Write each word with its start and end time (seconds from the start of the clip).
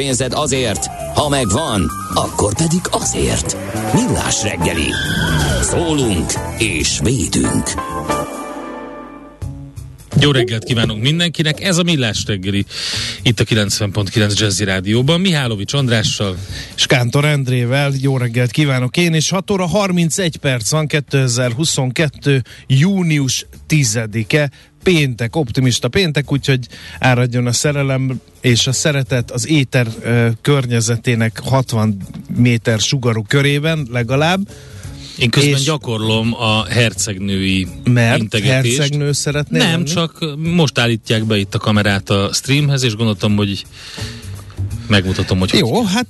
pénzed 0.00 0.32
azért, 0.32 0.86
ha 1.14 1.28
megvan, 1.28 1.90
akkor 2.14 2.54
pedig 2.54 2.80
azért. 2.90 3.56
Millás 3.94 4.42
reggeli. 4.42 4.92
Szólunk 5.62 6.32
és 6.58 6.98
védünk. 7.02 7.68
Jó 10.20 10.30
reggelt 10.30 10.64
kívánunk 10.64 11.02
mindenkinek, 11.02 11.62
ez 11.62 11.78
a 11.78 11.82
Millás 11.82 12.24
reggeli 12.26 12.64
itt 13.22 13.40
a 13.40 13.44
90.9 13.44 14.38
Jazzy 14.38 14.64
Rádióban, 14.64 15.20
Mihálovics 15.20 15.72
Andrással. 15.72 16.36
És 16.76 16.86
Kántor 16.86 17.24
Endrével, 17.24 17.92
jó 18.00 18.16
reggelt 18.16 18.50
kívánok 18.50 18.96
én, 18.96 19.14
és 19.14 19.30
6 19.30 19.50
óra 19.50 19.66
31 19.66 20.36
perc 20.36 20.70
van 20.70 20.86
2022. 20.86 22.42
június 22.66 23.46
10-e, 23.68 24.50
péntek, 24.82 25.36
optimista 25.36 25.88
péntek, 25.88 26.32
úgyhogy 26.32 26.66
áradjon 26.98 27.46
a 27.46 27.52
szerelem 27.52 28.20
és 28.40 28.66
a 28.66 28.72
szeretet 28.72 29.30
az 29.30 29.48
éter 29.48 29.86
ö, 30.02 30.28
környezetének 30.42 31.40
60 31.44 31.96
méter 32.36 32.78
sugarú 32.80 33.22
körében 33.28 33.86
legalább. 33.90 34.40
Én 35.18 35.30
közben 35.30 35.52
És- 35.52 35.64
gyakorlom 35.64 36.34
a 36.34 36.64
hercegnői 36.64 37.66
Mert 37.84 38.20
integetést. 38.20 38.76
hercegnő 38.78 39.12
szeretnél 39.12 39.62
Nem, 39.62 39.70
lenni? 39.70 39.84
csak 39.84 40.24
most 40.36 40.78
állítják 40.78 41.24
be 41.24 41.36
itt 41.38 41.54
a 41.54 41.58
kamerát 41.58 42.10
a 42.10 42.30
streamhez, 42.32 42.82
és 42.82 42.94
gondoltam, 42.96 43.36
hogy 43.36 43.64
megmutatom, 44.86 45.38
hogy 45.38 45.50
hogy 45.50 45.60
Jó, 45.60 45.84
hát 45.84 46.06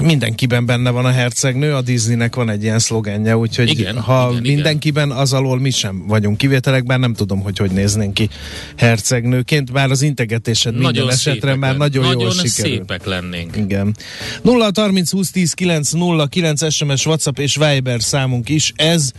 mindenkiben 0.00 0.66
benne 0.66 0.90
van 0.90 1.04
a 1.04 1.10
hercegnő, 1.10 1.74
a 1.74 1.80
Disneynek 1.80 2.34
van 2.34 2.50
egy 2.50 2.62
ilyen 2.62 2.78
szlogenje, 2.78 3.36
úgyhogy 3.36 3.68
Igen, 3.68 3.98
ha 4.00 4.28
igen, 4.30 4.42
mindenkiben 4.42 5.10
az 5.10 5.32
alól 5.32 5.60
mi 5.60 5.70
sem 5.70 6.06
vagyunk 6.06 6.36
kivételek, 6.36 6.84
bár 6.84 6.98
nem 6.98 7.14
tudom, 7.14 7.40
hogy 7.40 7.58
hogy 7.58 7.70
néznénk 7.70 8.14
ki 8.14 8.28
hercegnőként, 8.76 9.72
bár 9.72 9.90
az 9.90 10.02
integetésed 10.02 10.72
minden 10.72 10.92
nagyon 10.92 11.10
esetre 11.10 11.32
szépek 11.32 11.56
már 11.58 11.70
len- 11.70 11.78
nagyon, 11.78 12.04
jól 12.04 12.14
nagyon 12.14 12.32
sikerül. 12.32 12.76
szépek 12.76 13.04
lennénk. 13.04 13.56
Igen. 13.56 13.96
0 14.42 14.70
30 14.74 15.10
20 15.10 15.30
10 15.30 15.52
9 15.52 15.90
0 15.90 16.26
9 16.26 16.72
SMS, 16.72 17.06
WhatsApp 17.06 17.38
és 17.38 17.56
Viber 17.56 18.02
számunk 18.02 18.48
is 18.48 18.72
ez. 18.76 19.12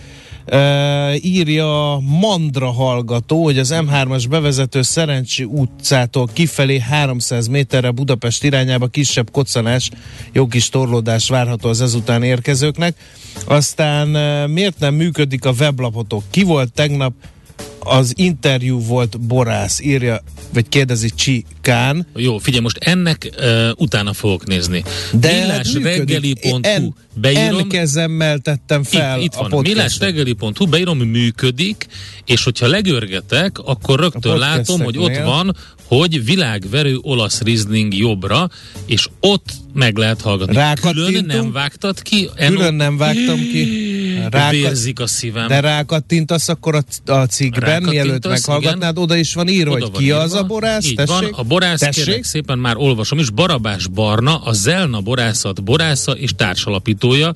Uh, 0.51 1.25
írja 1.25 1.99
Mandra 2.19 2.71
hallgató, 2.71 3.43
hogy 3.43 3.59
az 3.59 3.73
M3-as 3.75 4.25
bevezető 4.29 4.81
Szerencsi 4.81 5.43
utcától 5.43 6.29
kifelé 6.33 6.79
300 6.79 7.47
méterre 7.47 7.91
Budapest 7.91 8.43
irányába 8.43 8.87
kisebb 8.87 9.31
koccanás, 9.31 9.89
jó 10.31 10.47
kis 10.47 10.69
torlódás 10.69 11.29
várható 11.29 11.69
az 11.69 11.81
ezután 11.81 12.23
érkezőknek. 12.23 12.95
Aztán 13.45 14.15
uh, 14.15 14.53
miért 14.53 14.79
nem 14.79 14.93
működik 14.93 15.45
a 15.45 15.53
weblapotok? 15.59 16.23
Ki 16.29 16.43
volt 16.43 16.73
tegnap 16.73 17.13
az 17.87 18.13
interjú 18.15 18.79
volt 18.79 19.19
Borász, 19.19 19.81
írja, 19.81 20.23
vagy 20.53 20.69
kérdezi 20.69 21.09
Csikán. 21.09 22.07
Jó, 22.15 22.37
figyelj, 22.37 22.61
most 22.63 22.77
ennek 22.77 23.29
uh, 23.39 23.69
utána 23.75 24.13
fogok 24.13 24.45
nézni. 24.45 24.83
De 25.11 25.39
Millásreggeli.hu 25.39 26.59
En, 26.61 26.95
beírom, 27.13 27.59
en 27.59 27.67
kezemmel 27.67 28.39
tettem 28.39 28.83
fel 28.83 29.17
itt, 29.17 29.23
itt 29.23 29.33
a 29.33 29.39
van, 29.39 29.49
podcastet. 29.49 29.75
millásreggeli.hu, 29.75 30.65
beírom, 30.65 30.97
működik, 30.97 31.87
és 32.25 32.43
hogyha 32.43 32.67
legörgetek, 32.67 33.59
akkor 33.59 33.99
rögtön 33.99 34.31
A 34.31 34.37
látom, 34.37 34.81
hogy 34.81 34.97
ott 34.97 35.17
van, 35.17 35.55
hogy 35.87 36.25
világverő 36.25 36.97
olasz 37.01 37.41
rizling 37.41 37.93
jobbra, 37.93 38.49
és 38.85 39.07
ott 39.19 39.53
meg 39.73 39.97
lehet 39.97 40.21
hallgatni. 40.21 40.57
Külön 40.81 41.25
nem 41.25 41.51
vágtad 41.51 42.01
ki? 42.01 42.29
Külön 42.35 42.73
nem 42.73 42.97
vágtam 42.97 43.37
ki. 43.37 43.95
Vérzik 44.51 44.99
a 44.99 45.07
szívem. 45.07 45.47
de 45.47 45.59
rákattintasz 45.59 46.49
akkor 46.49 46.75
a, 46.75 47.11
a 47.11 47.25
cikkben, 47.25 47.83
mielőtt 47.83 48.27
meghallgatnád, 48.27 48.97
oda 48.97 49.15
is 49.15 49.33
van 49.33 49.47
írva, 49.47 49.71
Oda 49.71 49.83
hogy 49.83 49.91
van 49.91 50.01
ki 50.01 50.07
írva. 50.07 50.19
az 50.19 50.33
a 50.33 50.43
borász, 50.43 50.85
Így 50.85 50.95
tessék? 50.95 51.09
van, 51.19 51.29
a 51.31 51.43
borász, 51.43 51.79
tessék? 51.79 52.03
kérlek 52.05 52.23
szépen 52.23 52.57
már 52.59 52.77
olvasom 52.77 53.19
is, 53.19 53.29
Barabás 53.29 53.87
Barna, 53.87 54.37
a 54.37 54.53
Zelna 54.53 55.01
borászat 55.01 55.63
borásza 55.63 56.11
és 56.11 56.31
társalapítója. 56.35 57.33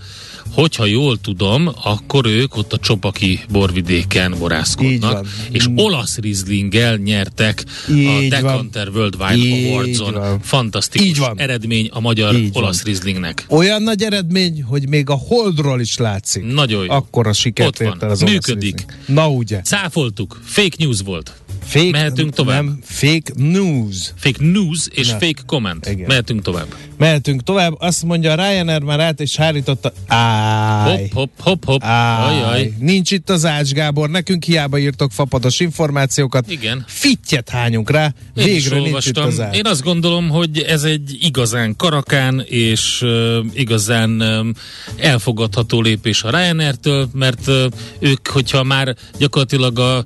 Hogyha 0.54 0.86
jól 0.86 1.20
tudom, 1.22 1.70
akkor 1.84 2.26
ők 2.26 2.56
ott 2.58 2.74
a 2.74 2.78
Csopaki 2.78 3.40
borvidéken 3.50 4.36
borászkodnak, 4.40 5.12
van. 5.14 5.28
és 5.52 5.66
olasz 5.76 6.18
rizlinggel 6.18 6.96
nyertek 6.96 7.64
a 7.88 7.92
Így 7.92 8.06
van. 8.06 8.30
Decanter 8.30 8.88
World 8.90 9.16
Wine 9.20 9.68
Awards-on. 9.70 10.14
van. 10.14 10.40
Fantasztikus 10.42 11.08
Így 11.08 11.18
van. 11.18 11.40
eredmény 11.40 11.90
a 11.94 12.00
magyar 12.00 12.36
Így 12.36 12.54
van. 12.54 12.64
olasz 12.64 12.84
rizlingnek. 12.84 13.46
Olyan 13.48 13.82
nagy 13.84 14.04
eredmény, 14.04 14.64
hogy 14.64 14.90
még 14.90 15.10
a 15.10 15.14
Holdról 15.14 15.80
is 15.82 15.98
látszik. 15.98 16.44
Nagyon 16.44 16.81
jó. 16.84 16.92
Akkor 16.92 17.28
a 17.28 17.34
sikert 17.34 17.82
Ott 17.82 18.00
van. 18.00 18.18
Működik. 18.26 18.86
Na 19.06 19.30
ugye. 19.30 19.62
Cáfoltuk, 19.62 20.42
fake 20.46 20.76
news 20.78 21.02
volt. 21.02 21.34
Fake, 21.66 21.92
Mehetünk 21.92 22.34
tovább. 22.34 22.64
Nem, 22.64 22.80
fake 22.84 23.32
news. 23.36 24.14
Fake 24.18 24.38
news 24.40 24.88
és 24.92 25.08
Na. 25.08 25.14
fake 25.14 25.42
comment. 25.46 25.86
Igen. 25.86 26.06
Mehetünk 26.08 26.42
tovább. 26.42 26.66
Mehetünk 26.98 27.44
tovább. 27.44 27.76
Azt 27.80 28.04
mondja, 28.04 28.32
a 28.32 28.36
Ryanair 28.36 28.82
már 28.82 29.00
át 29.00 29.20
és 29.20 29.36
hárította. 29.36 29.94
Áj. 30.08 31.10
Hopp, 31.14 31.32
hopp, 31.40 31.40
hopp, 31.40 31.66
hopp. 31.66 31.84
Áj, 31.84 32.42
Ajaj. 32.42 32.74
nincs 32.80 33.12
itt 33.12 33.30
az 33.30 33.46
Ács 33.46 33.72
Gábor, 33.72 34.10
nekünk 34.10 34.44
hiába 34.44 34.78
írtok 34.78 35.12
fapados 35.12 35.60
információkat. 35.60 36.52
Igen. 36.52 36.84
Fittyet 36.88 37.50
hányunk 37.50 37.90
rá, 37.90 38.14
Én 38.36 38.46
végre 38.46 38.80
nincs 38.80 39.06
itt 39.06 39.18
az 39.18 39.40
Ács. 39.40 39.56
Én 39.58 39.66
azt 39.66 39.84
gondolom, 39.84 40.30
hogy 40.30 40.60
ez 40.60 40.84
egy 40.84 41.18
igazán 41.22 41.76
karakán 41.76 42.44
és 42.48 43.02
uh, 43.02 43.38
igazán 43.54 44.22
um, 44.22 44.54
elfogadható 44.98 45.82
lépés 45.82 46.24
a 46.24 46.30
Ryanair-től, 46.30 47.10
mert 47.14 47.48
uh, 47.48 47.64
ők, 48.00 48.28
hogyha 48.28 48.64
már 48.64 48.96
gyakorlatilag 49.18 49.80
a 49.80 50.04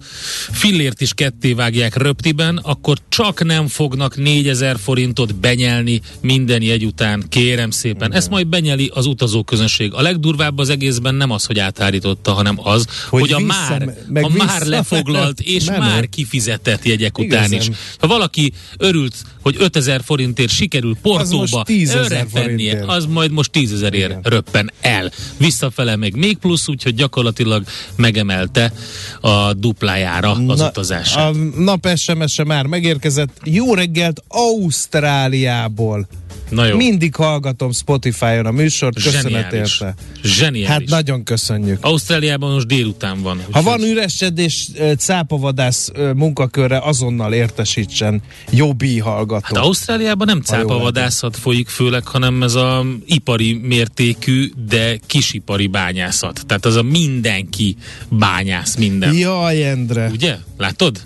fillért 0.51 1.01
is 1.01 1.13
ketté 1.13 1.44
vágják 1.53 1.95
röptiben, 1.95 2.57
akkor 2.57 2.97
csak 3.09 3.43
nem 3.43 3.67
fognak 3.67 4.17
4000 4.17 4.77
forintot 4.79 5.35
benyelni 5.35 6.01
minden 6.21 6.61
jegy 6.61 6.85
után, 6.85 7.23
kérem 7.29 7.69
szépen. 7.69 8.13
Ezt 8.13 8.29
majd 8.29 8.47
benyeli 8.47 8.91
az 8.93 9.05
utazóközönség. 9.05 9.93
A 9.93 10.01
legdurvább 10.01 10.57
az 10.57 10.69
egészben 10.69 11.15
nem 11.15 11.31
az, 11.31 11.45
hogy 11.45 11.59
átállította, 11.59 12.33
hanem 12.33 12.59
az, 12.63 12.85
hogy, 13.09 13.19
Hogy 13.19 13.31
a 13.31 13.37
vissza- 13.37 13.85
már, 14.07 14.23
a 14.23 14.29
már 14.37 14.65
lefoglalt 14.65 15.39
és 15.55 15.65
menő. 15.65 15.79
már 15.79 16.09
kifizetett 16.09 16.85
jegyek 16.85 17.17
után 17.17 17.51
Igazán. 17.51 17.59
is. 17.69 17.77
Ha 17.99 18.07
valaki 18.07 18.53
örült, 18.77 19.15
hogy 19.41 19.55
5000 19.59 20.01
forintért 20.03 20.51
sikerül 20.51 20.97
Portóba 21.01 21.37
most 21.51 21.65
10 21.65 21.89
000 21.93 22.03
örre 22.03 22.25
vennie, 22.33 22.41
forintért. 22.43 22.87
az 22.87 23.05
majd 23.05 23.31
most 23.31 23.51
10 23.51 23.73
ezerért 23.73 24.27
röppen 24.27 24.71
el. 24.81 25.11
Visszafele 25.37 25.95
meg 25.95 26.15
még 26.15 26.37
plusz, 26.37 26.67
úgyhogy 26.67 26.95
gyakorlatilag 26.95 27.63
megemelte 27.95 28.73
a 29.21 29.53
duplájára 29.53 30.31
az 30.47 30.59
Na, 30.59 30.67
utazását. 30.67 31.29
A 31.34 31.34
nap 31.57 31.87
SMS-e 31.95 32.43
már 32.43 32.65
megérkezett. 32.65 33.39
Jó 33.43 33.73
reggelt 33.73 34.23
Ausztráliából. 34.27 36.07
Na 36.49 36.65
jó. 36.65 36.75
Mindig 36.75 37.15
hallgatom 37.15 37.71
Spotify-on 37.71 38.45
a 38.45 38.51
műsort, 38.51 38.95
köszönet 38.95 39.21
Zseniális. 39.21 39.81
érte. 39.81 39.95
Zseniális. 40.23 40.67
Hát 40.67 40.85
nagyon 40.85 41.23
köszönjük. 41.23 41.77
Ausztráliában 41.81 42.53
most 42.53 42.67
délután 42.67 43.21
van. 43.21 43.41
Ha 43.51 43.61
van 43.61 43.81
üresedés 43.81 44.69
cápavadász 44.97 45.91
munkakörre, 46.15 46.79
azonnal 46.79 47.33
értesítsen 47.33 48.21
Jobbi 48.51 48.99
hallgató. 48.99 49.55
Hát 49.55 49.57
Ausztráliában 49.57 50.27
nem 50.27 50.41
cápavadászat 50.41 51.37
folyik 51.37 51.67
főleg, 51.67 52.07
hanem 52.07 52.43
ez 52.43 52.53
a 52.55 52.85
ipari 53.05 53.53
mértékű, 53.53 54.51
de 54.67 54.99
kisipari 55.05 55.67
bányászat. 55.67 56.43
Tehát 56.47 56.65
az 56.65 56.75
a 56.75 56.83
mindenki 56.83 57.75
bányász 58.09 58.75
minden. 58.75 59.13
Jaj, 59.13 59.69
Endre. 59.69 60.09
Ugye? 60.11 60.37
Látod? 60.57 61.01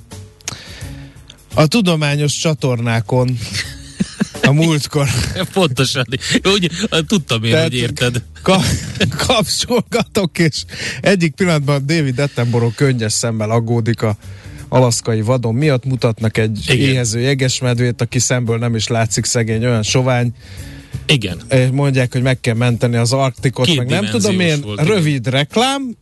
A 1.54 1.68
tudományos 1.68 2.34
csatornákon 2.34 3.38
a 4.42 4.52
múltkor. 4.52 5.08
Pontosan. 5.54 6.06
Úgy, 6.44 6.72
tudtam 7.08 7.44
én, 7.44 7.62
hogy 7.62 7.76
érted. 7.76 8.24
Ka- 8.42 8.64
kapcsolgatok, 9.28 10.40
és 10.40 10.64
egyik 11.02 11.34
pillanatban 11.34 11.86
David 11.86 12.20
Attenborough 12.20 12.76
könnyes 12.76 13.14
szemmel 13.14 13.50
aggódik 13.50 14.02
a 14.02 14.18
alaszkai 14.70 15.22
vadon 15.22 15.56
miatt, 15.56 15.86
mutatnak 15.86 16.38
egy 16.38 16.60
Igen. 16.68 16.90
éhező 16.90 17.20
jegesmedvét, 17.20 18.02
aki 18.02 18.20
szemből 18.20 18.58
nem 18.58 18.76
is 18.76 18.88
látszik 18.88 19.26
szegény, 19.26 19.66
olyan 19.66 19.84
sovány, 19.84 20.34
Igen. 21.06 21.42
és 21.50 21.68
mondják, 21.72 22.12
hogy 22.12 22.22
meg 22.22 22.40
kell 22.40 22.56
menteni 22.56 22.96
az 22.96 23.14
Arktikot, 23.14 23.76
meg 23.76 23.88
nem 23.88 24.06
tudom 24.06 24.40
én, 24.40 24.62
volt, 24.62 24.88
rövid 24.88 25.28
reklám, 25.28 25.96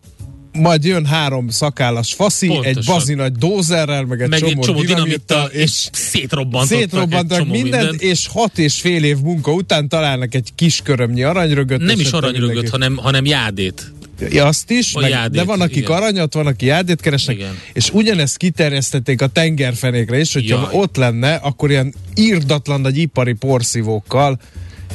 majd 0.57 0.83
jön 0.83 1.05
három 1.05 1.49
szakállas 1.49 2.13
faszi, 2.13 2.47
Pontosan. 2.47 2.77
egy 2.77 2.83
bazinagy 2.85 3.31
dózerrel, 3.31 4.03
meg 4.05 4.21
egy 4.21 4.29
Meg 4.29 4.39
csomó, 4.39 4.61
csomó 4.61 4.81
dinamittal, 4.81 5.47
és 5.47 5.87
szétrobbantottak, 5.91 6.79
szétrobbantak 6.79 7.37
csomó 7.37 7.51
mindent, 7.51 7.89
mindent. 7.89 8.01
és 8.01 8.27
hat 8.27 8.57
és 8.57 8.81
fél 8.81 9.03
év 9.03 9.17
munka 9.17 9.51
után 9.51 9.87
találnak 9.87 10.35
egy 10.35 10.49
kis 10.55 10.81
körömnyi 10.83 11.23
arany-rögöt. 11.23 11.79
Nem 11.79 11.99
és 11.99 12.05
is 12.05 12.11
mindenki- 12.11 12.67
hanem, 12.67 12.95
hanem 12.97 13.25
jádét. 13.25 13.91
Ja, 14.29 14.45
azt 14.45 14.71
is, 14.71 14.93
A 14.93 14.99
meg, 14.99 15.09
jádét, 15.09 15.39
de 15.39 15.43
van, 15.45 15.61
akik 15.61 15.75
igen. 15.75 15.91
aranyat, 15.91 16.33
van, 16.33 16.47
aki 16.47 16.65
jádét 16.65 17.01
keresnek, 17.01 17.35
Igen. 17.35 17.57
és 17.73 17.89
ugyanezt 17.93 18.37
kiterjesztették 18.37 19.21
a 19.21 19.27
tengerfenékre 19.27 20.19
is, 20.19 20.33
hogyha 20.33 20.59
Jaj. 20.61 20.69
ott 20.79 20.95
lenne, 20.95 21.33
akkor 21.35 21.69
ilyen 21.69 21.93
írdatlan 22.15 22.81
nagy 22.81 22.97
ipari 22.97 23.33
porszívókkal 23.33 24.39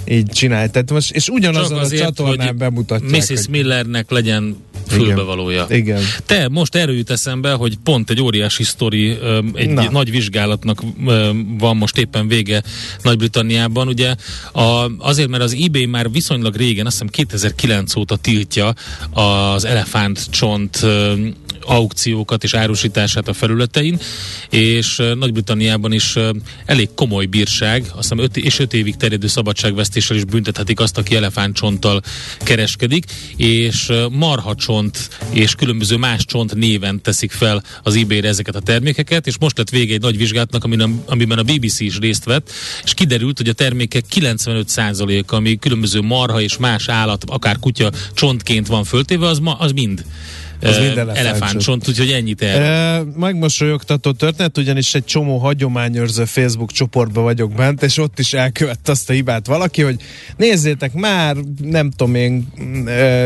így 0.09 0.27
csinálják. 0.27 0.71
Tehát 0.71 0.91
most, 0.91 1.11
és 1.13 1.29
ugyanazon 1.29 1.69
Csak 1.69 1.79
a 1.79 1.81
azért, 1.81 2.03
csatornán 2.03 2.47
hogy 2.47 2.57
bemutatják. 2.57 3.11
Mrs. 3.11 3.29
hogy- 3.29 3.49
Millernek 3.51 4.11
legyen 4.11 4.57
fülbevalója. 4.89 5.67
Igen. 5.69 6.03
Te 6.27 6.49
most 6.49 6.75
erről 6.75 6.97
jut 6.97 7.11
eszembe, 7.11 7.53
hogy 7.53 7.77
pont 7.85 8.11
egy 8.11 8.21
óriási 8.21 8.63
sztori, 8.65 9.19
egy 9.55 9.69
Na. 9.71 9.91
nagy 9.91 10.11
vizsgálatnak 10.11 10.83
van 11.59 11.77
most 11.77 11.99
éppen 11.99 12.29
vége 12.29 12.63
Nagy-Britanniában. 13.03 13.89
Ugye 13.89 14.15
a, 14.53 14.91
azért, 14.99 15.29
mert 15.29 15.43
az 15.43 15.57
eBay 15.61 15.87
már 15.87 16.11
viszonylag 16.11 16.57
régen, 16.57 16.87
azt 16.87 16.95
hiszem 16.95 17.09
2009 17.09 17.97
óta 17.97 18.17
tiltja 18.17 18.75
az 19.11 19.65
elefántcsont 19.65 20.87
aukciókat 21.67 22.45
és 22.45 22.55
árusítását 22.55 23.29
a 23.29 23.33
felületein, 23.33 23.99
és 24.51 25.03
Nagy-Britanniában 25.19 25.93
is 25.93 26.17
elég 26.67 26.89
komoly 26.95 27.27
bírság, 27.27 27.83
azt 27.83 27.97
hiszem 27.97 28.19
5 28.19 28.37
és 28.37 28.59
5 28.59 28.75
évig 28.75 28.97
terjedő 28.97 29.27
szabadságvesztéssel 29.27 30.17
is 30.17 30.25
büntethetik 30.25 30.81
azt, 30.81 30.99
aki 30.99 31.17
elefántcsonttal 31.17 32.03
kereskedik, 32.39 33.05
és 33.37 33.93
marhacsont 34.11 35.09
és 35.31 35.55
különböző 35.55 35.97
más 35.97 36.25
csont 36.25 36.55
néven 36.55 37.01
teszik 37.03 37.31
fel 37.31 37.63
az 37.83 37.97
eBay-re 37.97 38.29
ezeket 38.29 38.55
a 38.55 38.61
termékeket, 38.61 39.27
és 39.27 39.39
most 39.39 39.59
lett 39.59 39.71
vége 39.71 39.95
egy 39.95 40.01
nagy 40.01 40.17
vizsgálatnak, 40.17 40.65
amiben 41.07 41.39
a 41.39 41.43
BBC 41.43 41.81
is 41.81 41.99
részt 41.99 42.25
vett, 42.25 42.51
és 42.85 42.95
kiderült, 42.95 43.37
hogy 43.37 43.49
a 43.49 43.53
termékek 43.53 44.05
95%-a, 44.15 45.35
ami 45.35 45.59
különböző 45.59 46.01
marha 46.01 46.41
és 46.41 46.57
más 46.57 46.89
állat, 46.89 47.25
akár 47.27 47.59
kutya 47.59 47.91
csontként 48.15 48.67
van 48.67 48.85
föltéve, 48.85 49.27
az, 49.27 49.39
ma, 49.39 49.55
az 49.55 49.73
mind 49.73 50.05
Az 50.63 50.77
ö, 50.77 50.81
mind 50.83 50.99
elefántcsont. 50.99 51.89
úgyhogy 51.89 52.11
ennyit 52.11 52.43
el. 52.43 52.63
E, 52.63 53.03
megmosolyogtató 53.17 54.13
történet, 54.13 54.59
ugyanis 54.59 54.95
egy 54.95 55.05
csomó 55.05 55.39
hagyományőrző 55.39 56.25
Facebook 56.25 56.73
csoportba 56.73 57.21
vagyok 57.21 57.53
bent, 57.53 57.83
és 57.83 57.99
ott 57.99 58.19
is 58.19 58.33
elkövette 58.33 58.91
azt 58.91 59.11
a 59.11 59.13
hibát 59.13 59.47
valaki, 59.47 59.83
hogy 59.83 59.97
nézzétek 60.37 60.93
már, 60.93 61.37
nem 61.63 61.91
tudom 61.91 62.15
én, 62.15 62.53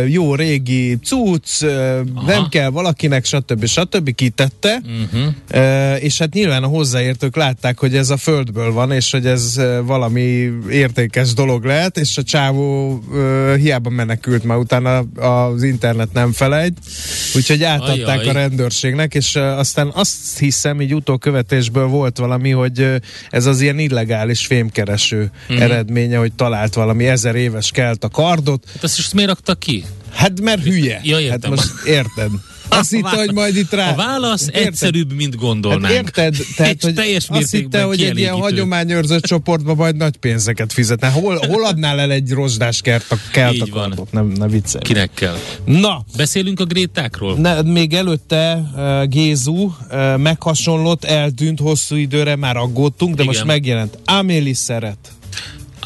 jó 0.08 0.34
régi 0.34 0.98
cucc, 1.04 1.62
e, 1.62 2.02
nem 2.26 2.48
kell 2.48 2.68
valakinek, 2.68 3.24
stb. 3.24 3.66
stb. 3.66 4.14
kitette, 4.14 4.80
Uh-huh. 4.86 5.34
e, 5.48 5.96
és 5.96 6.18
hát 6.18 6.32
nyilván 6.32 6.62
a 6.62 6.66
hozzáértők 6.66 7.36
látták, 7.36 7.78
hogy 7.78 7.96
ez 7.96 8.10
a 8.10 8.16
földből 8.16 8.72
van, 8.72 8.92
és 8.92 9.10
hogy 9.10 9.26
ez 9.26 9.60
valami 9.84 10.48
értékes 10.70 11.32
dolog 11.34 11.64
lehet, 11.64 11.98
és 11.98 12.16
a 12.18 12.22
csávó 12.22 13.00
e, 13.14 13.56
hiába 13.56 13.90
menekült, 13.90 14.44
már 14.44 14.58
utána 14.58 14.98
az 15.16 15.62
internet 15.62 16.12
nem 16.12 16.32
felegy, 16.32 16.72
úgyhogy 17.34 17.62
átadták 17.62 18.18
Ajaj. 18.18 18.28
a 18.28 18.32
rendőrségnek, 18.32 19.14
és 19.14 19.36
aztán 19.36 19.90
azt 19.94 20.38
hiszem, 20.38 20.80
így 20.80 20.94
utókövetésből 20.94 21.86
volt 21.86 22.18
valami, 22.18 22.50
hogy 22.50 22.86
ez 23.30 23.46
az 23.46 23.60
ilyen 23.60 23.78
illegális 23.78 24.46
fémkereső 24.46 25.30
uh-huh. 25.48 25.62
eredménye, 25.62 26.16
hogy 26.18 26.32
talált 26.32 26.74
valami 26.74 27.06
ezer 27.06 27.34
éves 27.34 27.70
kelt 27.70 28.04
a 28.04 28.08
kardot. 28.08 28.64
Hát 28.72 28.82
azt 28.82 28.98
is 28.98 29.12
miért 29.12 29.28
raktak 29.28 29.58
ki? 29.58 29.84
Hát 30.12 30.40
mert 30.40 30.62
hülye. 30.62 31.00
Ja, 31.02 31.20
értem. 31.20 31.40
hát 31.40 31.50
most 31.50 31.86
érted. 31.86 32.30
Azt 32.68 32.90
hitte, 32.90 33.16
hogy 33.16 33.32
majd 33.32 33.56
itt 33.56 33.72
rá... 33.72 33.90
A 33.90 33.94
válasz 33.94 34.46
Érted? 34.46 34.62
egyszerűbb, 34.66 35.12
mint 35.12 35.34
Hát 35.34 35.42
gondolnánk. 35.44 35.94
érted? 35.94 36.36
Tehát, 36.56 36.74
És 36.74 36.82
hogy 36.82 36.94
teljes 36.94 37.28
azt 37.28 37.50
hitte, 37.50 37.82
hogy 37.82 38.02
egy 38.02 38.18
ilyen 38.18 38.34
hagyományőrző 38.34 39.20
csoportba 39.20 39.74
majd 39.74 39.96
nagy 39.96 40.16
pénzeket 40.16 40.72
fizetne. 40.72 41.08
Hol, 41.08 41.38
hol 41.48 41.64
adnál 41.64 42.00
el 42.00 42.10
egy 42.10 42.30
rozsdás 42.30 42.80
kert 42.80 43.12
a, 43.12 43.16
kelt 43.32 43.68
van. 43.68 43.94
Nem, 44.10 44.26
ne 44.26 44.48
viccelj. 44.48 44.82
Kinek 44.82 45.10
kell? 45.14 45.36
Na, 45.64 46.04
Beszélünk 46.16 46.60
a 46.60 46.64
grétákról? 46.64 47.36
Ne, 47.36 47.62
még 47.62 47.94
előtte 47.94 48.70
uh, 48.74 49.08
Gézu 49.08 49.52
uh, 49.52 50.16
meghasonlott, 50.16 51.04
eltűnt 51.04 51.58
hosszú 51.60 51.96
időre, 51.96 52.36
már 52.36 52.56
aggódtunk, 52.56 53.14
de 53.14 53.22
Igen. 53.22 53.34
most 53.34 53.46
megjelent. 53.46 53.98
Amélie 54.04 54.54
szeret. 54.54 54.96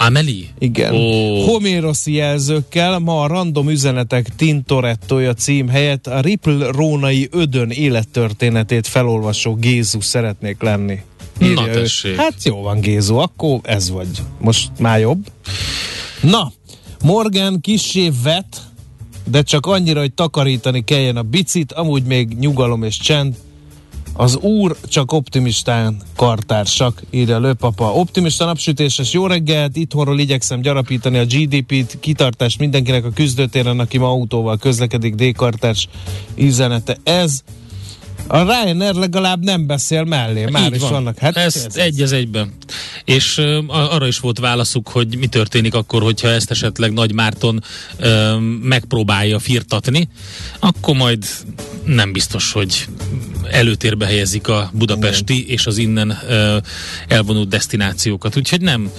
Amelie? 0.02 0.47
Igen. 0.58 0.94
Ó, 0.94 1.44
Homéroszi 1.44 2.12
jelzőkkel 2.12 2.99
ma 2.99 3.23
a 3.23 3.26
random 3.26 3.70
üzenetek 3.70 4.35
Tintorettoja 4.37 5.35
cím 5.35 5.69
helyett 5.69 6.06
a 6.06 6.20
Ripple 6.20 6.70
rónai 6.70 7.29
ödön 7.31 7.70
élettörténetét 7.70 8.87
felolvasó 8.87 9.55
Gézu 9.55 10.00
szeretnék 10.00 10.62
lenni. 10.62 11.00
Na 11.38 11.69
ő. 11.69 11.73
tessék. 11.73 12.17
Hát 12.17 12.35
jó 12.44 12.62
van 12.62 12.81
Gézu, 12.81 13.17
akkor 13.17 13.61
ez 13.62 13.91
vagy. 13.91 14.08
Most 14.38 14.70
már 14.79 15.00
jobb. 15.00 15.26
Na, 16.20 16.53
Morgan 17.05 17.61
kissé 17.61 18.11
vet, 18.23 18.62
de 19.25 19.43
csak 19.43 19.67
annyira, 19.67 20.00
hogy 20.00 20.12
takarítani 20.12 20.85
kelljen 20.85 21.17
a 21.17 21.23
bicit, 21.23 21.73
amúgy 21.73 22.03
még 22.03 22.29
nyugalom 22.38 22.82
és 22.82 22.99
csend. 22.99 23.35
Az 24.20 24.37
úr 24.37 24.76
csak 24.88 25.12
optimistán 25.12 25.96
kartársak, 26.17 27.02
írja 27.11 27.38
Lőpapa. 27.38 27.93
Optimista 27.93 28.44
napsütéses 28.44 29.12
jó 29.12 29.26
reggelt, 29.26 29.76
itthonról 29.76 30.19
igyekszem 30.19 30.61
gyarapítani 30.61 31.19
a 31.19 31.25
GDP-t, 31.25 32.00
kitartást 32.00 32.58
mindenkinek 32.58 33.05
a 33.05 33.11
küzdőtéren, 33.11 33.78
aki 33.78 33.99
ma 33.99 34.06
autóval 34.06 34.56
közlekedik, 34.56 35.14
D-kartárs 35.14 35.88
üzenete. 36.37 36.96
Ez 37.02 37.43
a 38.26 38.43
Ryanair 38.43 38.94
legalább 38.94 39.44
nem 39.44 39.67
beszél 39.67 40.05
mellé, 40.05 40.44
már 40.44 40.67
Így 40.69 40.75
is 40.75 40.81
van. 40.81 40.90
vannak. 40.90 41.19
Hát 41.19 41.37
ez, 41.37 41.56
ez- 41.67 41.77
egy 41.77 42.00
az 42.00 42.12
egyben. 42.12 42.53
És 43.05 43.39
a- 43.39 43.94
arra 43.94 44.06
is 44.06 44.19
volt 44.19 44.39
válaszuk, 44.39 44.89
hogy 44.89 45.17
mi 45.19 45.27
történik 45.27 45.74
akkor, 45.74 46.03
hogyha 46.03 46.29
ezt 46.29 46.50
esetleg 46.50 46.93
Nagy 46.93 47.12
Márton 47.15 47.62
ö, 47.96 48.36
megpróbálja 48.62 49.39
firtatni, 49.39 50.08
akkor 50.58 50.96
majd 50.96 51.24
nem 51.84 52.12
biztos, 52.12 52.53
hogy 52.53 52.86
előtérbe 53.50 54.06
helyezik 54.06 54.48
a 54.48 54.70
budapesti 54.74 55.48
és 55.48 55.67
az 55.67 55.77
innen 55.77 56.19
ö, 56.29 56.56
elvonult 57.08 57.48
destinációkat. 57.48 58.36
Úgyhogy 58.36 58.60
nem 58.60 58.91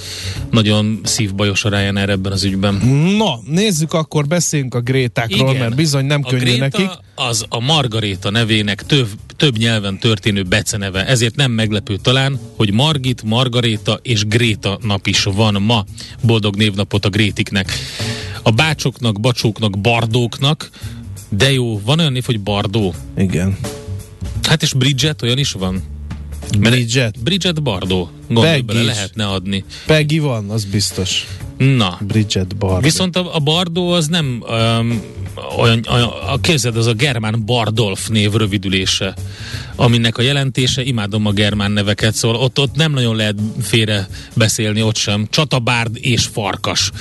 nagyon 0.51 0.99
szívbajos 1.03 1.65
a 1.65 1.69
Ryanair 1.69 2.09
ebben 2.09 2.31
az 2.31 2.43
ügyben. 2.43 2.73
Na, 3.17 3.39
nézzük 3.45 3.93
akkor, 3.93 4.27
beszéljünk 4.27 4.75
a 4.75 4.81
Grétákról, 4.81 5.53
mert 5.53 5.75
bizony 5.75 6.05
nem 6.05 6.21
a 6.23 6.29
könnyű 6.29 6.41
Gréta 6.43 6.59
nekik. 6.59 6.89
az 7.15 7.45
a 7.49 7.59
Margaréta 7.59 8.29
nevének 8.29 8.85
több, 8.85 9.07
több 9.35 9.57
nyelven 9.57 9.99
történő 9.99 10.43
beceneve. 10.43 11.05
Ezért 11.05 11.35
nem 11.35 11.51
meglepő 11.51 11.97
talán, 11.97 12.39
hogy 12.55 12.73
Margit, 12.73 13.23
Margaréta 13.23 13.99
és 14.01 14.25
Gréta 14.25 14.79
nap 14.81 15.07
is 15.07 15.23
van 15.23 15.61
ma. 15.61 15.85
Boldog 16.21 16.55
névnapot 16.55 17.05
a 17.05 17.09
Grétiknek. 17.09 17.71
A 18.43 18.51
bácsoknak, 18.51 19.19
bacsóknak, 19.19 19.79
bardóknak, 19.79 20.69
de 21.29 21.51
jó, 21.51 21.81
van 21.85 21.99
olyan 21.99 22.11
név, 22.11 22.23
hogy 22.25 22.39
Bardó. 22.39 22.93
Igen. 23.17 23.57
Hát 24.43 24.61
és 24.61 24.73
Bridget 24.73 25.21
olyan 25.21 25.37
is 25.37 25.51
van. 25.51 25.83
Bridget. 26.59 27.23
Bridget 27.23 27.63
Bardó. 27.63 28.09
Gondolj 28.27 28.61
bele, 28.61 28.81
lehetne 28.81 29.27
adni. 29.27 29.63
Peggy 29.85 30.21
van, 30.21 30.49
az 30.49 30.65
biztos. 30.65 31.27
Na, 31.57 31.97
Bridget 32.01 32.55
Bar. 32.55 32.81
Viszont 32.81 33.15
a, 33.15 33.35
a 33.35 33.39
Bardó 33.39 33.91
az 33.91 34.07
nem 34.07 34.43
um, 34.49 35.01
olyan, 35.57 35.85
olyan, 35.91 36.07
a 36.27 36.39
képzeld, 36.41 36.77
az 36.77 36.85
a 36.87 36.93
germán 36.93 37.45
Bardolf 37.45 38.07
név 38.07 38.31
rövidülése, 38.31 39.13
aminek 39.75 40.17
a 40.17 40.21
jelentése, 40.21 40.83
imádom 40.83 41.25
a 41.25 41.31
germán 41.31 41.71
neveket, 41.71 42.13
szóval 42.15 42.41
ott, 42.41 42.59
ott 42.59 42.75
nem 42.75 42.91
nagyon 42.91 43.15
lehet 43.15 43.35
félre 43.61 44.07
beszélni, 44.33 44.81
ott 44.81 44.95
sem. 44.95 45.27
Csatabárd 45.29 45.97
és 46.01 46.25
farkas. 46.25 46.91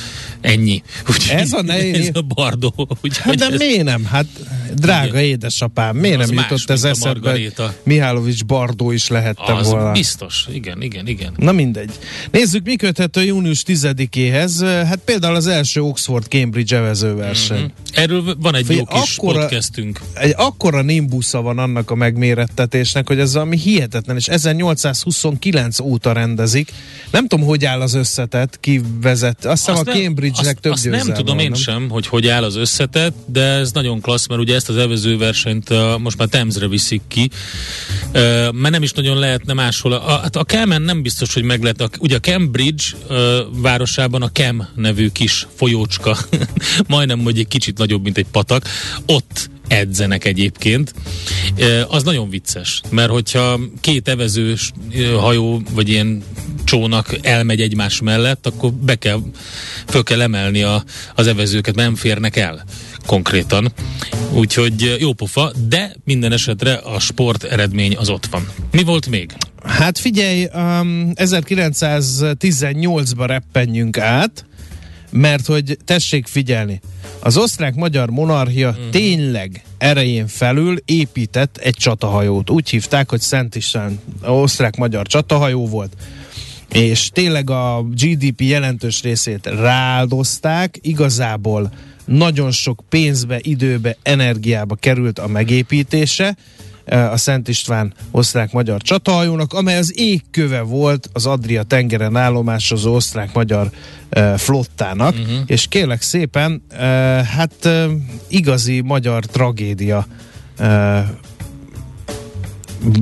Ennyi. 0.40 0.82
Úgy, 1.10 1.22
Ez 1.30 1.52
a 1.52 1.62
ne- 1.62 1.74
ez 1.74 2.08
a 2.12 2.20
Bardó. 2.22 2.74
Úgy, 3.02 3.16
Hát 3.18 3.34
de 3.34 3.48
miért 3.58 3.84
nem? 3.84 4.04
Hát 4.04 4.26
drága 4.74 5.20
édesapám, 5.20 5.96
miért 5.96 6.18
nem 6.18 6.34
más, 6.34 6.50
jutott 6.50 6.84
ez? 6.84 6.98
Margaréta. 6.98 7.74
Mihálovics 7.82 8.44
Bardó 8.44 8.90
is 8.90 9.08
lehettem 9.08 9.56
Az 9.56 9.70
volna. 9.70 9.92
biztos. 9.92 10.46
Igen, 10.52 10.82
igen, 10.82 11.06
igen. 11.06 11.32
Na 11.36 11.52
mindegy. 11.52 11.90
Nézzük, 12.30 12.64
mi 12.64 12.76
köthető 12.76 13.22
június 13.24 13.62
10-éhez. 13.66 14.84
Hát 14.88 14.98
például 15.04 15.34
az 15.34 15.46
első 15.46 15.80
Oxford-Cambridge 15.80 16.76
evezőverseny. 16.76 17.72
Erről 17.92 18.19
erről 18.20 18.36
van 18.38 18.54
egy 18.54 18.66
Figyelj, 18.66 18.84
jó 18.90 19.00
kis 19.00 19.16
akkora- 19.16 19.40
podcastünk. 19.40 20.00
egy 20.14 20.34
akkora 20.36 20.82
nimbusza 20.82 21.40
van 21.42 21.58
annak 21.58 21.90
a 21.90 21.94
megmérettetésnek, 21.94 23.08
hogy 23.08 23.18
ez 23.18 23.32
valami 23.32 23.58
hihetetlen, 23.58 24.16
és 24.16 24.28
1829 24.28 25.80
óta 25.80 26.12
rendezik. 26.12 26.72
Nem 27.10 27.26
tudom, 27.26 27.46
hogy 27.46 27.64
áll 27.64 27.80
az 27.80 27.94
összetett, 27.94 28.60
ki 28.60 28.80
vezet. 29.00 29.44
Azt 29.44 29.66
hiszem 29.66 29.80
a 29.86 29.90
nem- 29.90 30.02
Cambridge-nek 30.02 30.58
több 30.60 30.72
azt 30.72 30.88
nem 30.88 31.12
tudom 31.12 31.36
van, 31.36 31.44
én 31.44 31.54
sem, 31.54 31.88
hogy 31.90 32.06
hogy 32.06 32.28
áll 32.28 32.44
az 32.44 32.56
összetett, 32.56 33.16
de 33.26 33.40
ez 33.42 33.72
nagyon 33.72 34.00
klassz, 34.00 34.26
mert 34.26 34.40
ugye 34.40 34.54
ezt 34.54 34.68
az 34.68 34.76
evező 34.76 35.16
versenyt 35.18 35.70
uh, 35.70 35.98
most 35.98 36.18
már 36.18 36.28
Temzre 36.28 36.68
viszik 36.68 37.00
ki, 37.08 37.30
mert 38.52 38.70
nem 38.70 38.82
is 38.82 38.92
nagyon 38.92 39.18
lehetne 39.18 39.52
máshol. 39.52 39.92
A, 39.92 40.18
hát 40.20 40.36
a 40.36 40.44
Kemen 40.44 40.82
nem 40.82 41.02
biztos, 41.02 41.34
hogy 41.34 41.42
meg 41.42 41.62
lehet. 41.62 41.80
A, 41.80 41.88
ugye 41.98 42.16
a 42.16 42.20
Cambridge 42.20 42.82
városában 43.52 44.22
a 44.22 44.28
Kem 44.32 44.68
nevű 44.74 45.08
kis 45.08 45.46
folyócska, 45.54 46.16
majdnem, 46.86 47.18
hogy 47.22 47.38
egy 47.38 47.48
kicsit 47.48 47.78
nagyobb, 47.78 48.02
mint 48.14 48.26
egy 48.26 48.32
patak, 48.32 48.64
ott 49.06 49.50
edzenek 49.68 50.24
egyébként. 50.24 50.94
Az 51.88 52.02
nagyon 52.02 52.30
vicces, 52.30 52.80
mert 52.90 53.10
hogyha 53.10 53.60
két 53.80 54.08
evezős 54.08 54.72
hajó, 55.18 55.62
vagy 55.72 55.88
ilyen 55.88 56.22
csónak 56.64 57.16
elmegy 57.22 57.60
egymás 57.60 58.00
mellett, 58.00 58.46
akkor 58.46 58.72
be 58.72 58.94
kell, 58.94 59.20
föl 59.86 60.02
kell 60.02 60.20
emelni 60.20 60.62
a, 60.62 60.84
az 61.14 61.26
evezőket, 61.26 61.74
mert 61.74 61.88
nem 61.88 61.96
férnek 61.96 62.36
el 62.36 62.64
konkrétan. 63.06 63.72
Úgyhogy 64.32 64.96
jó 64.98 65.12
pofa, 65.12 65.52
de 65.68 65.94
minden 66.04 66.32
esetre 66.32 66.74
a 66.74 67.00
sport 67.00 67.44
eredmény 67.44 67.96
az 67.96 68.08
ott 68.08 68.26
van. 68.26 68.48
Mi 68.70 68.82
volt 68.82 69.06
még? 69.06 69.32
Hát 69.64 69.98
figyelj, 69.98 70.48
um, 70.54 71.12
1918-ba 71.14 73.24
reppenjünk 73.26 73.98
át, 73.98 74.44
mert 75.10 75.46
hogy 75.46 75.78
tessék 75.84 76.26
figyelni, 76.26 76.80
az 77.20 77.36
osztrák-magyar 77.36 78.10
monarchia 78.10 78.76
mm. 78.80 78.90
tényleg 78.90 79.62
erején 79.78 80.26
felül 80.26 80.76
épített 80.84 81.56
egy 81.56 81.74
csatahajót. 81.74 82.50
Úgy 82.50 82.68
hívták, 82.68 83.10
hogy 83.10 83.20
Szent 83.20 83.54
István 83.54 84.00
osztrák-magyar 84.26 85.06
csatahajó 85.06 85.66
volt. 85.66 85.92
És 86.68 87.08
tényleg 87.12 87.50
a 87.50 87.86
GDP 87.94 88.40
jelentős 88.40 89.02
részét 89.02 89.46
rááldozták, 89.46 90.78
igazából 90.80 91.72
nagyon 92.04 92.50
sok 92.50 92.82
pénzbe, 92.88 93.38
időbe, 93.42 93.96
energiába 94.02 94.74
került 94.74 95.18
a 95.18 95.26
megépítése 95.26 96.36
a 96.90 97.16
Szent 97.16 97.48
István 97.48 97.94
osztrák-magyar 98.10 98.82
csatahajónak, 98.82 99.52
amely 99.52 99.76
az 99.76 99.92
égköve 99.98 100.60
volt 100.60 101.08
az 101.12 101.26
Adria 101.26 101.62
tengeren 101.62 102.16
állomásozó 102.16 102.94
osztrák-magyar 102.94 103.70
uh, 104.16 104.34
flottának, 104.34 105.14
uh-huh. 105.14 105.38
és 105.46 105.66
kérlek 105.68 106.02
szépen, 106.02 106.62
uh, 106.70 106.78
hát 107.22 107.54
uh, 107.64 107.84
igazi 108.28 108.80
magyar 108.80 109.24
tragédia 109.24 110.06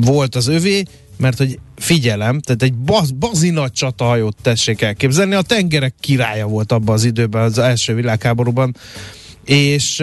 volt 0.00 0.34
az 0.34 0.46
övé, 0.46 0.82
mert 1.16 1.38
hogy 1.38 1.58
figyelem, 1.76 2.40
tehát 2.40 2.62
egy 2.62 2.74
baz, 2.74 3.10
bazi 3.10 3.50
nagy 3.50 3.72
csatahajót 3.72 4.36
tessék 4.42 4.82
elképzelni, 4.82 5.34
a 5.34 5.42
tengerek 5.42 5.94
királya 6.00 6.46
volt 6.46 6.72
abban 6.72 6.94
az 6.94 7.04
időben, 7.04 7.42
az 7.42 7.58
első 7.58 7.94
világháborúban, 7.94 8.76
és 9.44 10.00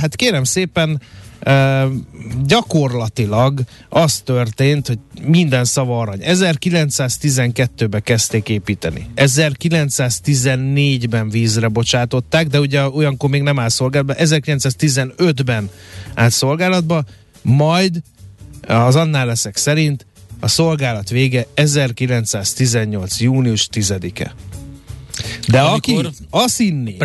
hát 0.00 0.16
kérem 0.16 0.44
szépen, 0.44 1.00
Uh, 1.46 1.92
gyakorlatilag 2.46 3.60
az 3.88 4.20
történt, 4.20 4.86
hogy 4.86 4.98
minden 5.22 5.64
szava 5.64 6.00
arany. 6.00 6.20
1912-ben 6.22 8.02
kezdték 8.02 8.48
építeni. 8.48 9.06
1914-ben 9.16 11.28
vízre 11.28 11.68
bocsátották, 11.68 12.46
de 12.46 12.60
ugye 12.60 12.88
olyankor 12.88 13.30
még 13.30 13.42
nem 13.42 13.58
áll 13.58 13.68
szolgálatban. 13.68 14.16
1915-ben 14.18 15.70
állt 16.14 16.32
szolgálatba, 16.32 17.04
majd 17.42 18.02
az 18.66 18.96
annál 18.96 19.26
leszek 19.26 19.56
szerint 19.56 20.06
a 20.40 20.48
szolgálat 20.48 21.08
vége 21.08 21.46
1918. 21.54 23.20
június 23.20 23.68
10-e. 23.72 24.34
De 25.48 25.60
Amikor 25.60 26.06
aki 26.06 26.14
azt 26.30 26.56
hinné, 26.56 26.96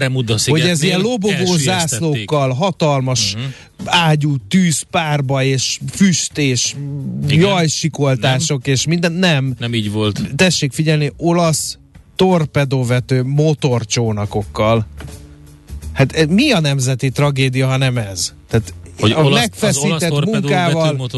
hogy 0.46 0.62
ez 0.62 0.84
ilyen 0.84 1.00
lobogó 1.00 1.56
zászlókkal, 1.56 2.54
hatalmas 2.54 3.34
uh-huh. 3.34 3.50
ágyú 3.86 4.36
tűz 4.48 4.82
párba, 4.82 5.44
és 5.44 5.80
füst, 5.92 6.38
és 6.38 6.76
Igen. 7.28 7.40
jajsikoltások, 7.40 8.68
és 8.68 8.86
minden, 8.86 9.12
nem. 9.12 9.56
Nem 9.60 9.74
így 9.74 9.92
volt. 9.92 10.22
Tessék 10.36 10.72
figyelni, 10.72 11.12
olasz 11.18 11.78
torpedóvető 12.16 13.24
motorcsónakokkal. 13.24 14.88
Hát 15.94 16.12
eh, 16.12 16.28
mi 16.28 16.52
a 16.52 16.60
nemzeti 16.60 17.10
tragédia, 17.10 17.68
ha 17.68 17.78
nem 17.78 17.98
ez? 17.98 18.34
Tehát 18.50 18.74
Hogy 19.00 19.12
a 19.12 19.24
olasz, 19.24 19.40
megfeszített 19.40 20.26
munkával, 20.26 21.10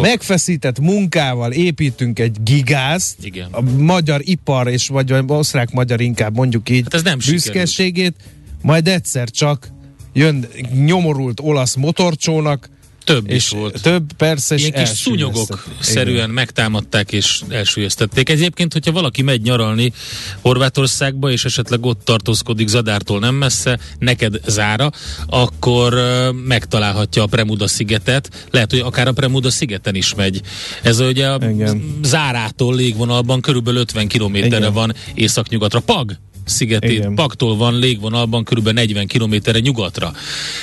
megfeszített 0.00 0.80
munkával 0.80 1.52
építünk 1.52 2.18
egy 2.18 2.36
gigázt, 2.42 3.16
Igen. 3.22 3.48
a 3.50 3.60
magyar 3.60 4.20
ipar, 4.24 4.68
és 4.68 4.88
vagy 4.88 5.12
osztrák-magyar 5.26 6.00
inkább 6.00 6.36
mondjuk 6.36 6.68
így 6.70 6.82
Hát 6.82 6.94
ez 6.94 7.02
nem 7.02 7.18
büszkeségét, 7.26 8.14
majd 8.62 8.88
egyszer 8.88 9.30
csak 9.30 9.68
jön 10.12 10.46
nyomorult 10.84 11.40
olasz 11.40 11.74
motorcsónak, 11.74 12.68
Több 13.04 13.30
is 13.30 13.34
és 13.34 13.48
volt. 13.48 13.82
több 13.82 14.12
persze, 14.16 14.54
és 14.54 14.60
Ilyen 14.60 14.84
kis 14.84 14.88
szúnyogok 14.88 15.48
Igen. 15.48 15.76
szerűen 15.80 16.30
megtámadták 16.30 17.12
és 17.12 17.40
elsüllyesztették. 17.48 18.28
Egyébként, 18.28 18.72
hogyha 18.72 18.92
valaki 18.92 19.22
megy 19.22 19.42
nyaralni 19.42 19.92
Horvátországba, 20.40 21.30
és 21.30 21.44
esetleg 21.44 21.84
ott 21.84 22.04
tartózkodik 22.04 22.68
Zadártól 22.68 23.18
nem 23.18 23.34
messze, 23.34 23.78
neked 23.98 24.40
zára, 24.46 24.90
akkor 25.26 25.94
uh, 25.94 26.32
megtalálhatja 26.46 27.22
a 27.22 27.26
Premuda 27.26 27.68
szigetet. 27.68 28.46
Lehet, 28.50 28.70
hogy 28.70 28.80
akár 28.80 29.08
a 29.08 29.12
Premuda 29.12 29.50
szigeten 29.50 29.94
is 29.94 30.14
megy. 30.14 30.40
Ez 30.82 31.00
ugye 31.00 31.28
a 31.28 31.38
Igen. 31.50 31.98
Zárától 32.02 32.74
légvonalban 32.74 33.40
körülbelül 33.40 33.80
50 33.80 34.08
kilométerre 34.08 34.68
van 34.68 34.94
északnyugatra. 35.14 35.80
Pag 35.80 36.16
szigetét, 36.50 36.90
Igen. 36.90 37.14
Pagtól 37.14 37.56
van 37.56 37.78
légvonalban 37.78 38.44
körülbelül 38.44 38.78
40 38.80 39.06
kilométerre 39.06 39.58
nyugatra. 39.58 40.12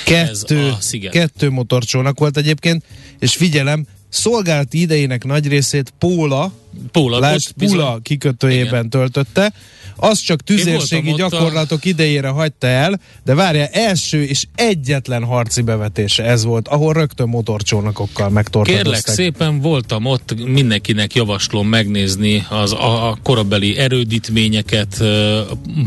Ez 0.06 0.42
Kettő, 0.42 0.68
a 0.68 0.76
sziget. 0.80 1.12
kettő 1.12 1.50
motorcsónak 1.50 2.18
volt 2.18 2.36
egyébként, 2.36 2.84
és 3.18 3.34
figyelem, 3.36 3.86
szolgálati 4.08 4.80
idejének 4.80 5.24
nagy 5.24 5.48
részét 5.48 5.92
Póla, 5.98 6.52
Póla, 6.92 7.18
lásd, 7.18 7.52
Pula 7.52 7.98
kikötőjében 8.02 8.66
Igen. 8.68 8.90
töltötte, 8.90 9.52
az 10.00 10.20
csak 10.20 10.40
tüzérségi 10.42 11.12
ott 11.12 11.20
a- 11.20 11.28
gyakorlatok 11.28 11.84
idejére 11.84 12.28
hagyta 12.28 12.66
el, 12.66 13.00
de 13.24 13.34
várja, 13.34 13.66
első 13.66 14.24
és 14.24 14.46
egyetlen 14.54 15.24
harci 15.24 15.62
bevetése 15.62 16.24
ez 16.24 16.44
volt, 16.44 16.68
ahol 16.68 16.92
rögtön 16.92 17.28
motorcsónakokkal 17.28 18.28
megtorpedozták. 18.28 18.84
Kérlek 18.84 19.06
szépen, 19.06 19.60
voltam 19.60 20.04
ott, 20.04 20.34
mindenkinek 20.46 21.14
javaslom 21.14 21.68
megnézni 21.68 22.46
az 22.48 22.72
a, 22.72 23.08
a 23.08 23.18
korabeli 23.22 23.76
erődítményeket 23.76 25.02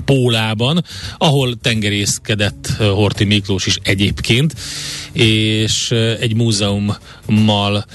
Pólában, 0.05 0.83
ahol 1.17 1.57
tengerészkedett 1.61 2.67
Horti 2.77 3.23
Miklós 3.23 3.65
is 3.65 3.77
egyébként, 3.83 4.53
és 5.11 5.91
egy 6.19 6.35
múzeummal 6.35 7.85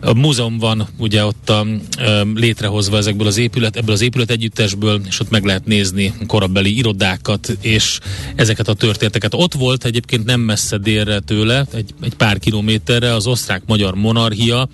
a 0.00 0.14
múzeum 0.14 0.58
van 0.58 0.88
ugye 0.98 1.24
ott 1.24 1.50
a, 1.50 1.66
ö, 1.98 2.22
létrehozva 2.34 2.96
ezekből 2.96 3.26
az 3.26 3.36
épület, 3.36 3.76
ebből 3.76 3.94
az 3.94 4.00
épület 4.00 4.30
együttesből, 4.30 5.00
és 5.06 5.20
ott 5.20 5.30
meg 5.30 5.44
lehet 5.44 5.66
nézni 5.66 6.14
korabeli 6.26 6.76
irodákat, 6.76 7.56
és 7.60 7.98
ezeket 8.34 8.68
a 8.68 8.74
történeteket. 8.74 9.34
Ott 9.34 9.54
volt 9.54 9.84
egyébként 9.84 10.24
nem 10.24 10.40
messze 10.40 10.78
délre 10.78 11.20
tőle, 11.20 11.66
egy, 11.72 11.94
egy 12.00 12.14
pár 12.14 12.38
kilométerre 12.38 13.14
az 13.14 13.26
osztrák-magyar 13.26 13.94
monarchia 13.94 14.68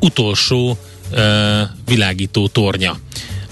utolsó 0.00 0.78
ö, 1.12 1.60
világító 1.86 2.48
tornya. 2.48 2.98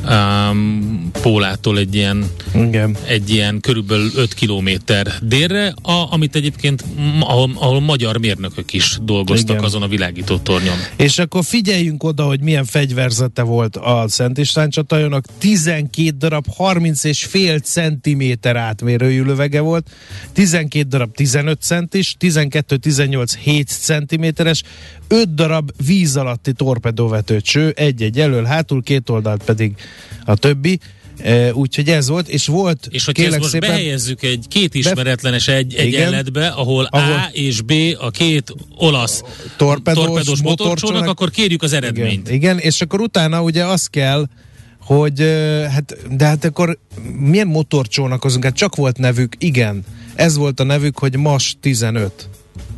Um, 0.09 1.11
Pólától 1.23 1.79
egy 1.79 1.95
ilyen 1.95 2.25
Igen. 2.55 2.97
egy 3.07 3.31
ilyen 3.31 3.61
körülbelül 3.61 4.11
5 4.17 4.35
kilométer 4.35 5.13
délre, 5.23 5.75
a, 5.83 6.13
amit 6.13 6.35
egyébként 6.35 6.85
ahol, 7.21 7.51
ahol 7.55 7.81
magyar 7.81 8.19
mérnökök 8.19 8.73
is 8.73 8.99
dolgoztak 9.03 9.51
Igen. 9.51 9.65
azon 9.65 9.83
a 9.83 9.89
világító 9.89 10.37
tornyon. 10.39 10.77
És 10.97 11.19
akkor 11.19 11.45
figyeljünk 11.45 12.03
oda, 12.03 12.25
hogy 12.25 12.41
milyen 12.41 12.65
fegyverzete 12.65 13.43
volt 13.43 13.77
a 13.77 14.05
Szent 14.09 14.39
István 14.39 14.71
csatajónak. 14.71 15.25
12 15.39 16.11
darab 16.17 16.45
30 16.57 17.05
és 17.05 17.25
fél 17.25 17.59
centiméter 17.59 18.57
átmérőjű 18.57 19.23
lövege 19.23 19.61
volt, 19.61 19.91
12 20.33 20.89
darab 20.89 21.15
15 21.15 21.61
centis, 21.61 22.17
12-18 22.21 23.33
7 23.41 23.69
centiméteres, 23.69 24.63
5 25.15 25.35
darab 25.35 25.71
víz 25.87 26.17
alatti 26.17 26.53
torpedóvető 26.53 27.41
cső, 27.41 27.73
egy-egy 27.77 28.21
elől, 28.21 28.45
hátul, 28.45 28.83
két 28.83 29.11
oldalt 29.11 29.45
pedig 29.45 29.75
a 30.25 30.35
többi. 30.37 30.79
E, 31.23 31.53
úgyhogy 31.55 31.89
ez 31.89 32.09
volt, 32.09 32.29
és 32.29 32.47
volt, 32.47 32.87
És 32.91 33.05
hogyha 33.05 33.25
ezt 33.25 33.39
most 33.39 33.51
szépen, 33.51 33.69
behelyezzük 33.69 34.23
egy 34.23 34.45
két 34.49 34.75
ismeretlenes 34.75 35.49
egy, 35.49 35.75
egy 35.75 35.87
Igen. 35.87 36.03
elletbe, 36.03 36.47
ahol, 36.49 36.85
Ahol- 36.91 37.15
A 37.17 37.29
és 37.33 37.61
B 37.61 37.73
a 37.99 38.11
két 38.11 38.55
olasz 38.77 39.23
Torpedós 39.57 40.05
torpedós 40.05 40.43
motorcsónak, 40.43 41.07
akkor 41.07 41.31
kérjük 41.31 41.63
az 41.63 41.73
Igen, 41.73 41.83
eredményt. 41.83 42.31
igen, 42.31 42.59
és 42.59 42.81
akkor 42.81 43.01
utána 43.01 43.43
ugye 43.43 43.65
az 43.65 43.87
kell, 43.87 44.27
hogy 44.81 45.21
hát, 45.71 45.97
de 46.17 46.25
hát 46.25 46.45
akkor 46.45 46.79
milyen 47.19 47.47
motorcsónakozunk, 47.47 48.45
hát 48.45 48.55
csak 48.55 48.77
volt 48.77 48.99
nevük, 48.99 49.35
igen, 49.39 49.85
ez 50.15 50.37
volt 50.37 50.61
a 50.61 50.65
nevük, 50.65 50.99
hogy 50.99 51.17
MAS 51.17 51.57
15 51.61 52.29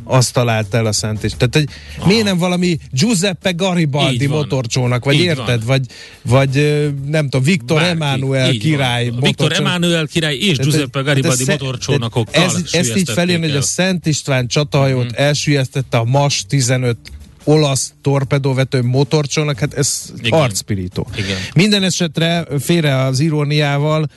azt 0.07 0.33
talált 0.33 0.73
el 0.73 0.85
a 0.85 0.91
Szent 0.91 1.23
is. 1.23 1.31
Tehát, 1.37 1.53
hogy 1.55 1.67
miért 2.07 2.23
nem 2.23 2.37
valami 2.37 2.77
Giuseppe 2.91 3.51
Garibaldi 3.51 4.23
Így 4.23 4.29
motorcsónak, 4.29 5.05
vagy 5.05 5.15
Így 5.15 5.21
érted? 5.21 5.45
van. 5.45 5.65
Vagy, 5.65 5.85
vagy 6.21 6.83
nem 7.05 7.23
tudom, 7.23 7.45
Viktor 7.45 7.77
Bárki. 7.79 7.91
Emanuel 7.91 8.51
király. 8.51 9.11
Viktor. 9.19 9.51
Emanuel 9.53 10.07
király 10.07 10.35
és 10.35 10.55
Tehát, 10.57 10.71
Giuseppe 10.71 10.99
Garibaldi 11.01 11.43
tehát 11.45 11.61
motorcsónakokkal 11.61 12.43
ez, 12.43 12.55
ezt 12.71 12.97
így 12.97 13.09
felírni, 13.11 13.47
hogy 13.47 13.55
a 13.55 13.61
Szent 13.61 14.05
István 14.05 14.47
csatahajót 14.47 15.05
Mhm. 15.11 15.13
elsüllyesztette 15.21 15.97
a 15.97 16.03
MAS 16.03 16.45
15 16.47 16.97
olasz 17.43 17.93
torpedóvető 18.01 18.81
motorcsónak, 18.83 19.59
hát 19.59 19.73
ez 19.73 20.13
Igen. 20.23 20.39
arcpirító. 20.39 21.07
Igen. 21.17 21.37
Minden 21.55 21.83
esetre 21.83 22.45
félre 22.59 22.97
az 22.97 23.19
iróniával, 23.19 24.07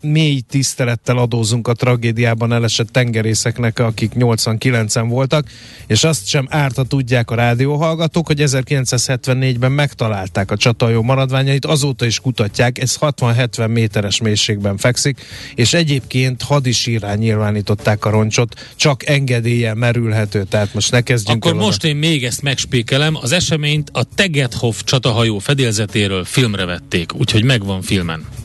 mély 0.00 0.40
tisztelettel 0.40 1.18
adózunk 1.18 1.68
a 1.68 1.72
tragédiában 1.72 2.52
elesett 2.52 2.88
tengerészeknek, 2.88 3.78
akik 3.78 4.12
89-en 4.14 5.04
voltak, 5.08 5.46
és 5.86 6.04
azt 6.04 6.26
sem 6.26 6.46
árt, 6.50 6.76
ha 6.76 6.82
tudják 6.82 7.30
a 7.30 7.34
rádióhallgatók, 7.34 8.26
hogy 8.26 8.42
1974-ben 8.44 9.72
megtalálták 9.72 10.50
a 10.50 10.56
csatahajó 10.56 11.02
maradványait, 11.02 11.64
azóta 11.64 12.04
is 12.04 12.20
kutatják, 12.20 12.78
ez 12.78 12.96
60-70 13.00 13.68
méteres 13.68 14.20
mélységben 14.20 14.76
fekszik, 14.76 15.20
és 15.54 15.74
egyébként 15.74 16.42
hadisírán 16.42 17.18
nyilvánították 17.18 18.04
a 18.04 18.10
roncsot, 18.10 18.72
csak 18.76 19.06
engedélye 19.06 19.74
merülhető, 19.74 20.44
tehát 20.44 20.74
most 20.74 20.90
ne 20.90 21.00
kezdjünk 21.00 21.44
Akkor 21.44 21.58
el 21.58 21.64
most 21.64 21.84
én 21.84 21.96
még 21.96 22.24
ezt 22.24 22.42
megspékelem, 22.42 23.16
az 23.20 23.32
eseményt 23.32 23.90
a 23.92 24.04
Tegethoff 24.14 24.82
csatahajó 24.84 25.38
fedélzetéről 25.38 26.24
filmre 26.24 26.64
vették, 26.64 27.14
úgyhogy 27.14 27.44
megvan 27.44 27.82
filmen. 27.82 28.43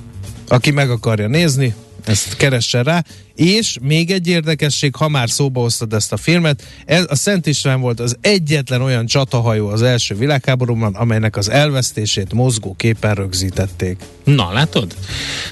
Aki 0.50 0.72
meg 0.72 0.89
akarja 0.89 1.27
nézni, 1.27 1.75
ezt 2.06 2.36
keressen 2.38 2.84
rá. 2.84 3.03
És 3.39 3.77
még 3.81 4.12
egy 4.12 4.27
érdekesség, 4.27 4.96
ha 4.96 5.08
már 5.08 5.29
szóba 5.29 5.62
hoztad 5.62 5.93
ezt 5.93 6.13
a 6.13 6.17
filmet, 6.17 6.63
ez, 6.86 7.05
a 7.08 7.15
Szent 7.15 7.46
István 7.46 7.81
volt 7.81 8.00
az 8.00 8.17
egyetlen 8.22 8.81
olyan 8.81 9.05
csatahajó 9.05 9.67
az 9.67 9.81
első 9.81 10.15
világháborúban, 10.15 10.96
amelynek 10.96 11.38
az 11.38 11.50
elvesztését 11.50 12.34
mozgóképpen 12.34 13.15
rögzítették. 13.15 13.98
Na, 14.24 14.51
látod? 14.53 14.96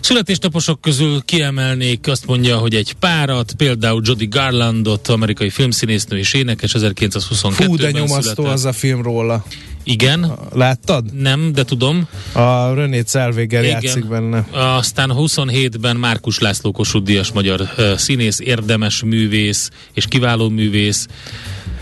Születésnaposok 0.02 0.82
közül 0.82 1.22
kiemelnék, 1.26 2.08
azt 2.08 2.26
mondja, 2.26 2.58
hogy 2.58 2.76
egy 2.76 2.94
párat, 2.94 3.54
például 3.58 4.02
Jody 4.06 4.28
Garlandot, 4.28 5.08
amerikai 5.08 5.50
filmszínésznő 5.50 6.18
és 6.18 6.34
énekes 6.34 6.76
1922-ben 6.78 7.52
Fú, 7.52 7.76
de 7.76 7.92
nyomasztó 7.92 8.22
született. 8.22 8.54
az 8.54 8.66
a 8.66 8.74
film 8.74 9.02
róla. 9.02 9.46
Igen, 9.88 10.32
Láttad? 10.54 11.14
nem, 11.14 11.52
de 11.54 11.64
tudom. 11.64 12.08
A 12.32 12.74
René 12.74 13.04
Zellweger 13.08 13.64
játszik 13.64 14.08
benne. 14.08 14.48
Aztán 14.52 15.12
27-ben 15.14 15.96
Márkus 15.96 16.40
László 16.40 16.72
Kossuth 16.72 17.06
Díjas 17.06 17.32
magyar 17.32 17.70
színész, 17.96 18.40
érdemes 18.40 19.04
művész 19.04 19.70
és 19.94 20.06
kiváló 20.08 20.50
művész. 20.50 21.08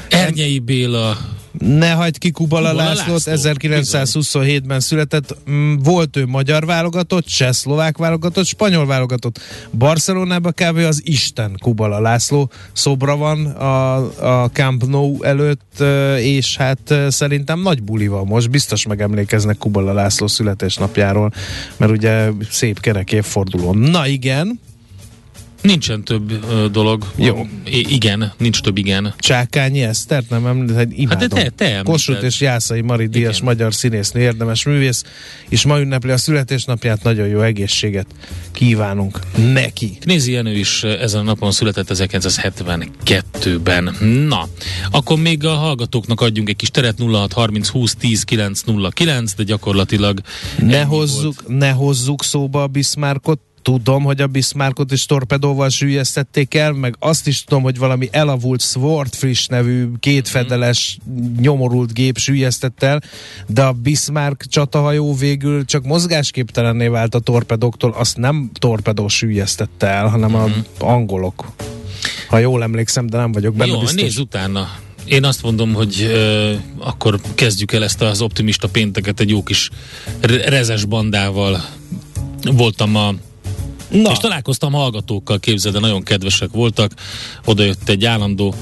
Ernyei 0.10 0.60
Béla, 0.60 1.18
Ne 1.60 1.92
hagyd 1.92 2.18
ki 2.18 2.32
Kubala, 2.32 2.70
Kubala 2.70 2.88
Lászlót, 2.88 3.25
László, 3.25 3.50
1927-ben 3.62 4.80
született. 4.80 5.38
Volt 5.84 6.18
ő 6.18 6.25
magyar 6.25 6.66
válogatott, 6.66 7.25
csehszlovák 7.25 7.98
válogatott, 7.98 8.46
spanyol 8.46 8.86
válogatott. 8.86 9.40
Barcelonában 9.72 10.54
kb. 10.56 10.78
az 10.78 11.02
Isten 11.04 11.58
Kubala 11.60 12.00
László 12.00 12.52
szobra 12.74 13.18
van 13.18 13.46
a, 13.46 13.96
a 14.44 14.50
Camp 14.50 14.86
Nou 14.86 15.24
előtt, 15.24 15.84
és 16.18 16.58
hát 16.58 16.94
szerintem 17.08 17.60
nagy 17.60 17.84
buli 17.84 18.08
van 18.08 18.25
most. 18.25 18.50
Biztos 18.50 18.86
megemlékeznek 18.86 19.58
Kubala 19.58 19.94
László 19.94 20.28
születésnapjáról, 20.28 21.34
mert 21.78 21.92
ugye 21.92 22.30
szép 22.50 22.80
kerek 22.80 23.12
évforduló. 23.12 23.74
Na 23.74 24.08
igen, 24.08 24.60
nincsen 25.66 26.04
több 26.04 26.32
uh, 26.32 26.66
dolog. 26.66 27.12
Jó. 27.16 27.48
I- 27.66 27.94
igen, 27.94 28.34
nincs 28.38 28.62
több 28.62 28.78
igen. 28.78 29.14
Csákányi 29.18 29.82
Esztert 29.82 30.30
nem 30.30 30.46
említett, 30.46 30.92
imádom. 30.92 31.20
Hát 31.20 31.30
de 31.30 31.36
te- 31.42 31.50
te 31.50 31.66
említed. 31.66 31.86
Kossuth 31.86 32.24
és 32.24 32.42
Jászai 32.42 32.82
Mari 32.82 33.08
Díjas 33.08 33.34
Igen. 33.36 33.46
magyar 33.46 33.74
színésznő, 33.74 34.22
érdemes 34.22 34.66
művész, 34.66 35.04
és 35.50 35.66
ma 35.66 35.80
ünnepli 35.80 36.12
a 36.12 36.18
születésnapját, 36.18 37.04
nagyon 37.04 37.28
jó 37.28 37.42
egészséget 37.42 38.06
kívánunk 38.51 39.20
neki. 39.54 39.98
Knézi 40.00 40.32
Jenő 40.32 40.58
is 40.58 40.84
ezen 40.84 41.20
a 41.20 41.24
napon 41.24 41.51
született 41.51 41.88
1972-ben. 41.90 43.96
Na, 44.28 44.48
akkor 44.92 45.20
még 45.20 45.46
a 45.46 45.54
hallgatóknak 45.54 46.22
adjunk 46.22 46.50
egy 46.50 46.56
kis 46.56 46.70
teret 46.70 47.00
0630 47.00 47.68
20 47.68 47.96
10 47.96 48.24
909, 48.24 49.34
de 49.34 49.44
gyakorlatilag 49.44 50.20
Ne 50.58 50.82
hozzuk, 50.82 51.44
ne 51.48 51.70
hozzuk 51.70 52.24
szóba 52.24 52.64
a 52.64 52.68
Bismarckot, 52.68 53.40
Tudom, 53.66 54.04
hogy 54.04 54.22
a 54.22 54.28
Bismarckot 54.28 54.92
is 54.92 55.06
torpedóval 55.06 55.70
sűjesztették 55.70 56.56
el, 56.56 56.72
meg 56.72 56.96
azt 57.00 57.28
is 57.28 57.44
tudom, 57.44 57.64
hogy 57.64 57.78
valami 57.78 58.08
elavult 58.12 58.62
Swordfish 58.62 59.50
nevű 59.50 59.88
kétfedeles 60.00 60.98
nyomorult 61.40 61.94
gép 61.94 62.18
sűjesztett 62.18 62.84
el, 62.84 63.01
de 63.48 63.64
a 63.64 63.72
Bismarck 63.72 64.46
csatahajó 64.48 65.16
végül 65.16 65.66
csak 65.66 65.84
mozgásképtelenné 65.84 66.88
vált 66.88 67.16
a 67.16 67.20
torpedóktól, 67.20 67.92
azt 67.92 68.18
nem 68.18 68.50
torpedó 68.54 69.08
sűjesztette 69.08 69.88
el, 69.88 70.08
hanem 70.08 70.36
a 70.36 70.50
angolok. 70.80 71.46
Ha 72.28 72.38
jól 72.38 72.64
emlékszem, 72.64 73.08
de 73.08 73.18
nem 73.18 73.32
vagyok 73.32 73.56
benne 73.56 73.72
Jó, 73.72 73.80
biztos. 73.80 74.01
nézz 74.01 74.18
utána. 74.18 74.70
Én 75.06 75.24
azt 75.24 75.44
mondom, 75.44 75.74
hogy 75.74 76.01
ö, 76.01 76.54
akkor 76.78 77.20
kezdjük 77.36 77.72
el 77.72 77.84
ezt 77.84 78.01
az 78.01 78.22
optimista 78.22 78.68
pénteket 78.68 79.20
egy 79.20 79.30
jó 79.30 79.44
kis 79.44 79.70
re- 80.22 80.50
rezes 80.50 80.86
bandával. 80.86 81.66
Voltam 82.42 82.96
a 82.96 83.14
Na, 83.90 84.12
És 84.12 84.18
találkoztam 84.18 84.72
hallgatókkal, 84.74 85.40
képzeld, 85.40 85.80
nagyon 85.82 86.04
kedvesek 86.04 86.50
voltak. 86.52 86.92
Oda 87.46 87.64
jött 87.64 87.90
egy 87.90 88.06
állandó 88.06 88.56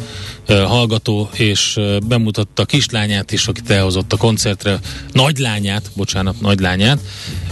uh, 0.49 0.61
hallgató, 0.61 1.29
és 1.33 1.75
uh, 1.77 1.97
bemutatta 1.99 2.61
a 2.61 2.65
kislányát 2.65 3.31
is, 3.31 3.47
akit 3.47 3.69
elhozott 3.69 4.13
a 4.13 4.17
koncertre. 4.17 4.79
Nagylányát, 5.11 5.91
bocsánat, 5.95 6.41
nagylányát. 6.41 6.99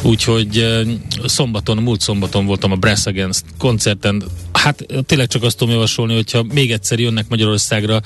Úgyhogy 0.02 0.58
uh, 0.58 0.90
szombaton, 1.26 1.78
múlt 1.78 2.02
szombaton 2.02 2.46
voltam 2.46 2.72
a 2.72 2.76
Brass 2.76 3.06
Against 3.06 3.44
koncerten. 3.58 4.24
Hát 4.54 4.86
tényleg 5.06 5.28
csak 5.28 5.44
azt 5.44 5.58
tudom 5.58 5.74
javasolni, 5.74 6.14
hogyha 6.14 6.44
még 6.44 6.72
egyszer 6.72 7.00
jönnek 7.00 7.30
Magyarországra, 7.30 8.02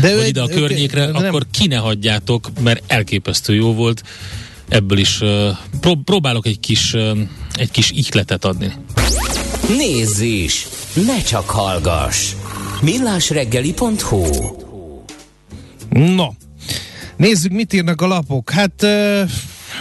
De 0.00 0.10
ő 0.12 0.14
vagy 0.14 0.22
egy- 0.22 0.28
ide 0.28 0.42
a 0.42 0.48
ő- 0.50 0.54
környékre, 0.54 1.06
nem- 1.06 1.24
akkor 1.24 1.46
ki 1.50 1.66
ne 1.66 1.76
hagyjátok, 1.76 2.50
mert 2.62 2.82
elképesztő 2.86 3.54
jó 3.54 3.74
volt. 3.74 4.02
Ebből 4.68 4.98
is 4.98 5.18
prób- 5.80 6.04
próbálok 6.04 6.46
egy 6.46 6.60
kis, 6.60 6.94
egy 7.52 7.70
kis 7.70 7.90
ihletet 7.90 8.44
adni. 8.44 8.72
Nézz 9.68 10.20
is! 10.20 10.66
Ne 11.06 11.22
csak 11.22 11.50
hallgass! 11.50 12.32
millásreggeli.hu 12.82 14.24
no. 15.88 16.32
Nézzük, 17.16 17.52
mit 17.52 17.72
írnak 17.72 18.00
a 18.00 18.06
lapok. 18.06 18.50
Hát 18.50 18.82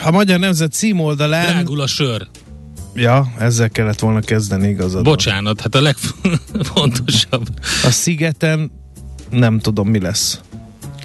a 0.03 0.11
Magyar 0.11 0.39
Nemzet 0.39 0.71
címoldalán... 0.71 1.45
Drágul 1.45 1.81
a 1.81 1.87
sör. 1.87 2.27
Ja, 2.95 3.33
ezzel 3.39 3.69
kellett 3.69 3.99
volna 3.99 4.19
kezdeni 4.19 4.67
igazad. 4.67 5.03
Bocsánat, 5.03 5.61
hát 5.61 5.75
a 5.75 5.81
legfontosabb. 5.81 7.47
A 7.83 7.89
szigeten 7.89 8.71
nem 9.29 9.59
tudom, 9.59 9.89
mi 9.89 9.99
lesz. 9.99 10.39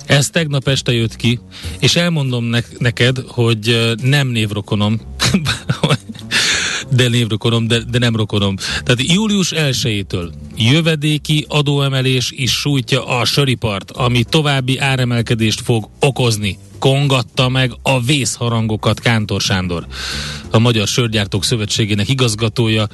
Ez 0.06 0.30
tegnap 0.30 0.68
este 0.68 0.92
jött 0.92 1.16
ki, 1.16 1.40
és 1.78 1.96
elmondom 1.96 2.44
ne- 2.44 2.60
neked, 2.78 3.18
hogy 3.26 3.92
nem 4.02 4.28
névrokonom, 4.28 5.00
de 6.96 7.08
névrokonom, 7.08 7.66
de, 7.66 7.82
de 7.90 7.98
nem 7.98 8.16
rokonom. 8.16 8.56
Tehát 8.56 9.12
július 9.12 9.52
1-től 9.56 10.32
jövedéki 10.56 11.44
adóemelés 11.48 12.30
is 12.30 12.52
sújtja 12.52 13.06
a 13.06 13.24
söripart, 13.24 13.90
ami 13.90 14.24
további 14.24 14.78
áremelkedést 14.78 15.60
fog 15.60 15.88
okozni. 16.00 16.58
Kongatta 16.82 17.48
meg 17.48 17.72
a 17.82 18.00
vészharangokat 18.00 19.00
Kántor 19.00 19.40
Sándor, 19.40 19.86
a 20.50 20.58
Magyar 20.58 20.86
Sörgyártók 20.86 21.44
Szövetségének 21.44 22.08
igazgatója, 22.08 22.86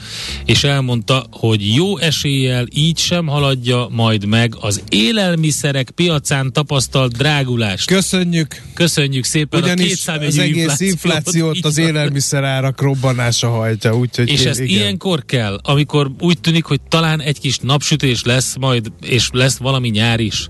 és 0.44 0.64
elmondta, 0.64 1.26
hogy 1.30 1.74
jó 1.74 1.98
eséllyel 1.98 2.66
így 2.74 2.98
sem 2.98 3.26
haladja 3.26 3.88
majd 3.90 4.24
meg 4.24 4.54
az 4.60 4.82
élelmiszerek 4.88 5.90
piacán 5.90 6.52
tapasztalt 6.52 7.16
drágulást. 7.16 7.86
Köszönjük! 7.86 8.62
Köszönjük 8.74 9.24
szépen 9.24 9.60
a 9.60 9.64
Ugyanis 9.64 9.86
kétszámjegyű 9.86 10.38
az 10.38 10.38
egész 10.38 10.80
inflációt. 10.80 10.92
inflációt 10.92 11.64
az 11.64 11.78
élelmiszerárak 11.88 12.80
robbanása 12.80 13.48
hajtja, 13.48 13.96
úgyhogy 13.96 14.28
És 14.28 14.44
ez 14.44 14.58
igen. 14.58 14.80
ilyenkor 14.80 15.24
kell, 15.24 15.60
amikor 15.62 16.10
úgy 16.20 16.40
tűnik, 16.40 16.64
hogy 16.64 16.80
talán 16.88 17.20
egy 17.20 17.40
kis 17.40 17.58
napsütés 17.58 18.24
lesz 18.24 18.56
majd, 18.56 18.92
és 19.02 19.28
lesz 19.32 19.56
valami 19.56 19.88
nyár 19.88 20.20
is. 20.20 20.48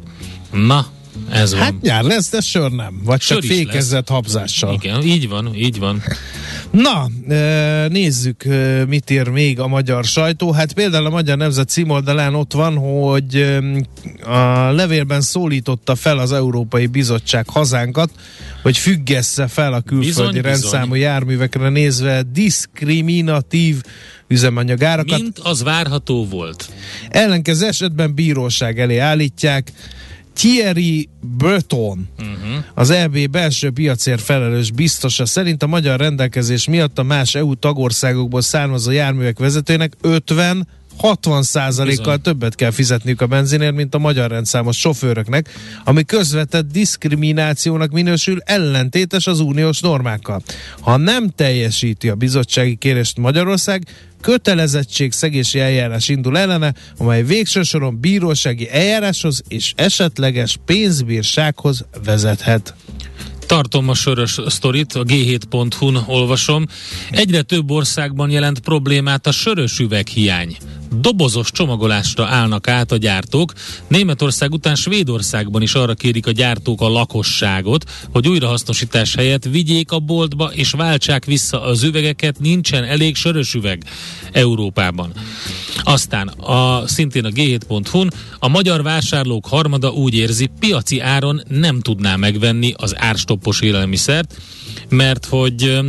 Na, 0.53 0.97
ez 1.31 1.53
van. 1.53 1.63
Hát 1.63 1.75
nyár 1.81 2.03
lesz, 2.03 2.31
de 2.31 2.41
sör 2.41 2.71
nem. 2.71 3.01
Vagy 3.05 3.21
Sör 3.21 3.39
csak 3.39 3.51
is 3.51 3.57
fékezett 3.57 4.09
habzással. 4.09 4.75
Igen, 4.75 5.03
így 5.03 5.29
van, 5.29 5.55
így 5.55 5.79
van. 5.79 6.03
Na, 6.71 7.09
nézzük, 7.89 8.45
mit 8.89 9.11
ír 9.11 9.29
még 9.29 9.61
a 9.61 9.67
magyar 9.67 10.05
sajtó. 10.05 10.53
Hát 10.53 10.73
például 10.73 11.07
a 11.07 11.11
Magyar 11.11 11.37
Nemzet 11.37 11.69
címoldalán 11.69 12.35
ott 12.35 12.53
van, 12.53 12.77
hogy 12.77 13.59
a 14.25 14.71
levélben 14.71 15.21
szólította 15.21 15.95
fel 15.95 16.19
az 16.19 16.33
Európai 16.33 16.87
Bizottság 16.87 17.49
hazánkat, 17.49 18.11
hogy 18.63 18.77
függesse 18.77 19.47
fel 19.47 19.73
a 19.73 19.81
külföldi 19.81 20.31
bizony, 20.31 20.41
rendszámú 20.43 20.93
bizony. 20.93 21.01
járművekre 21.01 21.69
nézve 21.69 22.23
diszkriminatív 22.33 23.83
üzemanyagárakat. 24.29 25.21
Mint 25.21 25.39
az 25.39 25.63
várható 25.63 26.27
volt. 26.27 26.71
Ellenkező 27.09 27.67
esetben 27.67 28.15
bíróság 28.15 28.81
elé 28.81 28.99
állítják. 28.99 29.73
Thierry 30.39 31.09
Breton, 31.21 32.09
uh-huh. 32.19 32.65
az 32.75 32.91
EB 32.91 33.31
belső 33.31 33.71
piacért 33.71 34.21
felelős 34.21 34.71
biztosa 34.71 35.27
szerint 35.27 35.63
a 35.63 35.67
magyar 35.67 36.01
rendelkezés 36.01 36.69
miatt 36.69 36.99
a 36.99 37.03
más 37.03 37.35
EU 37.35 37.55
tagországokból 37.55 38.41
származó 38.41 38.91
járművek 38.91 39.39
vezetőnek 39.39 39.93
50 40.01 40.69
60 40.99 41.43
százalékkal 41.43 42.19
többet 42.19 42.55
kell 42.55 42.71
fizetniük 42.71 43.21
a 43.21 43.27
benzinért, 43.27 43.75
mint 43.75 43.95
a 43.95 43.99
magyar 43.99 44.31
rendszámos 44.31 44.79
sofőröknek, 44.79 45.49
ami 45.85 46.05
közvetett 46.05 46.73
diszkriminációnak 46.73 47.91
minősül 47.91 48.39
ellentétes 48.45 49.27
az 49.27 49.41
uniós 49.41 49.81
normákkal. 49.81 50.43
Ha 50.81 50.97
nem 50.97 51.29
teljesíti 51.29 52.09
a 52.09 52.15
bizottsági 52.15 52.77
kérést 52.77 53.19
Magyarország, 53.19 53.83
szegési 55.09 55.61
eljárás 55.61 56.09
indul 56.09 56.39
ellene, 56.39 56.75
amely 56.97 57.23
végső 57.23 57.63
soron 57.63 58.01
bírósági 58.01 58.71
eljáráshoz 58.71 59.43
és 59.49 59.73
esetleges 59.77 60.59
pénzbírsághoz 60.65 61.85
vezethet. 62.05 62.75
Tartom 63.49 63.89
a 63.89 63.95
sörös 63.95 64.41
sztorit, 64.47 64.93
a 64.93 65.05
g7.hu-n 65.05 66.05
olvasom. 66.07 66.67
Egyre 67.11 67.43
több 67.43 67.71
országban 67.71 68.31
jelent 68.31 68.59
problémát 68.61 69.27
a 69.27 69.33
sörös 69.33 69.79
üveghiány 69.79 70.57
dobozos 71.01 71.51
csomagolásra 71.51 72.27
állnak 72.27 72.69
át 72.69 72.93
a 72.93 72.97
gyártók. 72.97 73.53
Németország 73.89 74.53
után 74.53 74.75
Svédországban 74.75 75.63
is 75.63 75.75
arra 75.75 75.95
kérik 75.95 76.27
a 76.27 76.31
gyártók 76.31 76.81
a 76.81 76.89
lakosságot, 76.89 77.91
hogy 78.13 78.29
újrahasznosítás 78.29 79.15
helyett 79.15 79.45
vigyék 79.45 79.93
a 79.93 79.99
boltba 79.99 80.51
és 80.53 80.71
váltsák 80.71 81.25
vissza 81.25 81.63
az 81.63 81.83
üvegeket, 81.83 82.39
nincsen 82.39 82.85
elég 82.85 83.17
sörös 83.17 83.55
üveg 83.55 83.85
Európában. 84.33 85.13
Aztán 85.83 86.29
a, 86.29 86.87
szintén 86.87 87.25
a 87.25 87.29
g7.hu-n 87.29 88.11
a 88.39 88.49
magyar 88.49 88.83
vásárlók 88.83 89.47
harmada 89.47 89.91
úgy 89.91 90.15
érzi, 90.15 90.51
piaci 90.61 91.01
áron 91.01 91.43
nem 91.49 91.81
tudná 91.81 92.17
megvenni 92.17 92.75
az 92.77 92.97
árstoppos 93.39 93.61
élelmiszert, 93.61 94.35
mert 94.89 95.25
hogy 95.25 95.81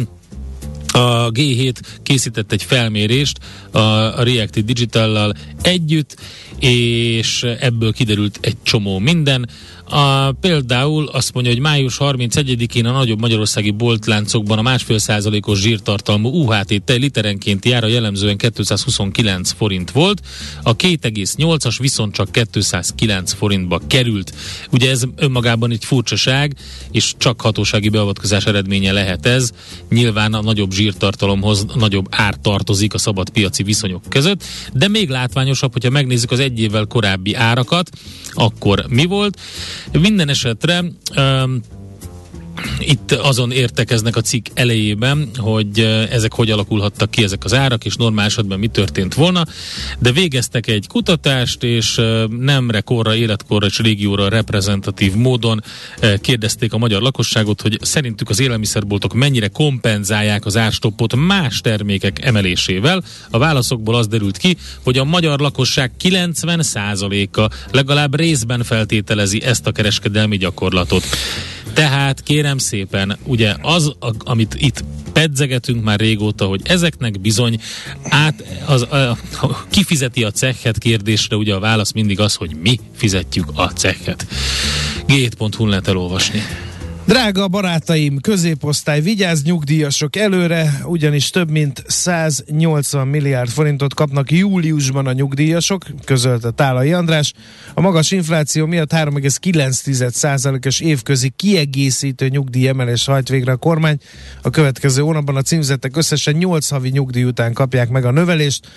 a 0.91 1.31
G7 1.31 1.75
készített 2.03 2.51
egy 2.51 2.63
felmérést 2.63 3.37
a, 3.71 3.79
a 3.79 4.23
Digital-lal 4.65 5.33
együtt, 5.61 6.15
és 6.59 7.43
ebből 7.59 7.93
kiderült 7.93 8.37
egy 8.41 8.55
csomó 8.63 8.99
minden. 8.99 9.49
A, 9.89 10.31
például 10.31 11.07
azt 11.07 11.33
mondja, 11.33 11.51
hogy 11.51 11.61
május 11.61 11.97
31-én 11.99 12.85
a 12.85 12.91
nagyobb 12.91 13.19
magyarországi 13.19 13.71
boltláncokban 13.71 14.57
a 14.57 14.61
másfél 14.61 14.97
százalékos 14.97 15.59
zsírtartalmú 15.59 16.29
UHT 16.29 16.81
tej 16.83 16.97
literenkénti 16.97 17.71
ára 17.71 17.87
jellemzően 17.87 18.37
229 18.37 19.51
forint 19.51 19.91
volt, 19.91 20.21
a 20.63 20.75
2,8-as 20.75 21.75
viszont 21.79 22.13
csak 22.13 22.31
209 22.51 23.33
forintba 23.33 23.81
került. 23.87 24.33
Ugye 24.71 24.89
ez 24.89 25.03
önmagában 25.15 25.71
egy 25.71 25.85
furcsaság, 25.85 26.55
és 26.91 27.13
csak 27.17 27.41
hatósági 27.41 27.89
beavatkozás 27.89 28.45
eredménye 28.45 28.91
lehet 28.91 29.25
ez. 29.25 29.51
Nyilván 29.89 30.33
a 30.33 30.41
nagyobb 30.41 30.71
zsírtartalomhoz 30.71 31.65
nagyobb 31.75 32.07
ár 32.09 32.35
tartozik 32.41 32.93
a 32.93 32.97
szabad 32.97 33.29
piaci 33.29 33.63
viszonyok 33.63 34.03
között, 34.09 34.43
de 34.73 34.87
még 34.87 35.09
látványosabb, 35.09 35.71
hogyha 35.71 35.89
megnézzük 35.89 36.31
az 36.31 36.39
egy 36.39 36.59
évvel 36.59 36.85
korábbi 36.85 37.35
árakat, 37.35 37.89
akkor 38.33 38.85
mi 38.89 39.05
volt? 39.05 39.37
Minden 39.99 40.29
esetre 40.29 40.79
um, 41.17 41.61
itt 42.79 43.11
azon 43.11 43.51
értekeznek 43.51 44.15
a 44.15 44.21
cikk 44.21 44.45
elejében, 44.53 45.29
hogy 45.35 45.79
ezek 46.11 46.33
hogy 46.33 46.51
alakulhattak 46.51 47.11
ki 47.11 47.23
ezek 47.23 47.43
az 47.43 47.53
árak, 47.53 47.85
és 47.85 47.95
normál 47.95 48.25
esetben 48.25 48.59
mi 48.59 48.67
történt 48.67 49.13
volna, 49.13 49.45
de 49.99 50.11
végeztek 50.11 50.67
egy 50.67 50.87
kutatást, 50.87 51.63
és 51.63 52.01
nemre, 52.39 52.81
korra, 52.81 53.15
életkorra 53.15 53.65
és 53.65 53.79
régióra 53.79 54.29
reprezentatív 54.29 55.13
módon 55.13 55.63
kérdezték 56.21 56.73
a 56.73 56.77
magyar 56.77 57.01
lakosságot, 57.01 57.61
hogy 57.61 57.77
szerintük 57.81 58.29
az 58.29 58.39
élelmiszerboltok 58.39 59.13
mennyire 59.13 59.47
kompenzálják 59.47 60.45
az 60.45 60.57
árstoppot 60.57 61.15
más 61.15 61.61
termékek 61.61 62.25
emelésével. 62.25 63.03
A 63.29 63.37
válaszokból 63.37 63.95
az 63.95 64.07
derült 64.07 64.37
ki, 64.37 64.57
hogy 64.83 64.97
a 64.97 65.03
magyar 65.03 65.39
lakosság 65.39 65.91
90%-a 66.03 67.53
legalább 67.71 68.15
részben 68.15 68.63
feltételezi 68.63 69.43
ezt 69.43 69.67
a 69.67 69.71
kereskedelmi 69.71 70.37
gyakorlatot. 70.37 71.03
Tehát 71.73 72.23
kérem 72.23 72.48
szépen, 72.57 73.17
ugye 73.23 73.55
az, 73.61 73.93
a, 73.99 74.13
amit 74.17 74.55
itt 74.59 74.83
pedzegetünk 75.13 75.83
már 75.83 75.99
régóta, 75.99 76.45
hogy 76.45 76.61
ezeknek 76.63 77.21
bizony 77.21 77.59
át, 78.03 78.43
az, 78.65 78.81
a, 78.81 78.95
a, 79.41 79.65
kifizeti 79.69 80.23
a 80.23 80.31
cechet 80.31 80.77
kérdésre, 80.77 81.35
ugye 81.35 81.55
a 81.55 81.59
válasz 81.59 81.91
mindig 81.91 82.19
az, 82.19 82.35
hogy 82.35 82.55
mi 82.61 82.79
fizetjük 82.95 83.51
a 83.53 83.67
cechet. 83.67 84.27
G7.hu 85.07 85.65
lehet 85.65 85.87
elolvasni. 85.87 86.41
Drága 87.09 87.47
barátaim, 87.47 88.19
középosztály, 88.21 89.01
vigyázz 89.01 89.43
nyugdíjasok 89.43 90.15
előre, 90.15 90.81
ugyanis 90.83 91.29
több 91.29 91.49
mint 91.49 91.83
180 91.87 93.07
milliárd 93.07 93.49
forintot 93.49 93.93
kapnak 93.93 94.31
júliusban 94.31 95.07
a 95.07 95.11
nyugdíjasok, 95.11 95.85
közölte 96.05 96.51
Tálai 96.51 96.93
András. 96.93 97.33
A 97.73 97.81
magas 97.81 98.11
infláció 98.11 98.65
miatt 98.65 98.93
3,9%-os 98.93 100.79
évközi 100.79 101.33
kiegészítő 101.35 102.27
nyugdíjemelés 102.27 103.05
hajt 103.05 103.29
végre 103.29 103.51
a 103.51 103.57
kormány. 103.57 103.97
A 104.41 104.49
következő 104.49 105.01
hónapban 105.01 105.35
a 105.35 105.41
címzettek 105.41 105.97
összesen 105.97 106.35
8 106.35 106.69
havi 106.69 106.89
nyugdíj 106.89 107.23
után 107.23 107.53
kapják 107.53 107.89
meg 107.89 108.05
a 108.05 108.11
növelést. 108.11 108.67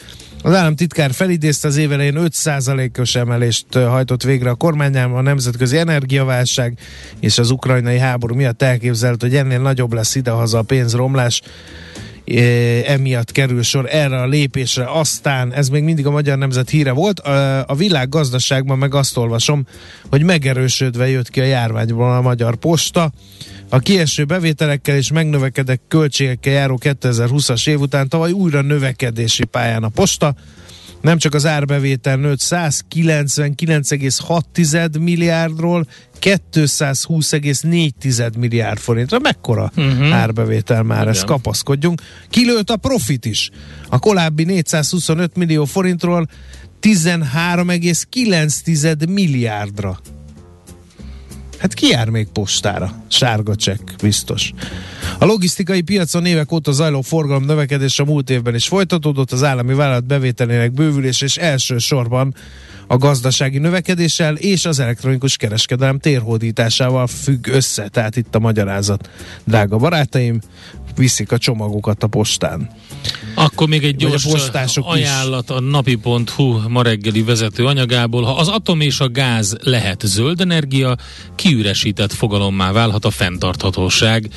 Az 0.45 0.55
államtitkár 0.55 1.13
felidézte 1.13 1.69
az 1.69 1.77
évelején 1.77 2.17
5%-os 2.19 3.15
emelést 3.15 3.75
hajtott 3.75 4.23
végre 4.23 4.51
a 4.51 4.55
kormányán, 4.55 5.13
a 5.13 5.21
nemzetközi 5.21 5.77
energiaválság 5.77 6.79
és 7.21 7.39
az 7.39 7.51
ukrajnai 7.51 7.99
háború 7.99 8.35
miatt 8.35 8.63
elképzelt, 8.63 9.21
hogy 9.21 9.37
ennél 9.37 9.61
nagyobb 9.61 9.93
lesz 9.93 10.15
idehaza 10.15 10.59
a 10.59 10.63
pénzromlás 10.63 11.43
emiatt 12.87 13.33
kerül 13.33 13.63
sor 13.63 13.87
erre 13.91 14.21
a 14.21 14.27
lépésre. 14.27 14.85
Aztán, 14.99 15.53
ez 15.53 15.69
még 15.69 15.83
mindig 15.83 16.07
a 16.07 16.11
Magyar 16.11 16.39
Nemzet 16.39 16.71
híre 16.71 16.93
volt, 16.93 17.19
a 17.67 17.75
világ 17.77 18.09
gazdaságban 18.09 18.79
meg 18.79 18.95
azt 18.95 19.17
olvasom, 19.17 19.67
hogy 20.11 20.23
megerősödve 20.23 21.09
jött 21.09 21.31
ki 21.31 21.41
a 21.41 21.45
járványból 21.45 22.13
a 22.17 22.21
Magyar 22.21 22.57
Posta. 22.57 23.13
A 23.75 23.79
kieső 23.79 24.25
bevételekkel 24.25 24.97
és 24.97 25.13
megnövekedett 25.13 25.83
költségekkel 25.89 26.53
járó 26.53 26.81
2020-as 26.83 27.69
év 27.69 27.81
után 27.81 28.09
tavaly 28.09 28.31
újra 28.31 28.61
növekedési 28.61 29.45
pályán 29.45 29.83
a 29.83 29.89
posta. 29.89 30.35
Nem 31.01 31.19
csak 31.19 31.35
az 31.35 31.47
árbevétel 31.47 32.17
nőtt 32.17 32.41
199,6 32.41 35.01
milliárdról 35.01 35.87
220,4 36.21 38.39
milliárd 38.39 38.79
forintra. 38.79 39.19
Mekkora 39.19 39.73
uh-huh. 39.77 40.15
árbevétel 40.15 40.83
már, 40.83 41.01
Igen. 41.01 41.13
ezt 41.13 41.25
kapaszkodjunk. 41.25 42.03
Kilőtt 42.31 42.71
a 42.71 42.77
profit 42.77 43.25
is. 43.25 43.51
A 43.89 43.99
korábbi 43.99 44.45
425 44.45 45.37
millió 45.37 45.65
forintról 45.65 46.29
13,9 46.81 49.09
milliárdra. 49.09 49.99
Hát 51.63 51.75
ki 51.75 51.89
jár 51.89 52.09
még 52.09 52.29
postára? 52.33 52.95
Sárga 53.09 53.57
csekk, 53.57 53.91
biztos. 54.01 54.53
A 55.19 55.25
logisztikai 55.25 55.81
piacon 55.81 56.27
évek 56.27 56.53
óta 56.53 56.73
zajló 56.73 57.01
forgalom 57.01 57.45
növekedés 57.45 57.99
a 57.99 58.05
múlt 58.05 58.31
évben 58.31 58.55
is 58.55 58.67
folytatódott, 58.67 59.33
az 59.33 59.43
állami 59.43 59.75
vállalat 59.75 60.07
bevételének 60.07 60.73
bővülés 60.73 61.21
és 61.21 61.37
elsősorban 61.37 62.35
a 62.87 62.97
gazdasági 62.97 63.59
növekedéssel 63.59 64.37
és 64.37 64.65
az 64.65 64.79
elektronikus 64.79 65.37
kereskedelem 65.37 65.99
térhódításával 65.99 67.07
függ 67.07 67.47
össze. 67.47 67.89
Tehát 67.89 68.17
itt 68.17 68.35
a 68.35 68.39
magyarázat. 68.39 69.11
Drága 69.45 69.77
barátaim, 69.77 70.41
viszik 70.97 71.33
a 71.33 71.39
csomagokat 71.39 72.03
a 72.03 72.07
postán. 72.07 72.71
Akkor 73.35 73.69
még 73.69 73.85
egy 73.85 73.95
Vagy 73.95 74.05
a 74.05 74.09
gyors 74.09 74.25
postások 74.25 74.85
is. 74.87 74.93
ajánlat 74.93 75.51
a 75.51 75.61
napi.hu 75.61 76.69
ma 76.69 76.83
reggeli 76.83 77.23
vezető 77.23 77.67
anyagából. 77.67 78.23
Ha 78.23 78.33
az 78.33 78.49
atom 78.49 78.81
és 78.81 79.01
a 79.01 79.09
gáz 79.09 79.57
lehet 79.63 80.03
zöld 80.05 80.41
energia, 80.41 80.97
kiüresített 81.35 82.13
fogalommá 82.13 82.73
válhat 82.73 83.05
a 83.05 83.11
fenntarthatóság. 83.11 84.29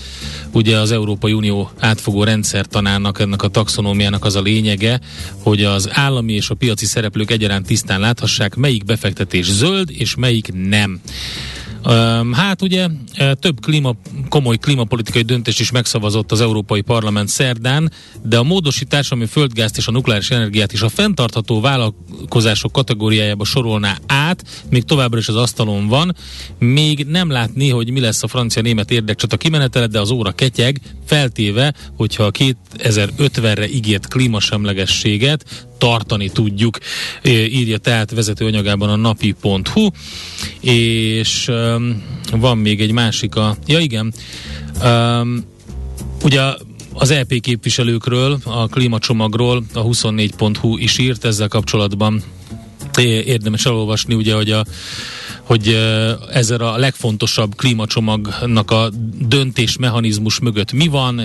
Ugye 0.51 0.77
az 0.77 0.91
Európai 0.91 1.33
Unió 1.33 1.71
átfogó 1.79 2.23
rendszertanának, 2.23 3.19
ennek 3.19 3.43
a 3.43 3.47
taxonómiának 3.47 4.25
az 4.25 4.35
a 4.35 4.41
lényege, 4.41 4.99
hogy 5.43 5.63
az 5.63 5.89
állami 5.91 6.33
és 6.33 6.49
a 6.49 6.55
piaci 6.55 6.85
szereplők 6.85 7.31
egyaránt 7.31 7.65
tisztán 7.65 7.99
láthassák, 7.99 8.55
melyik 8.55 8.85
befektetés 8.85 9.45
zöld 9.51 9.89
és 9.91 10.15
melyik 10.15 10.51
nem. 10.53 10.99
Hát 12.31 12.61
ugye 12.61 12.87
e, 13.13 13.33
több 13.33 13.59
klíma, 13.59 13.95
komoly 14.29 14.57
klímapolitikai 14.57 15.21
döntést 15.21 15.59
is 15.59 15.71
megszavazott 15.71 16.31
az 16.31 16.41
Európai 16.41 16.81
Parlament 16.81 17.27
szerdán, 17.27 17.91
de 18.23 18.37
a 18.37 18.43
módosítás, 18.43 19.11
ami 19.11 19.25
földgázt 19.25 19.77
és 19.77 19.87
a 19.87 19.91
nukleáris 19.91 20.31
energiát 20.31 20.73
is 20.73 20.81
a 20.81 20.89
fenntartható 20.89 21.61
vállalkozások 21.61 22.71
kategóriájába 22.71 23.45
sorolná 23.45 23.97
át, 24.07 24.43
még 24.69 24.83
továbbra 24.83 25.19
is 25.19 25.27
az 25.27 25.35
asztalon 25.35 25.87
van, 25.87 26.15
még 26.59 27.05
nem 27.05 27.29
látni, 27.29 27.69
hogy 27.69 27.91
mi 27.91 27.99
lesz 27.99 28.23
a 28.23 28.27
francia-német 28.27 28.91
érdekcsata 28.91 29.37
kimenetele, 29.37 29.87
de 29.87 29.99
az 29.99 30.11
óra 30.11 30.31
ketyeg, 30.31 30.81
feltéve, 31.05 31.73
hogyha 31.95 32.23
a 32.23 32.31
2050-re 32.31 33.69
ígért 33.69 34.07
klímasemlegességet 34.07 35.67
tartani 35.77 36.29
tudjuk, 36.29 36.77
írja 37.23 37.77
tehát 37.77 38.11
vezető 38.11 38.45
anyagában 38.45 38.89
a 38.89 38.95
napi.hu, 38.95 39.89
és 40.59 41.51
van 42.31 42.57
még 42.57 42.81
egy 42.81 42.91
másik 42.91 43.35
a... 43.35 43.57
Ja 43.67 43.79
igen, 43.79 44.13
ugye 46.23 46.41
az 46.93 47.11
EP 47.11 47.39
képviselőkről, 47.39 48.39
a 48.43 48.67
klímacsomagról 48.67 49.63
a 49.73 49.83
24.hu 49.83 50.77
is 50.77 50.97
írt 50.97 51.25
ezzel 51.25 51.47
kapcsolatban. 51.47 52.23
Érdemes 53.25 53.65
elolvasni, 53.65 54.13
ugye, 54.13 54.33
hogy 54.35 54.51
a 54.51 54.65
hogy 55.45 55.67
ö, 55.67 56.11
ezzel 56.31 56.59
a 56.59 56.77
legfontosabb 56.77 57.55
klímacsomagnak 57.55 58.71
a 58.71 58.89
döntésmechanizmus 59.27 60.39
mögött 60.39 60.71
mi 60.71 60.87
van, 60.87 61.19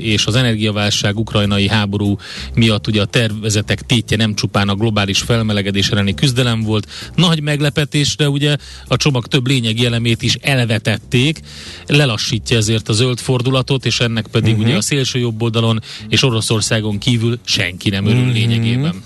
és 0.00 0.26
az 0.26 0.34
energiaválság, 0.34 1.18
ukrajnai 1.18 1.68
háború 1.68 2.18
miatt 2.54 2.86
ugye 2.86 3.00
a 3.00 3.04
tervezetek 3.04 3.86
tétje 3.86 4.16
nem 4.16 4.34
csupán 4.34 4.68
a 4.68 4.74
globális 4.74 5.18
felmelegedés 5.18 5.88
elleni 5.88 6.14
küzdelem 6.14 6.62
volt. 6.62 6.88
Nagy 7.14 7.42
meglepetésre 7.42 8.28
ugye 8.28 8.56
a 8.88 8.96
csomag 8.96 9.26
több 9.26 9.46
lényegi 9.46 9.84
elemét 9.84 10.22
is 10.22 10.34
elvetették, 10.34 11.40
lelassítja 11.86 12.56
ezért 12.56 12.88
a 12.88 12.92
zöld 12.92 13.18
fordulatot, 13.18 13.86
és 13.86 14.00
ennek 14.00 14.26
pedig 14.26 14.52
uh-huh. 14.52 14.68
ugye 14.68 14.76
a 14.76 14.82
szélső 14.82 15.18
jobb 15.18 15.42
oldalon 15.42 15.80
és 16.08 16.22
Oroszországon 16.22 16.98
kívül 16.98 17.38
senki 17.44 17.90
nem 17.90 18.06
örül 18.06 18.18
uh-huh. 18.18 18.34
lényegében. 18.34 19.02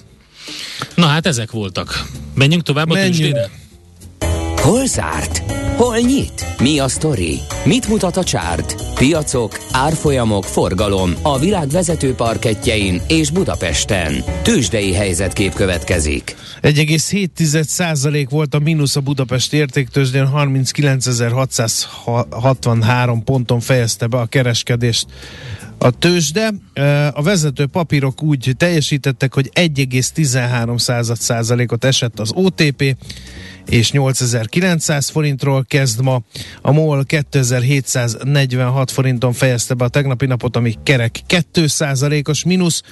Na 0.94 1.06
hát 1.06 1.26
ezek 1.26 1.50
voltak. 1.50 2.06
Menjünk 2.34 2.62
tovább 2.62 2.90
a 2.90 2.94
Menjünk. 2.94 3.16
tőzsdére? 3.16 3.50
Hol 4.68 4.86
zárt? 4.86 5.38
Hol 5.76 5.98
nyit? 5.98 6.46
Mi 6.58 6.78
a 6.78 6.88
sztori? 6.88 7.38
Mit 7.64 7.88
mutat 7.88 8.16
a 8.16 8.24
csárt? 8.24 8.94
Piacok, 8.94 9.60
árfolyamok, 9.72 10.44
forgalom 10.44 11.12
a 11.22 11.38
világ 11.38 11.68
vezető 11.68 12.14
parketjein 12.14 13.00
és 13.06 13.30
Budapesten. 13.30 14.24
Tőzsdei 14.42 14.92
helyzetkép 14.92 15.54
következik. 15.54 16.36
1,7% 16.62 18.26
volt 18.30 18.54
a 18.54 18.58
mínusz 18.58 18.96
a 18.96 19.00
Budapest 19.00 19.52
értéktőzsdén, 19.52 20.30
39.663 20.34 23.18
ponton 23.24 23.60
fejezte 23.60 24.06
be 24.06 24.18
a 24.18 24.26
kereskedést. 24.26 25.06
A 25.78 25.90
tőzsde, 25.90 26.52
a 27.12 27.22
vezető 27.22 27.66
papírok 27.66 28.22
úgy 28.22 28.54
teljesítettek, 28.56 29.34
hogy 29.34 29.50
1,13%-ot 29.54 31.84
esett 31.84 32.20
az 32.20 32.30
OTP, 32.34 32.96
és 33.66 33.92
8900 33.92 35.08
forintról 35.08 35.64
kezd 35.68 36.02
ma. 36.02 36.22
A 36.62 36.72
MOL 36.72 37.04
2746 37.04 38.90
forinton 38.90 39.32
fejezte 39.32 39.74
be 39.74 39.84
a 39.84 39.88
tegnapi 39.88 40.26
napot, 40.26 40.56
ami 40.56 40.74
kerek 40.82 41.20
2%-os 41.28 42.44
mínusz. 42.44 42.82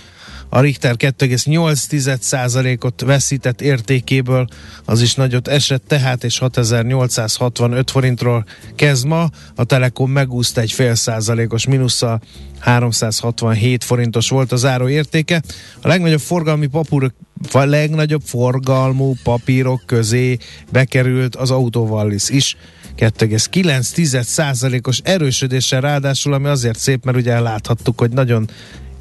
A 0.49 0.61
Richter 0.61 0.95
2,8%-ot 0.99 3.01
veszített 3.01 3.61
értékéből, 3.61 4.47
az 4.85 5.03
is 5.03 5.15
nagyot 5.15 5.49
esett 5.49 5.83
tehát, 5.87 6.25
és 6.25 6.39
6865 6.39 7.91
forintról 7.91 8.45
kezd 8.75 9.07
ma. 9.07 9.29
A 9.55 9.65
Telekom 9.65 10.11
megúszta 10.11 10.61
egy 10.61 10.73
fél 10.73 10.95
százalékos 10.95 11.67
mínusszal, 11.67 12.21
367 12.59 13.85
forintos 13.85 14.29
volt 14.29 14.53
az 14.53 14.61
záró 14.61 14.89
értéke. 14.89 15.43
A 15.81 15.89
legnagyobb 15.89 16.21
forgalmi 16.21 16.67
papúr, 16.67 17.13
a 17.53 17.65
legnagyobb 17.65 18.23
forgalmú 18.25 19.15
papírok 19.23 19.83
közé 19.87 20.37
bekerült 20.73 21.37
az 21.37 21.51
Autovallis 21.51 22.29
is. 22.29 22.57
2,9%-os 22.97 25.01
erősödéssel 25.05 25.81
ráadásul, 25.81 26.33
ami 26.33 26.47
azért 26.47 26.79
szép, 26.79 27.05
mert 27.05 27.17
ugye 27.17 27.41
láthattuk, 27.41 27.99
hogy 27.99 28.11
nagyon 28.11 28.49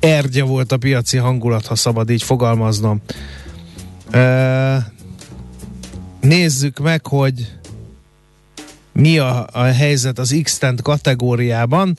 ergye 0.06 0.44
volt 0.44 0.72
a 0.72 0.78
piaci 0.78 1.18
hangulat, 1.18 1.66
ha 1.66 1.76
szabad 1.76 2.10
így 2.10 2.24
fogalmaznom. 2.24 3.02
Ö, 4.12 4.76
nézzük 6.22 6.80
meg, 6.80 7.08
hogy 7.08 7.54
mi 8.94 9.18
a, 9.18 9.48
a 9.52 9.62
helyzet 9.62 10.20
az 10.20 10.40
x 10.44 10.60
kategóriában. 10.84 11.98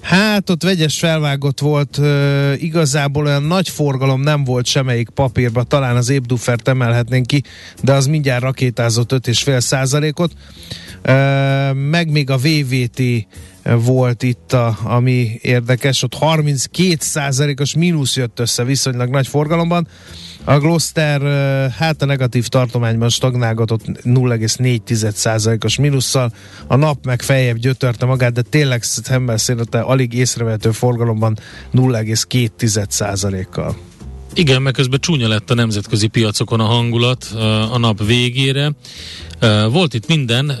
Hát 0.00 0.50
ott 0.50 0.62
vegyes 0.62 0.98
felvágott 0.98 1.60
volt, 1.60 1.98
ö, 1.98 2.52
igazából 2.52 3.26
olyan 3.26 3.42
nagy 3.42 3.68
forgalom 3.68 4.20
nem 4.20 4.44
volt 4.44 4.66
semmelyik 4.66 5.08
papírba, 5.08 5.62
talán 5.62 5.96
az 5.96 6.08
Ébdufert 6.08 6.68
emelhetnénk 6.68 7.26
ki, 7.26 7.42
de 7.82 7.92
az 7.92 8.06
mindjárt 8.06 8.42
rakétázott 8.42 9.12
5,5 9.12 9.60
százalékot. 9.60 10.32
Ö, 11.02 11.72
meg 11.72 12.10
még 12.10 12.30
a 12.30 12.36
VVT 12.36 13.26
volt 13.62 14.22
itt, 14.22 14.52
a, 14.52 14.78
ami 14.84 15.38
érdekes, 15.42 16.02
ott 16.02 16.14
32 16.14 16.96
százalékos 16.98 17.74
mínusz 17.74 18.16
jött 18.16 18.38
össze 18.38 18.64
viszonylag 18.64 19.08
nagy 19.08 19.26
forgalomban. 19.26 19.88
A 20.44 20.58
Gloster 20.58 21.20
hát 21.70 22.02
a 22.02 22.04
negatív 22.04 22.46
tartományban 22.46 23.08
stagnálgatott 23.08 23.84
0,4 23.84 25.10
százalékos 25.12 25.78
mínusszal, 25.78 26.32
a 26.66 26.76
nap 26.76 27.04
meg 27.04 27.22
feljebb 27.22 27.56
gyötörte 27.56 28.06
magát, 28.06 28.32
de 28.32 28.42
tényleg 28.42 28.82
szemben 28.82 29.36
szélete 29.36 29.80
alig 29.80 30.12
észrevehető 30.12 30.70
forgalomban 30.70 31.38
0,2 31.74 32.84
százalékkal. 32.88 33.76
Igen, 34.34 34.62
meg 34.62 34.72
közben 34.72 35.00
csúnya 35.00 35.28
lett 35.28 35.50
a 35.50 35.54
nemzetközi 35.54 36.06
piacokon 36.06 36.60
a 36.60 36.64
hangulat 36.64 37.24
a 37.72 37.78
nap 37.78 38.04
végére. 38.04 38.72
Volt 39.70 39.94
itt 39.94 40.06
minden. 40.06 40.58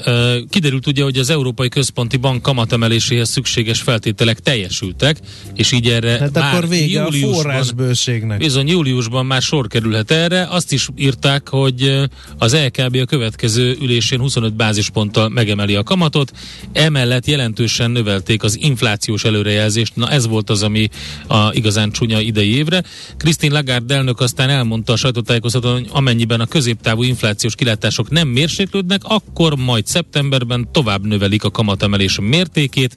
Kiderült 0.50 0.86
ugye, 0.86 1.02
hogy 1.02 1.18
az 1.18 1.30
Európai 1.30 1.68
Központi 1.68 2.16
Bank 2.16 2.42
kamatemeléséhez 2.42 3.28
szükséges 3.28 3.80
feltételek 3.80 4.40
teljesültek, 4.40 5.16
és 5.54 5.72
így 5.72 5.88
erre 5.88 6.10
Hát 6.18 6.32
már 6.32 6.54
akkor 6.54 6.68
vége 6.68 7.00
a 7.00 7.04
júliusban- 7.04 7.34
forrásbőségnek. 7.34 8.38
Bizony 8.38 8.68
júliusban 8.68 9.26
már 9.26 9.42
sor 9.42 9.66
kerülhet 9.66 10.10
erre. 10.10 10.46
Azt 10.50 10.72
is 10.72 10.88
írták, 10.96 11.48
hogy 11.48 12.00
az 12.38 12.54
LKB 12.56 12.96
a 12.96 13.04
következő 13.04 13.76
ülésén 13.80 14.18
25 14.18 14.54
bázisponttal 14.54 15.28
megemeli 15.28 15.74
a 15.74 15.82
kamatot. 15.82 16.32
Emellett 16.72 17.26
jelentősen 17.26 17.90
növelték 17.90 18.42
az 18.42 18.58
inflációs 18.60 19.24
előrejelzést. 19.24 19.96
Na 19.96 20.10
ez 20.10 20.26
volt 20.26 20.50
az, 20.50 20.62
ami 20.62 20.88
a 21.28 21.52
igazán 21.52 21.90
csúnya 21.90 22.20
idei 22.20 22.56
évre. 22.56 22.82
Christine 23.16 23.54
Lagarde 23.54 23.94
elnök 23.94 24.20
aztán 24.20 24.48
elmondta 24.48 24.92
a 24.92 24.96
sajtótájékoztatón, 24.96 25.72
hogy 25.72 25.88
amennyiben 25.90 26.40
a 26.40 26.46
középtávú 26.46 27.02
inflációs 27.02 27.54
kilátások 27.54 28.10
nem 28.10 28.28
mérséklődnek, 28.72 29.04
akkor 29.04 29.56
majd 29.56 29.86
szeptemberben 29.86 30.68
tovább 30.72 31.06
növelik 31.06 31.44
a 31.44 31.50
kamatemelés 31.50 32.18
mértékét, 32.20 32.96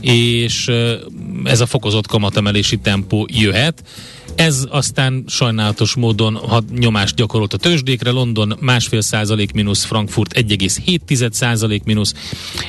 és 0.00 0.70
ez 1.44 1.60
a 1.60 1.66
fokozott 1.66 2.06
kamatemelési 2.06 2.78
tempó 2.78 3.26
jöhet. 3.30 3.82
Ez 4.34 4.66
aztán 4.70 5.24
sajnálatos 5.26 5.94
módon 5.94 6.34
ha 6.34 6.62
nyomást 6.76 7.14
gyakorolt 7.14 7.52
a 7.52 7.56
tőzsdékre, 7.56 8.10
London 8.10 8.56
másfél 8.60 9.00
százalék 9.00 9.52
mínusz, 9.52 9.84
Frankfurt 9.84 10.34
1,7 10.38 11.32
százalék 11.32 11.84
mínusz, 11.84 12.14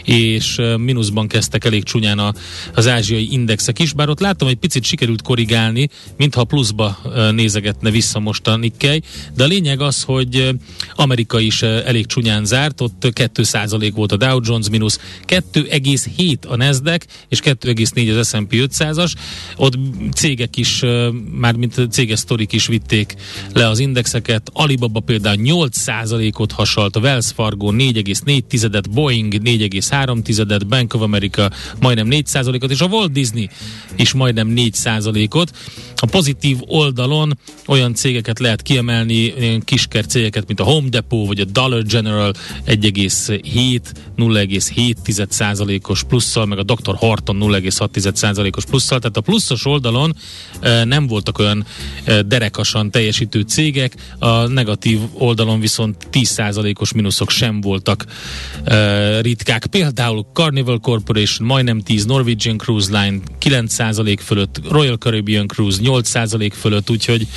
és 0.03 0.61
mínuszban 0.77 1.27
kezdtek 1.27 1.65
elég 1.65 1.83
csúnyán 1.83 2.19
a, 2.19 2.33
az 2.73 2.87
ázsiai 2.87 3.31
indexek 3.31 3.79
is, 3.79 3.93
bár 3.93 4.09
ott 4.09 4.19
láttam, 4.19 4.47
hogy 4.47 4.57
picit 4.57 4.83
sikerült 4.83 5.21
korrigálni, 5.21 5.89
mintha 6.17 6.43
pluszba 6.43 6.97
nézegetne 7.31 7.89
vissza 7.89 8.19
most 8.19 8.47
a 8.47 8.55
Nikkei, 8.55 9.01
de 9.35 9.43
a 9.43 9.47
lényeg 9.47 9.81
az, 9.81 10.03
hogy 10.03 10.49
Amerika 10.95 11.39
is 11.39 11.61
elég 11.61 12.05
csúnyán 12.05 12.45
zárt, 12.45 12.81
ott 12.81 13.07
2 13.13 13.43
százalék 13.43 13.93
volt 13.93 14.11
a 14.11 14.17
Dow 14.17 14.39
Jones 14.43 14.69
mínusz, 14.69 14.99
2,7 15.27 16.47
a 16.47 16.55
Nasdaq, 16.55 17.05
és 17.29 17.39
2,4 17.43 18.19
az 18.19 18.27
S&P 18.27 18.51
500-as, 18.51 19.13
ott 19.55 19.77
cégek 20.13 20.57
is 20.57 20.83
mármint 21.45 21.87
céges 21.91 22.19
sztorik 22.19 22.53
is 22.53 22.67
vitték 22.67 23.15
le 23.53 23.67
az 23.67 23.79
indexeket. 23.79 24.49
Alibaba 24.53 24.99
például 24.99 25.37
8%-ot 25.39 26.51
hasalt, 26.51 26.97
Wells 26.97 27.31
Fargo 27.35 27.71
4,4-et, 27.71 28.83
Boeing 28.91 29.33
4,3-et, 29.33 30.61
Bank 30.67 30.93
of 30.93 31.01
America 31.01 31.51
majdnem 31.79 32.07
4%-ot, 32.11 32.71
és 32.71 32.79
a 32.79 32.85
Walt 32.85 33.11
Disney 33.11 33.49
is 33.95 34.13
majdnem 34.13 34.53
4%-ot. 34.55 35.51
A 35.95 36.05
pozitív 36.05 36.57
oldalon 36.61 37.37
olyan 37.67 37.93
cégeket 37.93 38.39
lehet 38.39 38.61
kiemelni, 38.61 39.33
kisker 39.63 40.05
cégeket, 40.05 40.47
mint 40.47 40.59
a 40.59 40.63
Home 40.63 40.89
Depot 40.89 41.27
vagy 41.27 41.39
a 41.39 41.45
Dollar 41.45 41.83
General 41.83 42.33
1,7, 42.65 43.81
0,7%-os 44.17 46.03
plusszal, 46.03 46.45
meg 46.45 46.57
a 46.57 46.63
Dr. 46.63 46.95
Horton 46.95 47.37
0,6%-os 47.39 48.65
plusszal, 48.65 48.99
tehát 48.99 49.17
a 49.17 49.21
pluszos 49.21 49.65
oldalon 49.65 50.15
e, 50.59 50.83
nem 50.83 51.07
voltak 51.07 51.34
olyan 51.39 51.65
e, 52.03 52.21
derekasan 52.21 52.91
teljesítő 52.91 53.41
cégek, 53.41 53.93
a 54.19 54.47
negatív 54.47 54.99
oldalon 55.13 55.59
viszont 55.59 56.07
10%-os 56.11 56.93
mínuszok 56.93 57.29
sem 57.29 57.61
voltak 57.61 58.05
e, 58.63 59.21
ritkák. 59.21 59.65
Például 59.65 60.25
Carnival 60.33 60.79
Corporation 60.79 61.47
majdnem 61.47 61.79
10, 61.79 62.05
Norwegian 62.05 62.57
Cruise 62.57 63.01
Line 63.01 63.17
9% 63.41 64.17
fölött, 64.21 64.61
Royal 64.69 64.97
Caribbean 64.97 65.47
Cruise 65.47 65.77
8% 65.83 66.51
fölött, 66.53 66.89
úgyhogy 66.89 67.27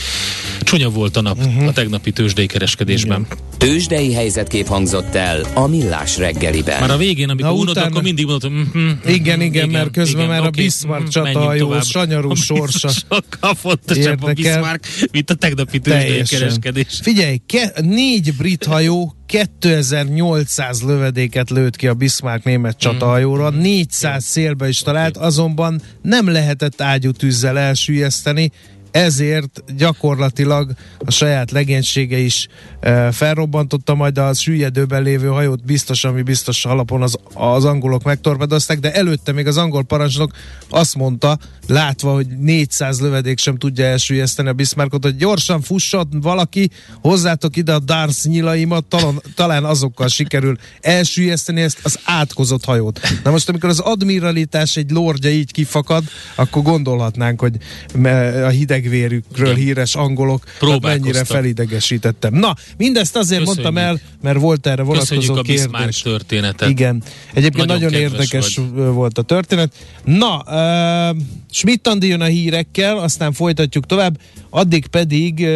csúnya 0.60 0.90
volt 0.90 1.16
a 1.16 1.20
nap 1.20 1.38
uh-huh. 1.38 1.66
a 1.66 1.72
tegnapi 1.72 2.10
tőzsdei 2.10 2.46
kereskedésben. 2.46 3.26
Igen. 3.26 3.38
Tőzsdei 3.56 4.12
helyzetkép 4.12 4.66
hangzott 4.66 5.14
el 5.14 5.46
a 5.54 5.66
Millás 5.66 6.16
reggeliben. 6.16 6.80
Már 6.80 6.90
a 6.90 6.96
végén, 6.96 7.28
amikor 7.28 7.52
unod, 7.52 7.68
utána... 7.68 7.86
akkor 7.86 8.02
mindig 8.02 8.26
mondtam. 8.26 8.52
Mm-hmm, 8.52 8.88
igen, 9.06 9.40
igen, 9.40 9.40
igen, 9.40 9.68
mert 9.68 9.90
közben 9.90 10.24
igen, 10.24 10.28
már 10.28 10.38
okay, 10.38 10.62
a 10.62 10.64
Bismarck 10.64 11.04
mm, 11.04 11.08
csatahajó 11.08 11.80
sanyarú 11.80 12.34
sorsa. 12.34 12.88
Sokkal 12.88 13.54
fontosabb 13.88 14.22
a 14.22 14.32
Bismarck, 14.32 14.86
mint 15.12 15.30
a 15.30 15.34
tegnapi 15.34 15.78
tőzsdei 15.78 16.22
kereskedés. 16.22 16.98
Figyelj, 17.02 17.40
ke- 17.46 17.80
négy 17.80 18.36
brit 18.36 18.64
hajó 18.64 19.14
2800 19.26 20.82
lövedéket 20.82 21.50
lőtt 21.50 21.76
ki 21.76 21.86
a 21.86 21.94
Bismarck 21.94 22.44
német 22.44 22.74
mm. 22.74 22.78
csatahajóra, 22.78 23.50
400 23.50 24.24
szélbe 24.24 24.68
is 24.68 24.78
talált, 24.78 25.16
azonban 25.16 25.80
nem 26.02 26.28
lehetett 26.28 26.80
ágyútűzzel 26.80 27.58
elsüllyeszteni, 27.58 28.50
ezért 28.90 29.64
gyakorlatilag 29.76 30.70
a 30.98 31.10
saját 31.10 31.50
legénysége 31.50 32.18
is 32.18 32.48
e, 32.80 33.12
felrobbantotta, 33.12 33.94
majd 33.94 34.18
a 34.18 34.34
süllyedőben 34.34 35.02
lévő 35.02 35.26
hajót 35.26 35.64
biztos, 35.64 36.04
ami 36.04 36.22
biztos 36.22 36.64
alapon 36.64 37.02
az, 37.02 37.16
az 37.34 37.64
angolok 37.64 38.02
megtorpedozták, 38.02 38.78
de 38.78 38.92
előtte 38.92 39.32
még 39.32 39.46
az 39.46 39.56
angol 39.56 39.82
parancsnok 39.82 40.32
azt 40.68 40.94
mondta, 40.94 41.38
látva, 41.68 42.12
hogy 42.12 42.26
400 42.38 43.00
lövedék 43.00 43.38
sem 43.38 43.56
tudja 43.56 43.84
elsüllyeszteni 43.84 44.48
a 44.48 44.52
Bismarckot, 44.52 45.02
hogy 45.02 45.16
gyorsan 45.16 45.60
fusson 45.60 46.08
valaki, 46.10 46.70
hozzátok 47.00 47.56
ide 47.56 47.72
a 47.72 47.78
Darsz 47.78 48.24
nyilaimat, 48.24 48.84
talán, 48.84 49.22
talán 49.34 49.64
azokkal 49.64 50.08
sikerül 50.08 50.56
elsüllyeszteni 50.80 51.60
ezt 51.60 51.78
az 51.82 51.98
átkozott 52.04 52.64
hajót. 52.64 53.00
Na 53.24 53.30
most, 53.30 53.48
amikor 53.48 53.68
az 53.68 53.78
admiralitás 53.78 54.76
egy 54.76 54.90
lordja 54.90 55.30
így 55.30 55.52
kifakad, 55.52 56.04
akkor 56.34 56.62
gondolhatnánk, 56.62 57.40
hogy 57.40 57.56
a 58.44 58.48
hidegvérükről 58.78 59.46
Igen. 59.46 59.58
híres 59.58 59.94
angolok 59.94 60.44
mennyire 60.82 61.24
felidegesítettem. 61.24 62.34
Na, 62.34 62.54
mindezt 62.76 63.16
azért 63.16 63.40
Köszönjük. 63.40 63.64
mondtam 63.64 63.84
el, 63.84 64.00
mert 64.22 64.38
volt 64.38 64.66
erre 64.66 64.82
vonatkozó 64.82 65.34
a 65.34 65.42
kérdés. 65.42 66.02
történetet. 66.02 66.68
Igen. 66.68 67.02
Egyébként 67.34 67.66
nagyon, 67.66 67.82
nagyon 67.82 68.00
érdekes 68.00 68.56
vagy. 68.56 68.86
volt 68.86 69.18
a 69.18 69.22
történet. 69.22 69.72
Na, 70.04 70.44
uh, 71.10 71.16
Schmidt 71.50 71.88
jön 72.00 72.20
a 72.20 72.24
hírekkel, 72.24 72.98
aztán 72.98 73.32
folytatjuk 73.32 73.86
tovább, 73.86 74.18
addig 74.50 74.86
pedig 74.86 75.46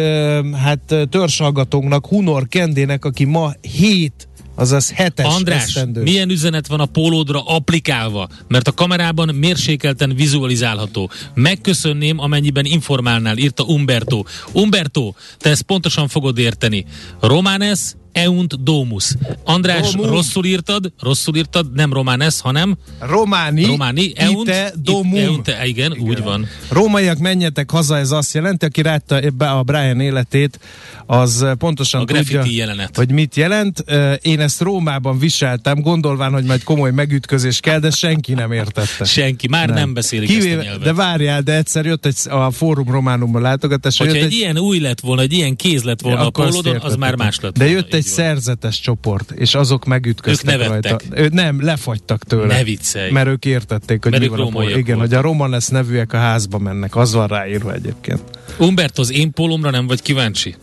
hát 0.53 0.95
törzshallgatónknak, 1.09 2.07
Hunor 2.07 2.47
Kendének, 2.47 3.05
aki 3.05 3.23
ma 3.23 3.53
hét 3.61 4.27
azaz 4.55 4.91
hetes 4.91 5.25
András, 5.25 5.63
esztendő. 5.63 6.01
milyen 6.01 6.29
üzenet 6.29 6.67
van 6.67 6.79
a 6.79 6.85
pólódra 6.85 7.43
applikálva? 7.45 8.29
Mert 8.47 8.67
a 8.67 8.71
kamerában 8.71 9.35
mérsékelten 9.35 10.15
vizualizálható. 10.15 11.09
Megköszönném, 11.33 12.19
amennyiben 12.19 12.65
informálnál, 12.65 13.37
írta 13.37 13.63
Umberto. 13.63 14.23
Umberto, 14.51 15.13
te 15.37 15.49
ezt 15.49 15.61
pontosan 15.61 16.07
fogod 16.07 16.37
érteni. 16.37 16.85
Romanes 17.19 17.79
Eunt 18.13 18.63
Domus. 18.63 19.13
András, 19.43 19.91
Domus. 19.91 20.09
rosszul 20.09 20.45
írtad, 20.45 20.93
rosszul 20.99 21.35
írtad, 21.35 21.73
nem 21.73 21.93
Romanes, 21.93 22.41
hanem 22.41 22.77
Románi, 22.99 23.65
Románi 23.65 24.13
Eunt, 24.15 24.47
ite 24.47 24.73
Domum. 24.81 25.15
Eunt, 25.15 25.47
igen, 25.47 25.65
igen, 25.65 26.07
úgy 26.07 26.23
van. 26.23 26.47
Rómaiak, 26.69 27.17
menjetek 27.17 27.71
haza, 27.71 27.97
ez 27.97 28.11
azt 28.11 28.33
jelenti, 28.33 28.65
aki 28.65 28.81
rátta 28.81 29.15
a 29.37 29.63
Brian 29.63 29.99
életét, 29.99 30.59
az 31.05 31.45
pontosan 31.57 32.01
a 32.01 32.05
tudja, 32.05 32.43
jelenet. 32.45 32.95
hogy 32.95 33.11
mit 33.11 33.35
jelent. 33.35 33.83
Én 34.21 34.39
ezt 34.39 34.61
Rómában 34.61 35.19
viseltem, 35.19 35.81
gondolván, 35.81 36.31
hogy 36.31 36.43
majd 36.43 36.63
komoly 36.63 36.91
megütközés 36.91 37.59
kell, 37.59 37.79
de 37.79 37.89
senki 37.89 38.33
nem 38.33 38.51
értette. 38.51 39.05
Senki, 39.05 39.47
már 39.47 39.67
nem, 39.67 39.75
nem 39.75 39.93
beszélik 39.93 40.27
Kivéve, 40.27 40.49
ezt 40.49 40.59
a 40.59 40.63
nyelvet. 40.63 40.83
De 40.83 40.93
várjál, 40.93 41.41
de 41.41 41.55
egyszer 41.55 41.85
jött 41.85 42.05
egy, 42.05 42.15
a 42.29 42.51
Fórum 42.51 42.91
Románumban 42.91 43.41
látogatás. 43.41 43.97
Hogyha 43.97 44.15
egy, 44.15 44.23
egy, 44.23 44.33
ilyen 44.33 44.57
új 44.57 44.79
lett 44.79 44.99
volna, 44.99 45.21
egy 45.21 45.33
ilyen 45.33 45.55
kéz 45.55 45.83
lett 45.83 46.01
volna 46.01 46.19
ja, 46.19 46.25
a 46.25 46.29
pólódon, 46.29 46.77
az 46.81 46.95
már 46.95 47.15
más 47.15 47.39
lett 47.39 47.57
De 47.57 47.69
jött 47.69 47.93
egy 47.93 48.02
szerzetes 48.03 48.79
csoport, 48.79 49.31
és 49.31 49.55
azok 49.55 49.85
megütköztek 49.85 50.59
ők 50.59 50.67
rajta. 50.67 50.99
Ő, 51.11 51.29
nem, 51.31 51.63
lefagytak 51.63 52.23
tőle. 52.23 52.55
Ne 52.55 52.63
viccelj. 52.63 53.11
Mert 53.11 53.27
ők 53.27 53.45
értették, 53.45 54.03
hogy 54.03 54.11
mert 54.11 54.23
mi 54.23 54.29
van 54.29 54.39
a 54.39 54.49
póló. 54.49 54.67
Igen, 54.67 54.83
voltak. 54.83 54.99
hogy 54.99 55.13
a 55.13 55.21
Romanes 55.21 55.67
nevűek 55.67 56.13
a 56.13 56.17
házba 56.17 56.57
mennek. 56.57 56.95
Az 56.95 57.13
van 57.13 57.27
ráírva 57.27 57.73
egyébként. 57.73 58.21
Umbert, 58.57 58.97
az 58.97 59.11
én 59.11 59.31
pólomra 59.31 59.69
nem 59.69 59.87
vagy 59.87 60.01
kíváncsi? 60.01 60.55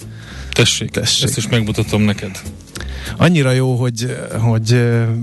Tessék, 0.53 0.91
Tessék. 0.91 1.25
ezt 1.25 1.37
is 1.37 1.49
megmutatom 1.49 2.03
neked. 2.03 2.41
Annyira 3.17 3.51
jó, 3.51 3.75
hogy, 3.75 4.17
hogy 4.39 4.81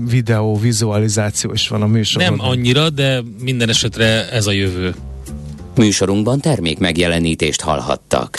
videó, 0.08 0.58
vizualizáció 0.58 1.52
is 1.52 1.68
van 1.68 1.82
a 1.82 1.86
műsorban. 1.86 2.36
Nem 2.36 2.46
annyira, 2.46 2.90
de 2.90 3.22
minden 3.40 3.68
esetre 3.68 4.30
ez 4.30 4.46
a 4.46 4.52
jövő. 4.52 4.94
Műsorunkban 5.76 6.40
termék 6.40 6.78
megjelenítést 6.78 7.60
hallhattak. 7.60 8.38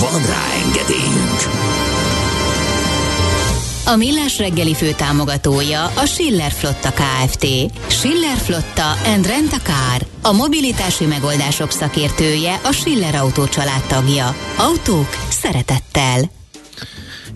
Van 0.00 0.26
rá 0.26 0.44
engedélyünk! 0.64 1.40
A 3.88 3.96
Millás 3.96 4.38
reggeli 4.38 4.74
fő 4.74 4.92
támogatója 4.92 5.84
a 5.84 6.06
Schiller 6.06 6.50
Flotta 6.52 6.92
KFT. 6.92 7.46
Schiller 7.86 8.36
Flotta 8.36 8.92
and 9.04 9.26
Rent 9.26 9.52
a 9.52 9.60
Car. 9.62 10.06
A 10.22 10.32
mobilitási 10.32 11.04
megoldások 11.04 11.70
szakértője 11.70 12.60
a 12.64 12.72
Schiller 12.72 13.14
Autó 13.14 13.44
tagja. 13.88 14.34
Autók 14.56 15.08
szeretettel. 15.28 16.30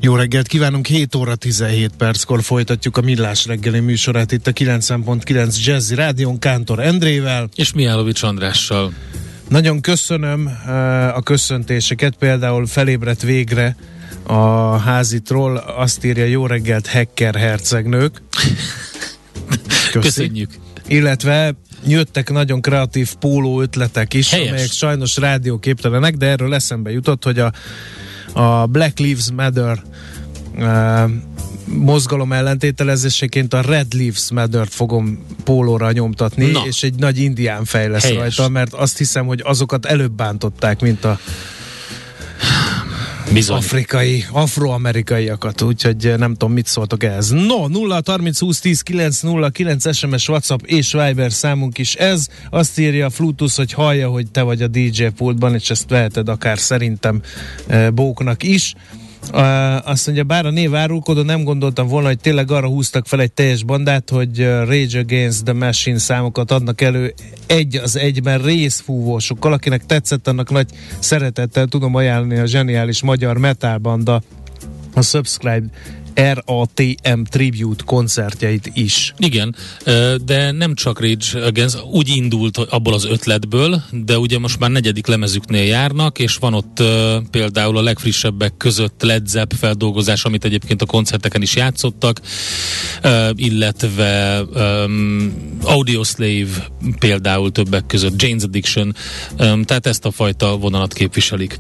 Jó 0.00 0.14
reggelt 0.14 0.46
kívánunk, 0.46 0.86
7 0.86 1.14
óra 1.14 1.34
17 1.34 1.90
perckor 1.96 2.42
folytatjuk 2.42 2.96
a 2.96 3.00
Millás 3.00 3.46
reggeli 3.46 3.80
műsorát 3.80 4.32
itt 4.32 4.46
a 4.46 4.52
90.9 4.52 5.64
Jazzy 5.64 5.94
Rádion 5.94 6.38
Kántor 6.38 6.78
Endrével. 6.78 7.48
És 7.54 7.72
Mihálovics 7.72 8.22
Andrással. 8.22 8.92
Nagyon 9.50 9.80
köszönöm 9.80 10.50
a 11.14 11.22
köszöntéseket, 11.22 12.14
például 12.16 12.66
felébredt 12.66 13.22
végre 13.22 13.76
a 14.22 14.76
házitról, 14.76 15.56
azt 15.56 16.04
írja 16.04 16.24
jó 16.24 16.46
reggelt 16.46 16.86
hacker 16.86 17.34
hercegnők. 17.34 18.22
Köszi. 19.92 20.08
Köszönjük. 20.08 20.50
Illetve 20.86 21.54
jöttek 21.86 22.30
nagyon 22.30 22.60
kreatív 22.60 23.14
póló 23.14 23.60
ötletek 23.60 24.14
is, 24.14 24.30
Helyes. 24.30 24.48
amelyek 24.48 24.70
sajnos 24.70 25.16
rádióképtelenek, 25.16 26.14
de 26.14 26.26
erről 26.26 26.54
eszembe 26.54 26.90
jutott, 26.90 27.24
hogy 27.24 27.38
a, 27.38 27.52
a 28.32 28.66
Black 28.66 28.98
Lives 28.98 29.30
Matter 29.36 29.82
uh, 30.56 31.10
mozgalom 31.76 32.32
ellentételezéseként 32.32 33.54
a 33.54 33.60
Red 33.60 33.92
Leaves 33.94 34.30
Matter-t 34.30 34.74
fogom 34.74 35.18
pólóra 35.44 35.92
nyomtatni, 35.92 36.50
Na. 36.50 36.62
és 36.66 36.82
egy 36.82 36.94
nagy 36.94 37.18
indián 37.18 37.64
fej 37.64 37.88
lesz 37.88 38.02
Helyes. 38.02 38.18
rajta, 38.18 38.48
mert 38.48 38.74
azt 38.74 38.98
hiszem, 38.98 39.26
hogy 39.26 39.40
azokat 39.44 39.86
előbb 39.86 40.12
bántották, 40.12 40.80
mint 40.80 41.04
a 41.04 41.18
Bizony. 43.32 43.56
afrikai, 43.56 44.24
afroamerikaiakat, 44.30 45.62
úgyhogy 45.62 46.14
nem 46.18 46.30
tudom, 46.32 46.52
mit 46.52 46.66
szóltok 46.66 47.02
ehhez. 47.04 47.30
No, 47.30 47.66
0 47.68 48.00
30 48.06 48.38
20 48.38 48.60
10 48.60 48.80
9 48.80 49.20
0 49.20 49.48
9 49.50 49.96
SMS, 49.96 50.28
WhatsApp 50.28 50.60
és 50.64 50.92
Viber 50.92 51.32
számunk 51.32 51.78
is 51.78 51.94
ez. 51.94 52.26
Azt 52.50 52.78
írja 52.78 53.06
a 53.06 53.10
Flutus, 53.10 53.56
hogy 53.56 53.72
hallja, 53.72 54.08
hogy 54.08 54.30
te 54.30 54.42
vagy 54.42 54.62
a 54.62 54.66
DJ 54.66 55.04
pultban, 55.16 55.54
és 55.54 55.70
ezt 55.70 55.88
veheted 55.88 56.28
akár 56.28 56.58
szerintem 56.58 57.20
eh, 57.66 57.90
Bóknak 57.90 58.42
is. 58.42 58.74
Azt 59.84 60.06
mondja, 60.06 60.24
bár 60.24 60.46
a 60.46 60.50
név 60.50 60.74
árulkodó, 60.74 61.22
nem 61.22 61.44
gondoltam 61.44 61.86
volna, 61.86 62.06
hogy 62.06 62.18
tényleg 62.18 62.50
arra 62.50 62.66
húztak 62.66 63.06
fel 63.06 63.20
egy 63.20 63.32
teljes 63.32 63.62
bandát, 63.62 64.10
hogy 64.10 64.38
Rage 64.44 64.98
Against 64.98 65.44
the 65.44 65.52
Machine 65.52 65.98
számokat 65.98 66.50
adnak 66.50 66.80
elő 66.80 67.14
egy 67.46 67.76
az 67.76 67.96
egyben 67.96 68.42
részfúvósokkal, 68.42 69.52
akinek 69.52 69.86
tetszett, 69.86 70.28
annak 70.28 70.50
nagy 70.50 70.68
szeretettel 70.98 71.66
tudom 71.66 71.94
ajánlani 71.94 72.38
a 72.38 72.46
zseniális 72.46 73.02
magyar 73.02 73.38
metal 73.38 73.78
banda 73.78 74.22
a 74.94 75.02
Subscribe 75.02 75.66
RATM 76.20 77.22
Tribute 77.30 77.84
koncertjeit 77.84 78.70
is. 78.74 79.14
Igen, 79.18 79.56
de 80.24 80.50
nem 80.50 80.74
csak 80.74 81.00
Rage 81.00 81.46
Against, 81.46 81.82
úgy 81.90 82.08
indult 82.08 82.56
abból 82.56 82.94
az 82.94 83.04
ötletből, 83.04 83.82
de 83.90 84.18
ugye 84.18 84.38
most 84.38 84.58
már 84.58 84.70
negyedik 84.70 85.06
lemezüknél 85.06 85.64
járnak, 85.64 86.18
és 86.18 86.36
van 86.36 86.54
ott 86.54 86.82
például 87.30 87.76
a 87.76 87.82
legfrissebbek 87.82 88.56
között 88.56 89.02
Led 89.02 89.26
Zepp 89.26 89.52
feldolgozás, 89.52 90.24
amit 90.24 90.44
egyébként 90.44 90.82
a 90.82 90.86
koncerteken 90.86 91.42
is 91.42 91.56
játszottak, 91.56 92.20
illetve 93.34 94.40
um, 94.54 95.32
Audioslave 95.62 96.66
például 96.98 97.52
többek 97.52 97.86
között, 97.86 98.22
Jane's 98.22 98.44
Addiction, 98.44 98.94
tehát 99.36 99.86
ezt 99.86 100.04
a 100.04 100.10
fajta 100.10 100.56
vonalat 100.56 100.92
képviselik. 100.92 101.58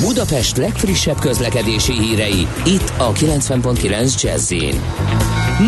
Budapest 0.00 0.56
legfrissebb 0.56 1.18
közlekedési 1.18 1.92
hírei, 1.92 2.46
itt 2.64 2.92
a 2.96 3.12
90.9 3.12 4.22
jazz 4.22 4.52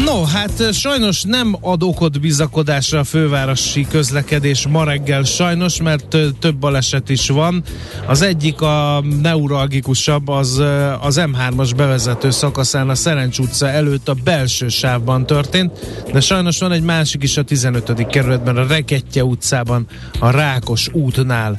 No, 0.04 0.24
hát 0.24 0.72
sajnos 0.72 1.22
nem 1.22 1.56
ad 1.60 1.82
okot 1.82 2.20
bizakodásra 2.20 2.98
a 2.98 3.04
fővárosi 3.04 3.86
közlekedés 3.90 4.66
ma 4.66 4.84
reggel 4.84 5.22
sajnos, 5.22 5.82
mert 5.82 6.16
több 6.38 6.56
baleset 6.56 7.08
is 7.08 7.28
van. 7.28 7.62
Az 8.06 8.22
egyik 8.22 8.60
a 8.60 9.04
neuralgikusabb, 9.22 10.28
az 10.28 10.62
az 11.00 11.20
M3-as 11.20 11.70
bevezető 11.76 12.30
szakaszán 12.30 12.88
a 12.88 12.94
Szerencs 12.94 13.38
utca 13.38 13.68
előtt 13.68 14.08
a 14.08 14.14
belső 14.24 14.68
sávban 14.68 15.26
történt, 15.26 15.78
de 16.12 16.20
sajnos 16.20 16.58
van 16.58 16.72
egy 16.72 16.82
másik 16.82 17.22
is 17.22 17.36
a 17.36 17.42
15. 17.42 18.06
kerületben, 18.06 18.56
a 18.56 18.66
Reketje 18.66 19.24
utcában, 19.24 19.86
a 20.18 20.30
Rákos 20.30 20.88
útnál. 20.92 21.56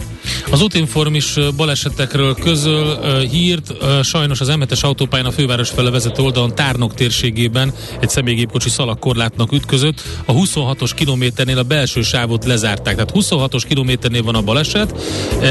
Az 0.50 0.62
Utinform 0.62 1.14
is 1.14 1.36
balesetekről 1.56 2.36
közöl 2.36 3.20
hírt, 3.20 3.74
sajnos 4.04 4.42
az 4.42 4.52
M7-es 4.52 4.82
autópályán 4.82 5.26
a 5.26 5.32
főváros 5.32 5.70
fele 5.70 5.90
vezető 5.90 6.24
oldalon 6.24 6.56
Tárnok 6.56 6.94
térségében 6.94 7.74
egy 8.00 8.10
személygépkocsi 8.10 8.70
szalagkorlátnak 8.70 9.52
ütközött. 9.52 10.02
A 10.26 10.34
26-os 10.34 10.92
kilométernél 10.96 11.58
a 11.58 11.64
belső 11.64 12.02
sávot 12.02 12.46
lezárták, 12.46 12.94
tehát 12.96 13.12
26-os 13.14 13.64
kilométernél 13.68 14.24
van 14.24 14.36
a 14.36 14.42
baleset, 14.42 14.96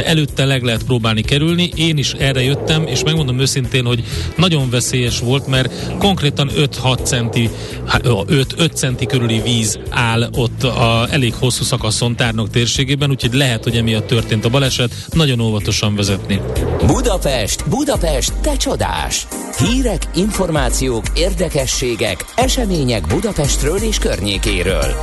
előtte 0.05 0.45
leg 0.45 0.62
lehet 0.62 0.84
próbálni 0.84 1.22
kerülni. 1.22 1.70
Én 1.74 1.99
is 1.99 2.12
erre 2.12 2.43
jöttem, 2.43 2.86
és 2.86 3.03
megmondom 3.05 3.38
őszintén, 3.38 3.84
hogy 3.84 4.05
nagyon 4.36 4.70
veszélyes 4.70 5.18
volt, 5.18 5.47
mert 5.47 5.97
konkrétan 5.99 6.51
5-6 6.57 7.05
centi, 7.05 7.51
5-5 7.86 8.74
centi 8.74 9.07
körüli 9.07 9.41
víz 9.41 9.78
áll 9.91 10.28
ott 10.36 10.62
a 10.62 11.07
elég 11.11 11.34
hosszú 11.34 11.64
szakaszon 11.64 12.16
Tárnok 12.16 12.51
térségében, 12.51 13.11
úgyhogy 13.11 13.34
lehet, 13.34 13.64
hogy 13.64 13.76
emiatt 13.76 14.07
történt 14.07 14.45
a 14.45 14.49
baleset, 14.49 14.80
nagyon 15.12 15.41
óvatosan 15.41 15.95
vezetni. 15.95 16.41
Budapest, 16.87 17.68
Budapest, 17.68 18.33
te 18.41 18.57
csodás! 18.57 19.26
Hírek, 19.59 20.09
információk, 20.14 21.05
érdekességek, 21.14 22.24
események 22.35 23.07
Budapestről 23.07 23.78
és 23.78 23.99
környékéről. 23.99 24.95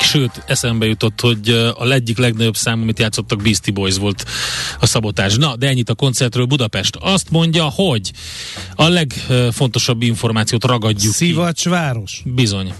Sőt, 0.00 0.42
eszembe 0.46 0.86
jutott, 0.86 1.20
hogy 1.20 1.48
a 1.78 1.90
egyik 1.90 2.18
legnagyobb 2.18 2.56
szám, 2.56 2.80
amit 2.80 2.98
játszottak 2.98 3.42
Beastie 3.42 3.72
Boys 3.72 3.96
volt 3.96 4.24
a 4.80 4.86
szabotás. 4.86 5.36
Na, 5.36 5.56
de 5.56 5.68
ennyit 5.68 5.90
a 5.90 5.94
koncertről 5.94 6.44
Budapest. 6.44 6.96
Azt 7.00 7.30
mondja, 7.30 7.64
hogy 7.64 8.10
a 8.74 8.88
legfontosabb 8.88 10.02
információt 10.02 10.64
ragadjuk 10.64 11.12
ki. 11.12 11.24
Szivacsváros. 11.24 12.22
Bizony. 12.24 12.72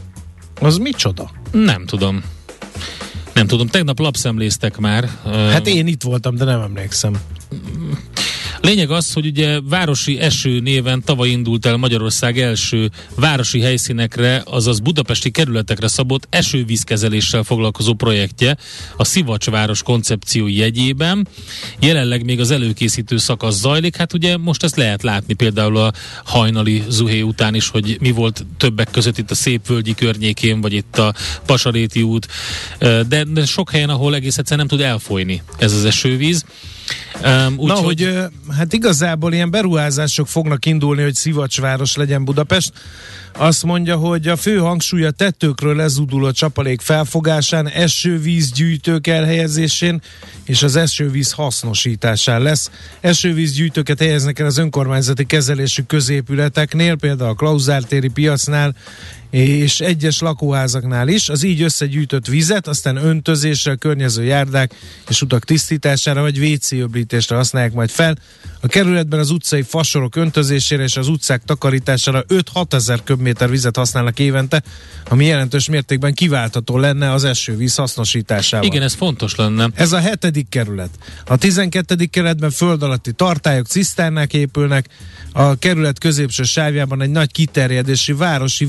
Az 0.61 0.77
micsoda? 0.77 1.31
Nem 1.51 1.87
tudom. 1.87 2.23
Nem 3.35 3.47
tudom, 3.47 3.67
tegnap 3.67 3.99
lapszemléztek 3.99 4.79
már. 4.79 5.09
Hát 5.25 5.67
én 5.67 5.87
itt 5.87 6.03
voltam, 6.03 6.37
de 6.37 6.45
nem 6.45 6.61
emlékszem. 6.61 7.13
Lényeg 8.63 8.91
az, 8.91 9.13
hogy 9.13 9.27
ugye 9.27 9.61
városi 9.61 10.19
eső 10.19 10.61
néven 10.61 11.03
tavaly 11.05 11.29
indult 11.29 11.67
el 11.67 11.77
Magyarország 11.77 12.39
első 12.39 12.91
városi 13.15 13.61
helyszínekre, 13.61 14.43
azaz 14.47 14.81
budapesti 14.81 15.31
kerületekre 15.31 15.89
szabott 15.89 16.27
esővízkezeléssel 16.31 17.43
foglalkozó 17.43 17.95
projektje 17.95 18.57
a 18.97 19.05
Szivacsváros 19.05 19.83
koncepció 19.83 20.49
jegyében. 20.49 21.29
Jelenleg 21.81 22.25
még 22.25 22.41
az 22.41 22.51
előkészítő 22.51 23.17
szakasz 23.17 23.61
zajlik, 23.61 23.97
hát 23.97 24.13
ugye 24.13 24.37
most 24.37 24.63
ezt 24.63 24.77
lehet 24.77 25.03
látni 25.03 25.35
például 25.35 25.77
a 25.77 25.93
hajnali 26.25 26.83
zuhé 26.89 27.21
után 27.21 27.55
is, 27.55 27.69
hogy 27.69 27.97
mi 28.01 28.11
volt 28.11 28.47
többek 28.57 28.91
között 28.91 29.19
itt 29.19 29.31
a 29.31 29.35
Szépvölgyi 29.35 29.95
környékén, 29.95 30.61
vagy 30.61 30.73
itt 30.73 30.99
a 30.99 31.15
Pasaréti 31.47 32.03
út, 32.03 32.29
de, 32.79 33.25
de 33.25 33.47
sok 33.47 33.71
helyen, 33.71 33.91
ahol 33.91 34.15
egész 34.15 34.39
egyszerűen 34.39 34.67
nem 34.67 34.79
tud 34.79 34.87
elfolyni 34.87 35.43
ez 35.59 35.73
az 35.73 35.85
esővíz. 35.85 36.45
Um, 37.25 37.55
Na, 37.67 37.75
hogy 37.75 38.03
ö, 38.03 38.25
hát 38.57 38.73
igazából 38.73 39.33
ilyen 39.33 39.51
beruházások 39.51 40.29
fognak 40.29 40.67
indulni, 40.67 41.03
hogy 41.03 41.15
szivacsváros 41.15 41.97
legyen 41.97 42.25
Budapest. 42.25 42.73
Azt 43.39 43.65
mondja, 43.65 43.97
hogy 43.97 44.29
a 44.29 44.37
fő 44.37 44.59
hangsúly 44.59 45.05
a 45.05 45.11
tetőkről 45.11 45.77
lezuduló 45.77 46.31
csapalék 46.31 46.81
felfogásán, 46.81 47.69
esővízgyűjtők 47.69 49.07
elhelyezésén 49.07 50.01
és 50.45 50.63
az 50.63 50.77
esővíz 50.77 51.33
hasznosításán 51.33 52.43
lesz. 52.43 52.71
Esővízgyűjtőket 53.01 53.99
helyeznek 53.99 54.39
el 54.39 54.47
az 54.47 54.59
önkormányzati 54.59 55.25
kezelésű 55.25 55.83
középületeknél, 55.83 56.97
például 56.97 57.31
a 57.31 57.35
Klauzár 57.35 57.83
téri 57.83 58.09
piacnál, 58.09 58.75
és 59.33 59.81
egyes 59.81 60.21
lakóházaknál 60.21 61.09
is, 61.09 61.29
az 61.29 61.43
így 61.43 61.63
összegyűjtött 61.63 62.27
vizet, 62.27 62.67
aztán 62.67 62.97
öntözésre, 62.97 63.75
környező 63.75 64.25
járdák 64.25 64.75
és 65.09 65.23
utak 65.23 65.45
tisztítására 65.45 66.21
vagy 66.21 66.39
WC 66.39 66.73
öblítésre 66.73 67.37
használják 67.37 67.73
majd 67.73 67.91
fel. 67.91 68.17
A 68.61 68.67
kerületben 68.67 69.19
az 69.19 69.31
utcai 69.31 69.63
fasorok 69.63 70.17
öntözésére 70.17 70.83
és 70.83 70.97
az 70.97 71.09
utcák 71.09 71.43
takarítására 71.45 72.25
5-6 72.29 72.73
ezer 72.73 73.03
köbméter 73.05 73.51
vizet 73.51 73.77
használnak 73.77 74.19
évente, 74.19 74.63
ami 75.09 75.25
jelentős 75.25 75.69
mértékben 75.69 76.15
kiváltható 76.15 76.79
lenne 76.79 77.13
az 77.13 77.25
esővíz 77.25 77.75
hasznosításával. 77.75 78.67
Igen, 78.67 78.83
ez 78.83 78.95
fontos 78.95 79.35
lenne. 79.35 79.69
Ez 79.75 79.93
a 79.93 79.99
hetedik 79.99 80.49
kerület. 80.49 80.91
A 81.27 81.37
tizenkettődik 81.37 82.11
kerületben 82.11 82.51
föld 82.51 82.83
alatti 82.83 83.13
tartályok, 83.13 83.67
ciszternák 83.67 84.35
épülnek, 84.35 84.89
a 85.33 85.55
kerület 85.55 85.99
középső 85.99 86.43
sávjában 86.43 87.03
egy 87.03 87.11
nagy 87.11 87.33
kiterjedési 87.33 88.13
városi 88.13 88.65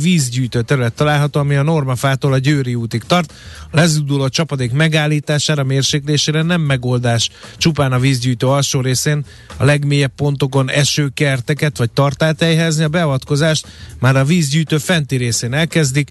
vízgyűjtő 0.54 0.62
terület 0.62 0.94
található, 0.94 1.40
ami 1.40 1.56
a 1.56 1.64
Normafától 1.64 2.34
a 2.34 2.38
Győri 2.38 2.76
útig 2.76 3.04
tart. 3.04 3.34
A 3.72 3.76
lezuduló 3.76 4.28
csapadék 4.28 4.72
megállítására, 4.72 5.64
mérséklésére 5.64 6.42
nem 6.42 6.62
megoldás. 6.62 7.30
Csupán 7.58 7.92
a 7.92 8.00
vízgyűjtő 8.00 8.48
alsó 8.48 8.82
részén 8.82 9.26
a 9.58 9.66
legmélyebb 9.66 10.12
pontokon 10.16 10.70
esőkerteket 10.70 11.78
vagy 11.78 11.92
tartályt 11.92 12.44
helyezni. 12.44 12.84
A 12.84 12.88
beavatkozást 12.88 13.68
már 14.00 14.16
a 14.16 14.26
vízgyűjtő 14.26 14.78
fenti 14.78 15.16
részén 15.16 15.54
elkezdik, 15.54 16.10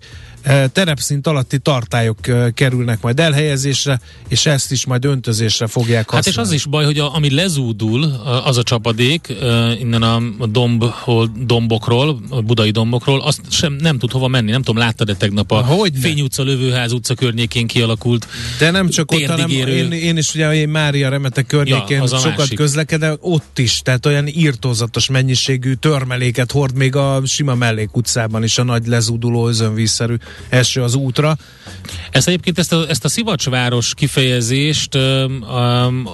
terepszint 0.73 1.27
alatti 1.27 1.59
tartályok 1.59 2.27
eh, 2.29 2.47
kerülnek 2.55 3.01
majd 3.01 3.21
elhelyezésre, 3.21 4.01
és 4.29 4.47
ezt 4.47 4.73
is 4.73 4.87
majd 4.87 5.05
öntözésre 5.05 5.67
fogják 5.67 6.11
Hát 6.11 6.25
használni. 6.25 6.41
és 6.41 6.47
az 6.47 6.53
is 6.53 6.65
baj, 6.71 6.85
hogy 6.85 6.99
a, 6.99 7.15
ami 7.15 7.31
lezúdul, 7.35 8.05
a- 8.05 8.47
az 8.47 8.57
a 8.57 8.63
csapadék 8.63 9.35
innen 9.81 10.03
a 10.03 10.23
domb, 10.47 10.85
dombokról, 11.47 12.21
a 12.29 12.41
budai 12.41 12.71
dombokról, 12.71 13.21
azt 13.21 13.41
sem 13.51 13.73
nem 13.73 13.99
tud 13.99 14.11
hova 14.11 14.29
menni. 14.29 14.51
Nem 14.51 14.63
tudom, 14.63 14.83
láttad-e 14.83 15.15
tegnap 15.15 15.51
a 15.53 15.61
Hogyne. 15.65 15.99
Fény 16.01 16.21
utca, 16.21 16.43
Lövőház 16.43 16.93
utca 16.93 17.15
környékén 17.15 17.67
kialakult. 17.67 18.27
De 18.59 18.71
nem 18.71 18.89
csak 18.89 19.13
ott, 19.13 19.25
hanem 19.25 19.51
én, 19.51 19.93
én 19.93 20.17
is 20.17 20.35
ugye 20.35 20.55
én 20.55 20.69
Mária 20.69 21.09
Remete 21.09 21.43
környékén 21.43 22.01
Ja, 22.01 22.07
sokat 22.07 22.37
másik. 22.37 22.57
közlekedek, 22.57 23.17
ott 23.21 23.59
is, 23.59 23.81
tehát 23.85 24.07
olyan 24.07 24.27
írtózatos 24.27 25.09
mennyiségű 25.09 25.73
törmeléket 25.73 26.53
hord 26.53 26.77
még 26.77 26.97
a 26.97 27.23
sima 27.27 27.55
mellékutcában 27.55 28.01
utcában 28.03 28.43
is 28.43 28.59
a 28.59 28.63
nagy 28.63 28.87
lezúduló 28.87 29.49
özönvízszerű 29.49 30.15
eső 30.49 30.83
az 30.83 30.95
útra. 30.95 31.37
Ezt 32.11 32.29
egyébként 32.29 32.59
ezt 32.59 32.73
a, 32.73 32.89
ezt 32.89 33.05
a 33.05 33.09
szivacsváros 33.09 33.95
kifejezést 33.95 34.99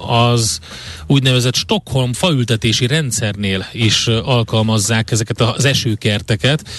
az 0.07 0.59
úgynevezett 1.07 1.55
Stockholm 1.55 2.13
faültetési 2.13 2.87
rendszernél 2.87 3.67
is 3.71 4.07
alkalmazzák 4.07 5.11
ezeket 5.11 5.41
az 5.41 5.65
esőkerteket. 5.65 6.69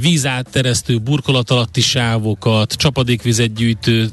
Vízátteresztő 0.00 0.98
burkolat 0.98 1.50
alatti 1.50 1.80
sávokat, 1.80 2.72
csapadékvizet 2.72 3.54
gyűjtő 3.54 4.08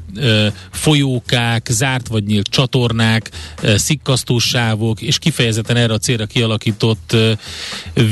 folyókák, 0.70 1.68
zárt 1.70 2.08
vagy 2.08 2.24
nyílt 2.24 2.46
csatornák, 2.46 3.30
szikkasztósávok, 3.62 5.00
és 5.00 5.18
kifejezetten 5.18 5.76
erre 5.76 5.92
a 5.92 5.98
célra 5.98 6.26
kialakított 6.26 7.16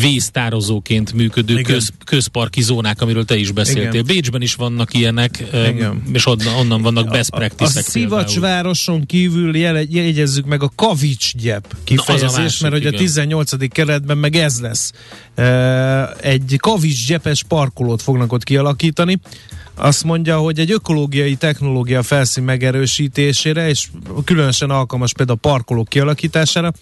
víztározóként 0.01 1.13
működő 1.13 1.61
köz, 1.61 1.93
közparki 2.05 2.63
zónák, 2.63 3.01
amiről 3.01 3.25
te 3.25 3.37
is 3.37 3.51
beszéltél. 3.51 3.91
Igen. 3.91 4.05
Bécsben 4.07 4.36
is 4.43 4.55
vannak 4.55 4.95
ilyenek, 4.95 5.45
Igen. 5.53 6.03
és 6.13 6.27
onnan, 6.27 6.55
onnan 6.55 6.83
vannak 6.83 7.09
best 7.09 7.31
practices 7.31 7.77
A, 7.77 7.79
a 7.79 7.83
Szivacsvároson 7.83 9.07
kívül 9.07 9.57
jegyezzük 9.57 10.47
meg 10.47 10.63
a 10.63 10.71
kavicsgyep 10.75 11.77
kifejezést, 11.85 12.37
másik, 12.37 12.63
mert 12.63 12.75
hogy 12.75 12.87
a 12.87 12.91
18. 12.91 13.73
keretben 13.73 14.19
meg 14.19 14.37
ez 14.37 14.61
lesz. 14.61 14.93
Egy 16.21 16.57
kavicsgyepes 16.61 17.43
parkolót 17.43 18.03
fognak 18.03 18.33
ott 18.33 18.45
kialakítani, 18.45 19.19
azt 19.79 20.05
mondja, 20.05 20.39
hogy 20.39 20.59
egy 20.59 20.71
ökológiai 20.71 21.35
technológia 21.35 22.03
felszín 22.03 22.45
megerősítésére, 22.45 23.69
és 23.69 23.89
különösen 24.25 24.71
alkalmas 24.71 25.13
például 25.13 25.39
a 25.43 25.49
parkolók 25.49 25.89
kialakítására, 25.89 26.73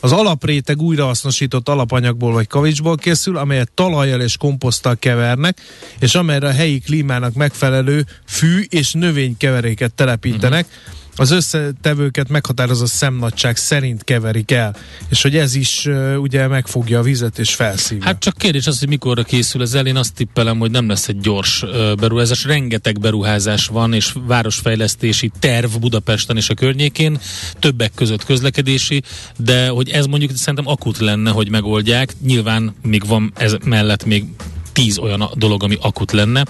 az 0.00 0.12
alapréteg 0.12 0.80
újrahasznosított 0.80 1.68
alapanyagból 1.68 2.32
vagy 2.32 2.46
kavicsból 2.46 2.96
készül, 2.96 3.36
amelyet 3.36 3.72
talajjal 3.74 4.20
és 4.20 4.36
komposzttal 4.36 4.96
kevernek, 4.98 5.60
és 6.00 6.14
amelyre 6.14 6.46
a 6.48 6.52
helyi 6.52 6.78
klímának 6.78 7.34
megfelelő 7.34 8.06
fű 8.26 8.64
és 8.68 8.92
növénykeveréket 8.92 9.94
telepítenek. 9.94 10.66
Uh-huh 10.66 10.96
az 11.18 11.30
összetevőket 11.30 12.28
meghatározó 12.28 12.86
szemnagyság 12.86 13.56
szerint 13.56 14.04
keverik 14.04 14.50
el, 14.50 14.76
és 15.08 15.22
hogy 15.22 15.36
ez 15.36 15.54
is 15.54 15.84
uh, 15.86 16.14
ugye 16.20 16.46
megfogja 16.46 16.98
a 16.98 17.02
vizet 17.02 17.38
és 17.38 17.54
felszívja. 17.54 18.04
Hát 18.04 18.18
csak 18.18 18.36
kérdés 18.36 18.66
az, 18.66 18.78
hogy 18.78 18.88
mikorra 18.88 19.22
készül 19.22 19.62
ez 19.62 19.74
el, 19.74 19.86
én 19.86 19.96
azt 19.96 20.14
tippelem, 20.14 20.58
hogy 20.58 20.70
nem 20.70 20.88
lesz 20.88 21.08
egy 21.08 21.20
gyors 21.20 21.62
uh, 21.62 21.94
beruházás, 21.94 22.44
rengeteg 22.44 23.00
beruházás 23.00 23.66
van, 23.66 23.92
és 23.92 24.12
városfejlesztési 24.26 25.30
terv 25.38 25.76
Budapesten 25.76 26.36
és 26.36 26.48
a 26.48 26.54
környékén, 26.54 27.18
többek 27.58 27.92
között 27.94 28.24
közlekedési, 28.24 29.02
de 29.36 29.68
hogy 29.68 29.88
ez 29.88 30.06
mondjuk 30.06 30.36
szerintem 30.36 30.68
akut 30.68 30.98
lenne, 30.98 31.30
hogy 31.30 31.50
megoldják, 31.50 32.14
nyilván 32.22 32.74
még 32.82 33.06
van 33.06 33.32
ez 33.36 33.56
mellett 33.64 34.04
még 34.04 34.24
tíz 34.72 34.98
olyan 34.98 35.30
dolog, 35.34 35.62
ami 35.62 35.76
akut 35.80 36.12
lenne, 36.12 36.42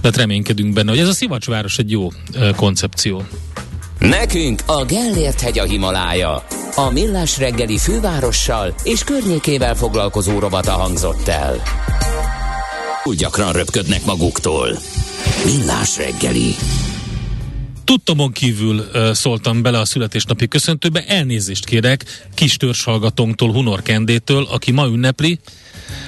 de 0.00 0.08
hát 0.08 0.16
reménykedünk 0.16 0.72
benne, 0.72 0.90
hogy 0.90 0.98
ez 0.98 1.08
a 1.08 1.12
Szivacsváros 1.12 1.78
egy 1.78 1.90
jó 1.90 2.08
koncepció. 2.56 3.22
Nekünk 4.08 4.62
a 4.66 4.84
Gellért 4.84 5.40
hegy 5.40 5.58
a 5.58 5.64
Himalája. 5.64 6.46
A 6.74 6.90
Millás 6.90 7.38
reggeli 7.38 7.78
fővárossal 7.78 8.74
és 8.82 9.04
környékével 9.04 9.74
foglalkozó 9.74 10.38
rovata 10.38 10.72
hangzott 10.72 11.28
el. 11.28 11.62
Úgy 13.04 13.16
gyakran 13.16 13.52
röpködnek 13.52 14.04
maguktól. 14.04 14.78
Millás 15.44 15.96
reggeli. 15.96 16.54
Tudtomon 17.84 18.32
kívül 18.32 18.78
uh, 18.78 19.10
szóltam 19.12 19.62
bele 19.62 19.78
a 19.78 19.84
születésnapi 19.84 20.48
köszöntőbe, 20.48 21.04
elnézést 21.06 21.64
kérek 21.64 22.04
kis 22.34 22.56
törzshallgatónktól, 22.56 23.52
Hunor 23.52 23.82
Kendétől, 23.82 24.46
aki 24.50 24.70
ma 24.72 24.86
ünnepli 24.86 25.38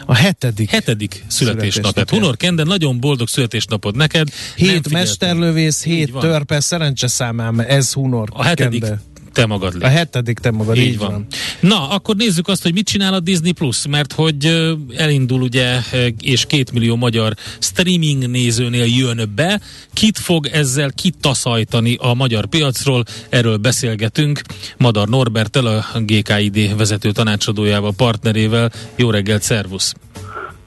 a 0.07 0.15
hetedik. 0.15 0.71
Hetedik 0.71 1.25
születésnapot. 1.27 2.11
Hunor 2.11 2.37
Kende, 2.37 2.63
nagyon 2.63 3.01
boldog 3.01 3.29
születésnapod 3.29 3.97
neked. 3.97 4.29
Hét 4.57 4.91
mesterlövész, 4.91 5.85
hét 5.85 6.13
törpe, 6.13 6.61
szerencse 6.61 7.07
számám, 7.07 7.61
ez 7.61 7.93
Hunor 7.93 8.29
A 8.33 8.43
hetedik 8.43 8.81
Kende 8.81 9.01
te 9.37 9.47
magad 9.47 9.73
légy. 9.73 9.83
A 9.83 9.89
hetedik 9.89 10.39
te 10.39 10.51
magad, 10.51 10.77
így, 10.77 10.83
így 10.83 10.99
van. 10.99 11.11
van. 11.11 11.27
Na, 11.61 11.89
akkor 11.89 12.17
nézzük 12.17 12.49
azt, 12.49 12.63
hogy 12.63 12.73
mit 12.73 12.87
csinál 12.87 13.15
a 13.15 13.21
Disney 13.21 13.53
Plus, 13.53 13.87
mert 13.87 14.13
hogy 14.13 14.67
elindul 14.97 15.41
ugye, 15.41 15.81
és 16.21 16.47
két 16.47 16.73
millió 16.73 16.97
magyar 16.97 17.35
streaming 17.59 18.31
nézőnél 18.31 18.85
jön 18.85 19.33
be. 19.35 19.61
Kit 19.93 20.19
fog 20.19 20.47
ezzel 20.47 20.93
kitaszajtani 20.93 21.97
a 22.01 22.15
magyar 22.15 22.47
piacról? 22.47 23.05
Erről 23.29 23.57
beszélgetünk. 23.57 24.41
Madar 24.77 25.09
Norbertel, 25.09 25.67
a 25.67 25.85
GKID 26.01 26.77
vezető 26.77 27.11
tanácsadójával, 27.11 27.93
partnerével. 27.97 28.73
Jó 28.97 29.11
reggelt, 29.11 29.43
szervusz! 29.43 29.95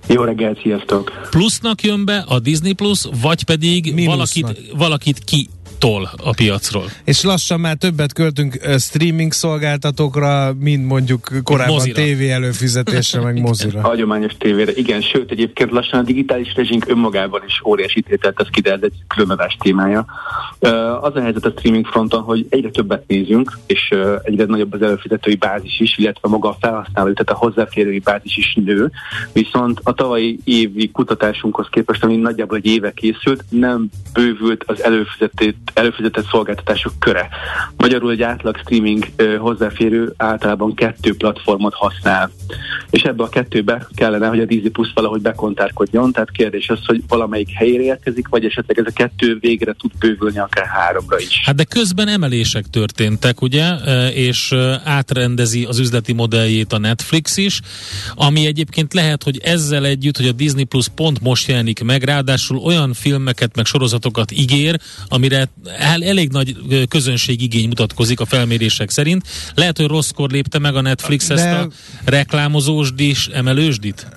Jó 0.08 0.24
reggelt, 0.24 0.62
sziasztok! 0.62 1.28
Plusznak 1.30 1.84
jön 1.84 2.06
be 2.06 2.24
a 2.28 2.40
Disney 2.40 2.74
Plus, 2.74 3.06
vagy 3.22 3.44
pedig 3.44 4.06
valakit, 4.06 4.62
valakit 4.78 5.20
ki 5.20 5.50
tol 5.80 6.10
a 6.18 6.34
piacról. 6.34 6.84
És 7.04 7.24
lassan 7.24 7.60
már 7.60 7.76
többet 7.76 8.14
költünk 8.14 8.60
streaming 8.78 9.32
szolgáltatókra, 9.32 10.54
mint 10.60 10.88
mondjuk 10.88 11.30
korábban 11.44 11.74
mozira. 11.74 11.96
tévé 11.96 12.32
előfizetésre, 12.32 13.22
meg 13.22 13.42
mozira. 13.42 13.82
Hagyományos 13.88 14.34
tévére, 14.38 14.72
igen, 14.76 15.02
sőt 15.02 15.32
egyébként 15.32 15.72
lassan 15.72 16.00
a 16.00 16.04
digitális 16.04 16.54
rezsink 16.56 16.90
önmagában 16.90 17.42
is 17.48 17.62
óriási 17.66 18.02
tételt 18.02 18.40
ez 18.40 18.48
egy 18.82 18.94
különadás 19.08 19.58
témája. 19.60 20.06
Az 21.02 21.16
a 21.16 21.22
helyzet 21.22 21.46
a 21.46 21.54
streaming 21.58 21.86
fronton, 21.86 22.22
hogy 22.22 22.46
egyre 22.50 22.70
többet 22.70 23.04
nézünk, 23.08 23.58
és 23.66 23.94
egyre 24.24 24.46
nagyobb 24.46 24.74
az 24.74 24.82
előfizetői 24.82 25.36
bázis 25.36 25.80
is, 25.80 25.98
illetve 25.98 26.30
maga 26.30 26.50
a 26.50 26.58
felhasználó, 26.60 27.14
tehát 27.14 27.30
a 27.30 27.46
hozzáférői 27.46 28.00
bázis 28.00 28.38
is 28.38 28.58
nő, 28.66 28.92
viszont 29.34 29.80
a 29.84 29.94
tavalyi 29.94 30.40
évi 30.44 30.92
kutatásunkhoz 30.92 31.68
képest, 31.70 32.04
ami 32.04 32.16
nagyjából 32.16 32.58
egy 32.58 32.66
éve 32.66 32.92
készült, 32.92 33.44
nem 33.50 33.90
bővült 34.14 34.64
az 34.68 34.84
előfizetett 34.84 35.69
előfizetett 35.74 36.28
szolgáltatások 36.32 36.94
köre. 37.00 37.30
Magyarul 37.78 38.12
egy 38.12 38.22
átlag 38.22 38.58
streaming 38.58 39.06
hozzáférő 39.40 40.14
általában 40.18 40.76
kettő 40.76 41.16
platformot 41.16 41.74
használ. 41.74 42.32
És 42.90 43.02
ebbe 43.02 43.24
a 43.24 43.30
kettőbe 43.30 43.88
kellene, 43.96 44.28
hogy 44.28 44.40
a 44.40 44.46
Disney 44.46 44.70
Plus 44.70 44.92
valahogy 44.94 45.22
bekontárkodjon, 45.22 46.12
tehát 46.12 46.32
kérdés 46.32 46.70
az, 46.70 46.80
hogy 46.86 47.02
valamelyik 47.08 47.50
helyére 47.54 47.84
érkezik, 47.84 48.28
vagy 48.28 48.46
esetleg 48.46 48.80
ez 48.80 48.86
a 48.88 48.94
kettő 48.94 49.38
végre 49.40 49.74
tud 49.74 49.92
bővülni 50.00 50.40
akár 50.40 50.66
háromra 50.66 51.20
is. 51.20 51.42
Hát 51.44 51.56
de 51.56 51.64
közben 51.64 52.08
emelések 52.08 52.66
történtek, 52.70 53.42
ugye, 53.42 53.68
és 54.14 54.56
átrendezi 54.84 55.66
az 55.66 55.80
üzleti 55.80 56.14
modelljét 56.14 56.74
a 56.74 56.78
Netflix 56.78 57.38
is, 57.38 57.62
ami 58.16 58.46
egyébként 58.46 58.94
lehet, 58.94 59.24
hogy 59.24 59.40
ezzel 59.44 59.86
együtt, 59.86 60.18
hogy 60.18 60.28
a 60.28 60.32
Disney 60.32 60.64
Plus 60.64 60.88
pont 60.96 61.22
most 61.22 61.48
jelenik 61.48 61.84
meg, 61.84 62.04
ráadásul 62.04 62.58
olyan 62.58 62.94
filmeket, 62.94 63.56
meg 63.56 63.66
sorozatokat 63.66 64.32
ígér, 64.32 64.80
amire 65.08 65.50
el, 65.66 66.04
elég 66.04 66.30
nagy 66.32 66.56
közönségigény 66.90 67.68
mutatkozik 67.68 68.20
a 68.20 68.26
felmérések 68.26 68.90
szerint. 68.90 69.28
Lehet, 69.54 69.78
hogy 69.78 69.88
rosszkor 69.88 70.30
lépte 70.30 70.60
meg 70.60 70.76
a 70.76 70.82
Netflix 70.82 71.28
De... 71.28 71.34
ezt 71.34 71.46
a 71.46 71.70
reklámozósdis, 72.06 73.28
emelősdit? 73.28 74.08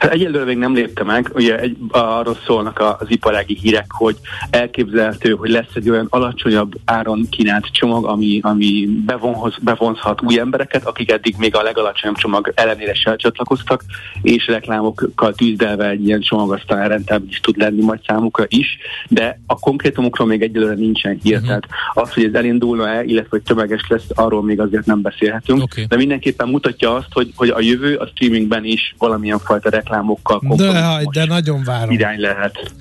Hát 0.00 0.12
egyelőre 0.12 0.44
még 0.44 0.56
nem 0.56 0.74
lépte 0.74 1.04
meg, 1.04 1.30
ugye 1.34 1.58
egy, 1.58 1.76
arról 1.88 2.36
szólnak 2.46 2.80
az 2.98 3.06
iparági 3.10 3.58
hírek, 3.62 3.86
hogy 3.88 4.16
elképzelhető, 4.50 5.30
hogy 5.30 5.50
lesz 5.50 5.74
egy 5.74 5.90
olyan 5.90 6.06
alacsonyabb 6.10 6.72
áron 6.84 7.26
kínált 7.30 7.66
csomag, 7.72 8.04
ami, 8.04 8.40
ami 8.42 8.88
bevonhoz, 9.06 9.54
bevonzhat 9.60 10.22
új 10.22 10.38
embereket, 10.38 10.86
akik 10.86 11.10
eddig 11.10 11.34
még 11.38 11.56
a 11.56 11.62
legalacsonyabb 11.62 12.16
csomag 12.16 12.52
ellenére 12.54 12.94
se 12.94 13.16
csatlakoztak, 13.16 13.84
és 14.22 14.46
reklámokkal 14.46 15.32
tűzdelve 15.34 15.88
egy 15.88 16.06
ilyen 16.06 16.20
csomag 16.20 16.52
aztán 16.52 17.04
is 17.28 17.40
tud 17.40 17.56
lenni 17.56 17.82
majd 17.82 18.00
számukra 18.06 18.44
is, 18.48 18.78
de 19.08 19.40
a 19.46 19.58
konkrétumokról 19.58 20.26
még 20.26 20.42
egyelőre 20.42 20.74
nincsen 20.74 21.18
hír, 21.22 21.32
uh-huh. 21.32 21.48
tehát 21.48 21.66
az, 21.94 22.12
hogy 22.12 22.24
ez 22.24 22.34
elindulna-e, 22.34 23.04
illetve 23.04 23.28
hogy 23.30 23.42
tömeges 23.42 23.86
lesz, 23.88 24.06
arról 24.14 24.42
még 24.42 24.60
azért 24.60 24.86
nem 24.86 25.02
beszélhetünk, 25.02 25.62
okay. 25.62 25.84
de 25.84 25.96
mindenképpen 25.96 26.48
mutatja 26.48 26.94
azt, 26.94 27.12
hogy, 27.12 27.32
hogy 27.36 27.48
a 27.48 27.60
jövő 27.60 27.96
a 27.96 28.06
streamingben 28.06 28.64
is 28.64 28.94
valamilyen 28.98 29.38
fajta 29.38 29.57
reklámokkal 29.64 30.40
de, 30.56 31.00
de 31.12 31.24
nagyon 31.24 31.62
várom. 31.64 31.90
irány 31.90 32.20
lehet. 32.20 32.72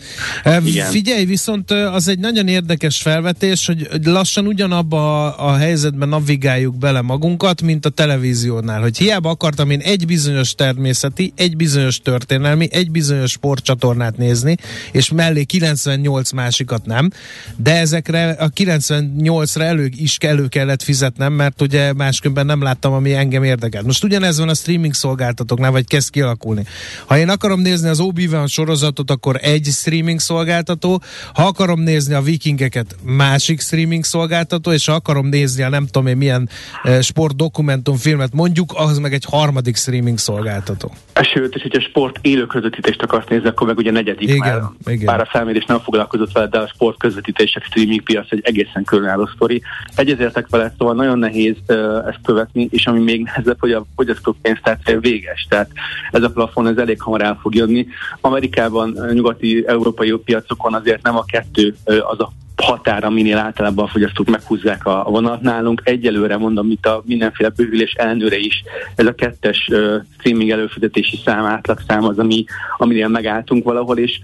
E, 0.43 0.61
Igen. 0.65 0.89
Figyelj, 0.89 1.25
viszont 1.25 1.71
az 1.71 2.07
egy 2.07 2.19
nagyon 2.19 2.47
érdekes 2.47 3.01
felvetés, 3.01 3.65
hogy 3.65 3.87
lassan 4.03 4.45
ugyanabba 4.47 5.33
a, 5.33 5.49
a 5.49 5.55
helyzetben 5.55 6.09
navigáljuk 6.09 6.77
bele 6.77 7.01
magunkat, 7.01 7.61
mint 7.61 7.85
a 7.85 7.89
televíziónál, 7.89 8.81
hogy 8.81 8.97
hiába 8.97 9.29
akartam 9.29 9.69
én 9.69 9.79
egy 9.79 10.05
bizonyos 10.05 10.55
természeti, 10.55 11.33
egy 11.35 11.55
bizonyos 11.55 11.99
történelmi, 11.99 12.67
egy 12.71 12.91
bizonyos 12.91 13.31
sportcsatornát 13.31 14.17
nézni, 14.17 14.55
és 14.91 15.11
mellé 15.11 15.43
98 15.43 16.31
másikat 16.31 16.85
nem, 16.85 17.09
de 17.55 17.77
ezekre 17.77 18.29
a 18.29 18.49
98-ra 18.49 19.61
elő 19.61 19.89
is 19.95 20.17
elő 20.17 20.47
kellett 20.47 20.81
fizetnem, 20.81 21.33
mert 21.33 21.61
ugye 21.61 21.93
máskülönben 21.93 22.45
nem 22.45 22.61
láttam, 22.61 22.93
ami 22.93 23.13
engem 23.13 23.43
érdekel. 23.43 23.83
Most 23.83 24.03
ugyanez 24.03 24.37
van 24.39 24.49
a 24.49 24.53
streaming 24.53 24.93
szolgáltatóknál, 24.93 25.71
vagy 25.71 25.87
kezd 25.87 26.09
kialakulni. 26.09 26.63
Ha 27.05 27.17
én 27.17 27.29
akarom 27.29 27.59
nézni 27.59 27.89
az 27.89 27.99
obi 27.99 28.29
sorozatot, 28.45 29.11
akkor 29.11 29.37
egy 29.41 29.65
streaming 29.65 30.19
szolgáltató, 30.19 31.01
ha 31.33 31.43
akarom 31.43 31.79
nézni 31.79 32.13
a 32.13 32.21
vikingeket, 32.21 32.95
másik 33.03 33.61
streaming 33.61 34.03
szolgáltató, 34.03 34.71
és 34.71 34.85
ha 34.85 34.93
akarom 34.93 35.27
nézni 35.27 35.63
a 35.63 35.69
nem 35.69 35.85
tudom 35.85 36.07
én 36.07 36.17
milyen 36.17 36.49
e, 36.83 37.01
sport 37.01 37.35
dokumentumfilmet 37.35 38.33
mondjuk, 38.33 38.73
az 38.75 38.97
meg 38.97 39.13
egy 39.13 39.25
harmadik 39.29 39.75
streaming 39.75 40.17
szolgáltató. 40.17 40.91
Sőt, 41.33 41.55
és 41.55 41.61
hogyha 41.61 41.81
sport 41.81 42.17
élő 42.21 42.45
közvetítést 42.45 43.01
akarsz 43.01 43.27
nézni, 43.27 43.47
akkor 43.47 43.67
meg 43.67 43.77
ugye 43.77 43.91
negyedik 43.91 44.29
Igen, 44.29 44.39
már, 44.39 44.61
igen. 44.85 45.05
bár 45.05 45.19
a 45.19 45.27
felmérés 45.31 45.65
nem 45.65 45.79
foglalkozott 45.79 46.31
vele, 46.31 46.47
de 46.47 46.57
a 46.57 46.67
sport 46.67 46.97
közvetítések 46.97 47.63
streaming 47.63 48.01
piac 48.01 48.31
egy 48.31 48.41
egészen 48.43 48.83
különálló 48.83 49.29
sztori. 49.35 49.61
Egyezértek 49.95 50.47
vele, 50.49 50.73
szóval 50.77 50.95
nagyon 50.95 51.19
nehéz 51.19 51.55
uh, 51.67 51.77
ezt 52.07 52.19
követni, 52.23 52.67
és 52.71 52.85
ami 52.85 52.99
még 52.99 53.23
nehezebb, 53.23 53.59
hogy 53.59 53.71
a 53.71 53.85
fogyasztók 53.95 54.37
pénztárcája 54.41 54.99
véges. 54.99 55.45
Tehát 55.49 55.69
ez 56.11 56.23
a 56.23 56.29
plafon 56.29 56.56
ez 56.65 56.77
elég 56.77 57.01
hamar 57.01 57.21
el 57.21 57.37
fog 57.41 57.55
jönni. 57.55 57.87
Amerikában, 58.21 58.97
nyugati 59.13 59.63
európai 59.67 60.11
piacokon 60.11 60.73
azért 60.73 61.03
nem 61.03 61.17
a 61.17 61.23
kettő 61.23 61.75
az 61.83 62.19
a 62.19 62.31
határ, 62.63 63.03
aminél 63.03 63.37
általában 63.37 63.85
a 63.85 63.87
fogyasztók 63.87 64.29
meghúzzák 64.29 64.85
a, 64.85 65.03
vonat 65.09 65.41
nálunk. 65.41 65.81
Egyelőre 65.83 66.37
mondom, 66.37 66.67
mint 66.67 66.85
a 66.85 67.01
mindenféle 67.05 67.49
bővülés 67.49 67.91
ellenőre 67.91 68.37
is, 68.37 68.63
ez 68.95 69.05
a 69.05 69.15
kettes 69.15 69.67
uh, 69.71 69.95
streaming 70.17 70.49
előfizetési 70.49 71.19
szám, 71.25 71.45
átlagszám 71.45 72.03
az, 72.03 72.19
ami, 72.19 72.45
aminél 72.77 73.07
megálltunk 73.07 73.63
valahol, 73.63 73.97
és 73.97 74.19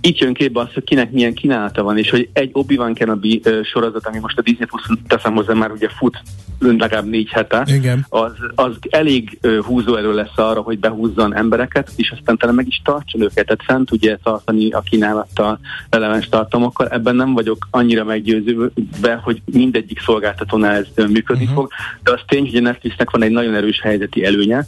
itt 0.00 0.18
jön 0.18 0.34
képbe 0.34 0.60
az, 0.60 0.72
hogy 0.74 0.84
kinek 0.84 1.10
milyen 1.10 1.34
kínálata 1.34 1.82
van, 1.82 1.98
és 1.98 2.10
hogy 2.10 2.28
egy 2.32 2.50
Obi-Wan 2.52 2.94
Kenobi 2.94 3.40
uh, 3.44 3.64
sorozat, 3.64 4.06
ami 4.06 4.18
most 4.18 4.38
a 4.38 4.42
Disney 4.42 4.66
Plus 4.66 4.98
teszem 5.06 5.34
hozzá, 5.34 5.52
már 5.52 5.70
ugye 5.70 5.88
fut 5.88 6.22
legalább 6.58 7.08
négy 7.08 7.28
hete, 7.30 7.62
Igen. 7.66 8.06
az, 8.08 8.32
az 8.54 8.72
elég 8.90 9.38
uh, 9.42 9.58
húzóerő 9.58 10.14
lesz 10.14 10.38
arra, 10.38 10.60
hogy 10.60 10.78
behúzzon 10.78 11.36
embereket, 11.36 11.90
és 11.96 12.10
aztán 12.10 12.36
talán 12.36 12.54
meg 12.54 12.66
is 12.66 12.80
tartson 12.84 13.20
őket, 13.20 13.46
tehát 13.46 13.62
fent 13.64 13.88
tudja 13.88 14.18
tartani 14.22 14.70
a 14.70 14.80
kínálattal, 14.80 15.58
releváns 15.90 16.28
tartalmakkal. 16.28 16.88
Ebben 16.88 17.16
nem 17.16 17.32
vagyok 17.32 17.66
annyira 17.76 18.04
meggyőzőbe, 18.04 19.14
hogy 19.22 19.42
mindegyik 19.44 20.00
szolgáltatónál 20.00 20.76
ez 20.76 21.04
működni 21.08 21.42
uh-huh. 21.42 21.58
fog, 21.58 21.70
de 22.02 22.12
az 22.12 22.20
tény, 22.26 22.46
hogy 22.46 22.56
a 22.56 22.60
Netflixnek 22.60 23.10
van 23.10 23.22
egy 23.22 23.30
nagyon 23.30 23.54
erős 23.54 23.80
helyzeti 23.80 24.24
előnye, 24.24 24.66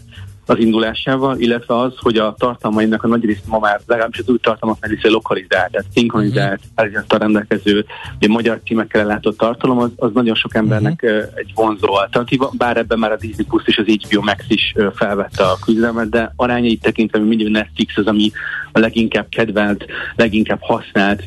az 0.48 0.58
indulásával, 0.58 1.38
illetve 1.38 1.78
az, 1.78 1.92
hogy 1.96 2.16
a 2.16 2.34
tartalmainak 2.38 3.02
a 3.02 3.08
nagy 3.08 3.24
részt 3.24 3.46
ma 3.46 3.58
már 3.58 3.80
legalábbis 3.86 4.18
az 4.18 4.28
új 4.28 4.38
tartalmak 4.38 4.80
nagy 4.80 4.90
része 4.90 5.08
lokalizált, 5.08 5.70
tehát 5.70 5.86
szinkronizált, 5.94 6.60
uh-huh. 6.76 7.18
rendelkező, 7.18 7.84
ugye 8.16 8.28
magyar 8.28 8.60
címekkel 8.64 9.00
ellátott 9.00 9.38
tartalom, 9.38 9.78
az, 9.78 9.90
az 9.96 10.10
nagyon 10.14 10.34
sok 10.34 10.54
embernek 10.54 11.00
uh-huh. 11.02 11.22
egy 11.34 11.52
vonzó 11.54 11.94
alternatíva, 11.94 12.52
bár 12.56 12.76
ebben 12.76 12.98
már 12.98 13.12
a 13.12 13.16
Disney 13.16 13.44
Plus 13.44 13.62
és 13.66 13.76
az 13.76 13.86
HBO 13.86 14.22
Max 14.22 14.44
is 14.48 14.74
felvette 14.94 15.44
a 15.44 15.58
küzdelmet, 15.64 16.08
de 16.08 16.32
arányait 16.36 16.82
tekintve 16.82 17.18
mindig 17.18 17.46
a 17.46 17.50
Netflix 17.50 17.96
az, 17.96 18.06
ami 18.06 18.30
a 18.72 18.78
leginkább 18.78 19.26
kedvelt, 19.28 19.84
leginkább 20.16 20.60
használt 20.60 21.24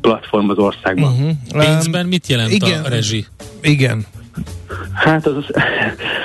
platform 0.00 0.48
az 0.48 0.58
országban. 0.58 1.12
Uh-huh. 1.12 1.64
Pénzben 1.64 2.06
mit 2.06 2.26
jelent 2.26 2.52
igen. 2.52 2.84
a 2.84 2.88
rezsi? 2.88 3.26
Igen. 3.62 4.06
Hát 4.94 5.26
az, 5.26 5.34
az 5.36 5.44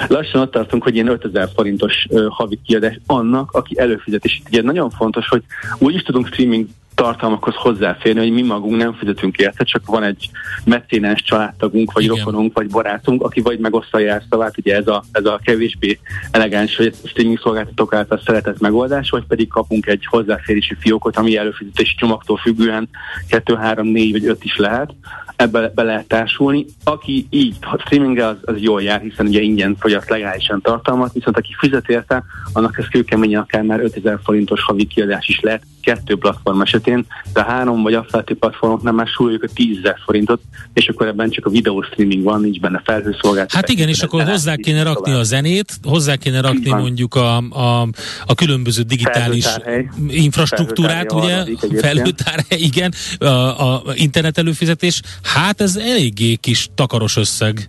lassan 0.08 0.42
ott 0.42 0.52
tartunk, 0.52 0.84
hogy 0.84 0.96
ilyen 0.96 1.08
5000 1.08 1.50
forintos 1.56 2.06
uh, 2.10 2.26
havi 2.30 2.60
kiadás 2.66 3.00
annak, 3.06 3.52
aki 3.52 3.80
előfizet. 3.80 4.26
És 4.26 4.42
ugye 4.48 4.62
nagyon 4.62 4.90
fontos, 4.90 5.28
hogy 5.28 5.44
úgy 5.80 5.96
is 5.96 6.02
tudunk 6.02 6.28
streaming 6.28 6.68
tartalmakhoz 6.96 7.56
hozzáférni, 7.56 8.20
hogy 8.20 8.32
mi 8.32 8.42
magunk 8.42 8.78
nem 8.78 8.94
fizetünk 8.94 9.38
érte, 9.38 9.64
csak 9.64 9.86
van 9.86 10.04
egy 10.04 10.30
mecénás 10.66 11.22
családtagunk, 11.22 11.92
vagy 11.92 12.04
Igen. 12.04 12.16
rokonunk, 12.16 12.54
vagy 12.54 12.70
barátunk, 12.70 13.24
aki 13.24 13.42
vagy 13.42 13.60
megoszta 13.60 13.98
a 13.98 14.02
jelszavát, 14.02 14.58
ugye 14.58 14.76
ez 14.76 14.88
a, 14.88 15.04
ez 15.12 15.26
a 15.26 15.40
kevésbé 15.44 16.00
elegáns, 16.32 16.80
a 16.80 17.08
streaming 17.08 17.40
szolgáltatók 17.40 17.94
által 17.94 18.22
szeretett 18.26 18.60
megoldás, 18.60 19.10
vagy 19.10 19.26
pedig 19.28 19.48
kapunk 19.48 19.86
egy 19.86 20.06
hozzáférési 20.10 20.76
fiókot, 20.80 21.18
ami 21.18 21.38
előfizetési 21.38 21.96
csomagtól 21.96 22.38
függően 22.38 22.90
2, 23.28 23.56
3, 23.56 23.88
4 23.88 24.12
vagy 24.12 24.26
5 24.26 24.44
is 24.44 24.58
lehet, 24.58 24.94
ebbe 25.44 25.72
be 25.76 25.84
lehet 25.84 26.08
társulni. 26.08 26.66
Aki 26.84 27.28
így 27.30 27.56
ha 27.62 27.80
streaming 27.80 28.18
az, 28.18 28.36
az 28.42 28.62
jól 28.62 28.82
jár, 28.82 29.02
hiszen 29.02 29.28
ugye 29.28 29.42
ingyen 29.42 29.76
fogyaszt 29.80 30.10
legálisan 30.10 30.62
tartalmat, 30.62 31.14
viszont 31.14 31.38
aki 31.38 31.56
fizet 31.58 31.90
érte, 31.90 32.24
annak 32.54 32.78
ez 32.78 32.88
kőkeményen 32.88 33.42
akár 33.42 33.62
már 33.62 33.80
5000 33.80 34.20
forintos 34.24 34.62
havi 34.64 34.86
kiadás 34.86 35.28
is 35.28 35.40
lehet 35.40 35.64
kettő 35.84 36.18
platform 36.18 36.62
esetén, 36.62 37.06
de 37.34 37.44
három 37.44 37.84
vagy 37.84 37.94
a 37.94 38.06
feletti 38.10 38.34
platformoknál 38.34 38.94
már 38.94 39.08
súlyoljuk 39.08 39.44
a 39.44 39.48
10 39.54 39.78
forintot, 40.06 40.42
és 40.74 40.88
akkor 40.88 41.08
ebben 41.08 41.30
csak 41.30 41.46
a 41.46 41.50
videó 41.50 41.82
streaming 41.82 42.24
van, 42.24 42.42
nincs 42.42 42.60
benne 42.60 42.82
felhőszolgáltatás. 42.86 43.54
Hát 43.54 43.70
igen, 43.70 43.88
és 43.88 44.02
akkor 44.02 44.24
hozzá 44.24 44.56
kéne 44.56 44.84
rakni 44.84 45.04
tovább. 45.04 45.20
a 45.20 45.24
zenét, 45.24 45.74
hozzá 45.84 46.16
kéne 46.16 46.42
rakni 46.42 46.70
mondjuk 46.70 47.16
a, 47.16 47.38
a, 47.38 47.88
a 48.26 48.36
különböző 48.36 48.82
digitális 48.82 49.46
Felhőtárhely. 49.46 49.90
infrastruktúrát, 50.08 51.12
Felhőtárhely 51.12 51.54
ugye? 51.68 51.80
Felhőtárhely, 51.80 52.60
igen, 52.60 52.94
a, 53.20 53.26
a 53.26 53.84
internet 53.94 54.38
előfizetés. 54.38 55.02
Hát 55.22 55.62
ez 55.62 55.76
eléggé 55.76 56.36
kis 56.36 56.70
takaros 56.76 57.18
összeg. 57.18 57.68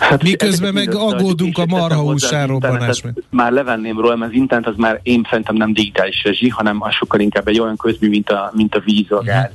Hát 0.00 0.22
Miközben 0.22 0.74
meg 0.74 0.94
aggódunk 0.94 1.58
a 1.58 1.62
összeadjuk, 1.62 1.66
és 1.66 1.70
marha 1.70 1.88
teszem 1.88 2.04
hozzá 2.04 2.26
az 2.26 2.30
húsárobbanás 2.30 2.96
internetet 2.96 3.24
Már 3.30 3.52
levenném 3.52 4.00
róla, 4.00 4.16
mert 4.16 4.30
az 4.30 4.36
internet 4.36 4.68
az 4.68 4.74
már 4.76 5.00
én 5.02 5.26
szerintem 5.30 5.56
nem 5.56 5.72
digitális 5.72 6.22
rezsi, 6.24 6.48
hanem 6.48 6.82
az 6.82 6.92
sokkal 6.94 7.20
inkább 7.20 7.48
egy 7.48 7.60
olyan 7.60 7.76
közmű, 7.76 8.08
mint 8.08 8.30
a, 8.30 8.50
mint 8.54 8.74
a 8.74 8.80
víz, 8.84 9.10
a 9.12 9.22
gáz, 9.22 9.50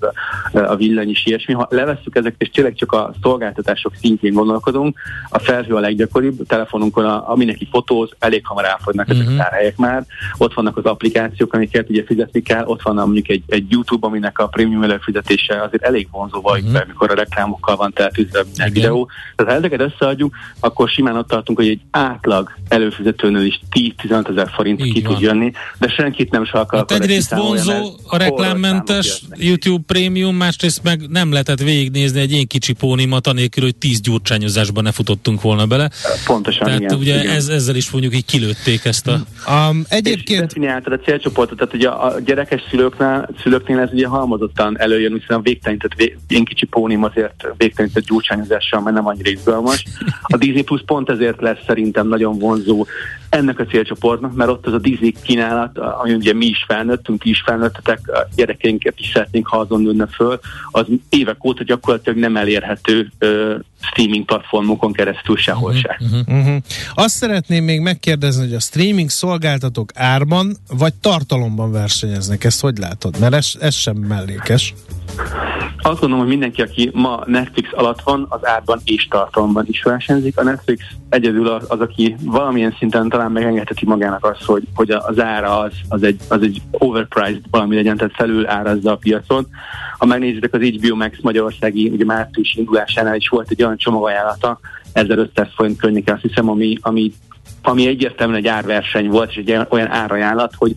a, 0.54 0.60
a 0.60 0.76
villany 0.76 1.10
és 1.10 1.26
ilyesmi. 1.26 1.54
Ha 1.54 1.68
levesszük 1.70 2.16
ezeket, 2.16 2.42
és 2.42 2.50
tényleg 2.50 2.76
csak 2.76 2.92
a 2.92 3.14
szolgáltatások 3.22 3.96
szintjén 4.02 4.34
gondolkodunk, 4.34 4.98
a 5.30 5.40
felhő 5.40 5.76
a 5.76 5.80
leggyakoribb, 5.80 6.46
telefonunkon, 6.48 7.06
a, 7.06 7.32
ami 7.32 7.46
neki 7.46 7.68
fotóz, 7.72 8.10
elég 8.20 8.46
hamar 8.46 8.66
elfogynak 8.66 9.10
ezek 9.10 9.26
Mhm. 9.26 9.34
a 9.34 9.38
tárhelyek 9.44 9.78
már. 9.78 10.06
Ott 10.38 10.54
vannak 10.54 10.78
az 10.78 10.84
applikációk, 10.86 11.54
amiket 11.54 11.90
ugye 11.90 12.04
fizetni 12.06 12.42
kell, 12.42 12.66
ott 12.66 12.82
van 12.82 12.96
mondjuk 12.96 13.30
egy, 13.30 13.44
egy 13.48 13.66
YouTube, 13.72 14.08
aminek 14.08 14.40
a 14.40 14.48
prémium 14.48 14.84
előfizetése 14.84 15.62
azért 15.62 15.84
elég 15.84 16.08
vonzó 16.12 16.42
vagy, 16.42 16.64
Mhm. 16.64 16.76
amikor 16.76 17.12
a 17.12 17.14
reklámokkal 17.16 17.76
van 17.76 17.94
teltűzve 17.94 18.44
minden 18.44 18.72
videó. 18.72 19.10
Tehát 19.36 19.52
ha 19.52 19.58
ezeket 19.58 19.80
összeadjuk, 19.82 20.35
akkor 20.60 20.90
simán 20.90 21.18
ott 21.18 21.28
tartunk, 21.28 21.58
hogy 21.58 21.68
egy 21.68 21.82
átlag 21.92 22.52
előfizetőnől 22.68 23.46
is 23.46 23.60
10-15 23.72 24.30
ezer 24.30 24.50
forint 24.54 24.86
Így 24.86 24.94
ki 24.94 25.02
van. 25.02 25.14
tud 25.14 25.22
jönni, 25.22 25.52
de 25.80 25.88
senkit 25.88 26.32
nem 26.32 26.46
sarkal. 26.46 26.80
Hát 26.80 27.02
egyrészt 27.02 27.36
vonzó 27.36 28.00
a 28.08 28.18
reklámmentes 28.18 29.22
YouTube 29.36 29.84
Premium, 29.88 30.36
másrészt 30.36 30.84
meg 30.84 31.10
nem 31.10 31.32
lehetett 31.32 31.60
végignézni 31.60 32.20
egy 32.20 32.32
én 32.32 32.48
kicsi 32.48 32.74
pónimat, 32.74 33.28
anélkül, 33.28 33.64
hogy 33.64 33.76
tíz 33.76 34.02
gyurcsányozásban 34.02 34.84
ne 34.84 34.92
futottunk 34.92 35.42
volna 35.42 35.66
bele. 35.66 35.90
Pontosan, 36.26 36.66
Tehát 36.66 36.80
igen. 36.80 36.98
ugye 36.98 37.20
igen. 37.20 37.36
Ez, 37.36 37.48
ezzel 37.48 37.76
is 37.76 37.92
mondjuk 37.92 38.16
így 38.16 38.26
kilőtték 38.26 38.86
ezt 38.86 39.08
a... 39.08 39.20
Um, 39.48 39.80
És 39.80 39.86
egyébként 39.90 40.40
definiáltad 40.40 40.94
a 40.94 41.00
célcsoportot, 41.00 41.58
tehát 41.58 41.74
ugye 41.74 41.90
a 41.90 42.20
gyerekes 42.20 42.62
szülőknél, 42.70 43.30
szülőknél 43.42 43.80
ez 43.80 43.90
ugye 43.92 44.08
halmozottan 44.08 44.80
előjön, 44.80 45.14
hiszen 45.14 45.38
a 45.38 45.42
végtelenített, 45.42 45.94
vég, 45.94 46.18
én 46.28 46.46
kicsi 46.46 46.66
pónim 46.66 47.04
azért 47.04 47.46
végtelenített 47.58 48.06
gyurcsányozással, 48.06 48.82
mert 48.82 48.96
nem 48.96 49.08
annyira 49.08 49.30
izgalmas. 49.30 49.84
A 50.28 50.38
Disney 50.38 50.64
Plus 50.64 50.82
pont 50.86 51.10
ezért 51.10 51.42
lesz 51.42 51.64
szerintem 51.66 52.08
nagyon 52.08 52.40
vonzó 52.40 52.86
ennek 53.30 53.60
a 53.60 53.66
célcsoportnak, 53.66 54.34
mert 54.34 54.50
ott 54.50 54.68
az 54.68 54.74
a 54.74 54.78
Disney 54.78 55.16
kínálat, 55.24 55.78
ami 55.78 56.14
ugye 56.14 56.34
mi 56.34 56.46
is 56.46 56.64
felnőttünk, 56.68 57.22
ti 57.22 57.30
is 57.30 57.42
felnőttetek, 57.46 58.00
a 58.08 58.28
gyerekeinket 58.36 59.00
is 59.00 59.12
szeretnénk, 59.14 59.48
ha 59.48 59.58
azon 59.58 59.82
nőne 59.82 60.08
föl, 60.08 60.40
az 60.72 60.86
évek 61.10 61.44
óta 61.44 61.64
gyakorlatilag 61.64 62.20
nem 62.20 62.38
elérhető 62.38 63.12
ö, 63.18 63.56
streaming 63.82 64.26
platformokon 64.26 64.94
keresztül 64.94 65.38
sehol 65.38 65.74
se. 65.74 66.00
uh-huh. 66.28 66.56
azt 66.94 67.16
szeretném 67.16 67.64
még 67.64 67.80
megkérdezni, 67.80 68.44
hogy 68.46 68.56
a 68.56 68.60
streaming 68.60 69.10
szolgáltatók 69.10 69.92
árban 69.96 70.56
vagy 70.78 70.94
tartalomban 70.94 71.72
versenyeznek, 71.72 72.44
ezt 72.44 72.62
hogy 72.62 72.78
látod? 72.78 73.20
Mert 73.20 73.34
ez, 73.34 73.52
ez 73.60 73.76
sem 73.76 73.96
mellékes. 73.96 74.74
Azt 75.86 76.00
gondolom, 76.00 76.24
hogy 76.24 76.34
mindenki, 76.34 76.62
aki 76.62 76.90
ma 76.94 77.24
Netflix 77.26 77.70
alatt 77.72 78.02
van, 78.02 78.26
az 78.30 78.48
árban 78.48 78.80
és 78.86 79.08
tartalomban 79.08 79.66
is 79.68 79.84
versenyzik. 79.84 80.38
A 80.38 80.44
Netflix 80.44 80.84
egyedül 81.10 81.48
az, 81.48 81.66
az 81.68 81.80
aki 81.80 82.16
valamilyen 82.24 82.76
szinten 82.78 83.10
talán 83.10 83.32
megengedheti 83.32 83.86
magának 83.86 84.26
azt, 84.26 84.44
hogy, 84.44 84.64
hogy 84.76 84.92
az 84.92 85.20
ára 85.20 85.60
az, 85.60 85.72
az, 85.90 86.04
egy, 86.04 86.20
az 86.30 86.42
egy 86.42 86.62
overpriced 86.72 87.42
valami 87.52 87.76
legyen, 87.76 87.98
tehát 87.98 88.16
felül 88.16 88.48
árazza 88.48 88.92
a 88.92 88.96
piacon. 88.96 89.48
Ha 89.98 90.06
megnézitek 90.06 90.54
az 90.54 90.62
HBO 90.62 90.96
Max 90.96 91.18
Magyarországi 91.22 91.90
ugye 91.90 92.06
március 92.06 92.54
indulásánál 92.54 93.16
is 93.16 93.28
volt 93.28 93.50
egy 93.50 93.64
olyan 93.64 93.78
csomagajánlata, 93.78 94.60
1500 94.94 95.48
forint 95.56 95.78
környéke, 95.78 96.14
azt 96.14 96.22
hiszem, 96.22 96.50
ami, 96.50 96.78
ami, 96.82 97.12
ami 97.62 97.88
egyértelműen 97.88 98.40
egy 98.40 98.48
árverseny 98.48 99.10
volt, 99.10 99.30
és 99.30 99.36
egy 99.36 99.66
olyan 99.70 99.92
árajánlat, 99.92 100.54
hogy 100.58 100.76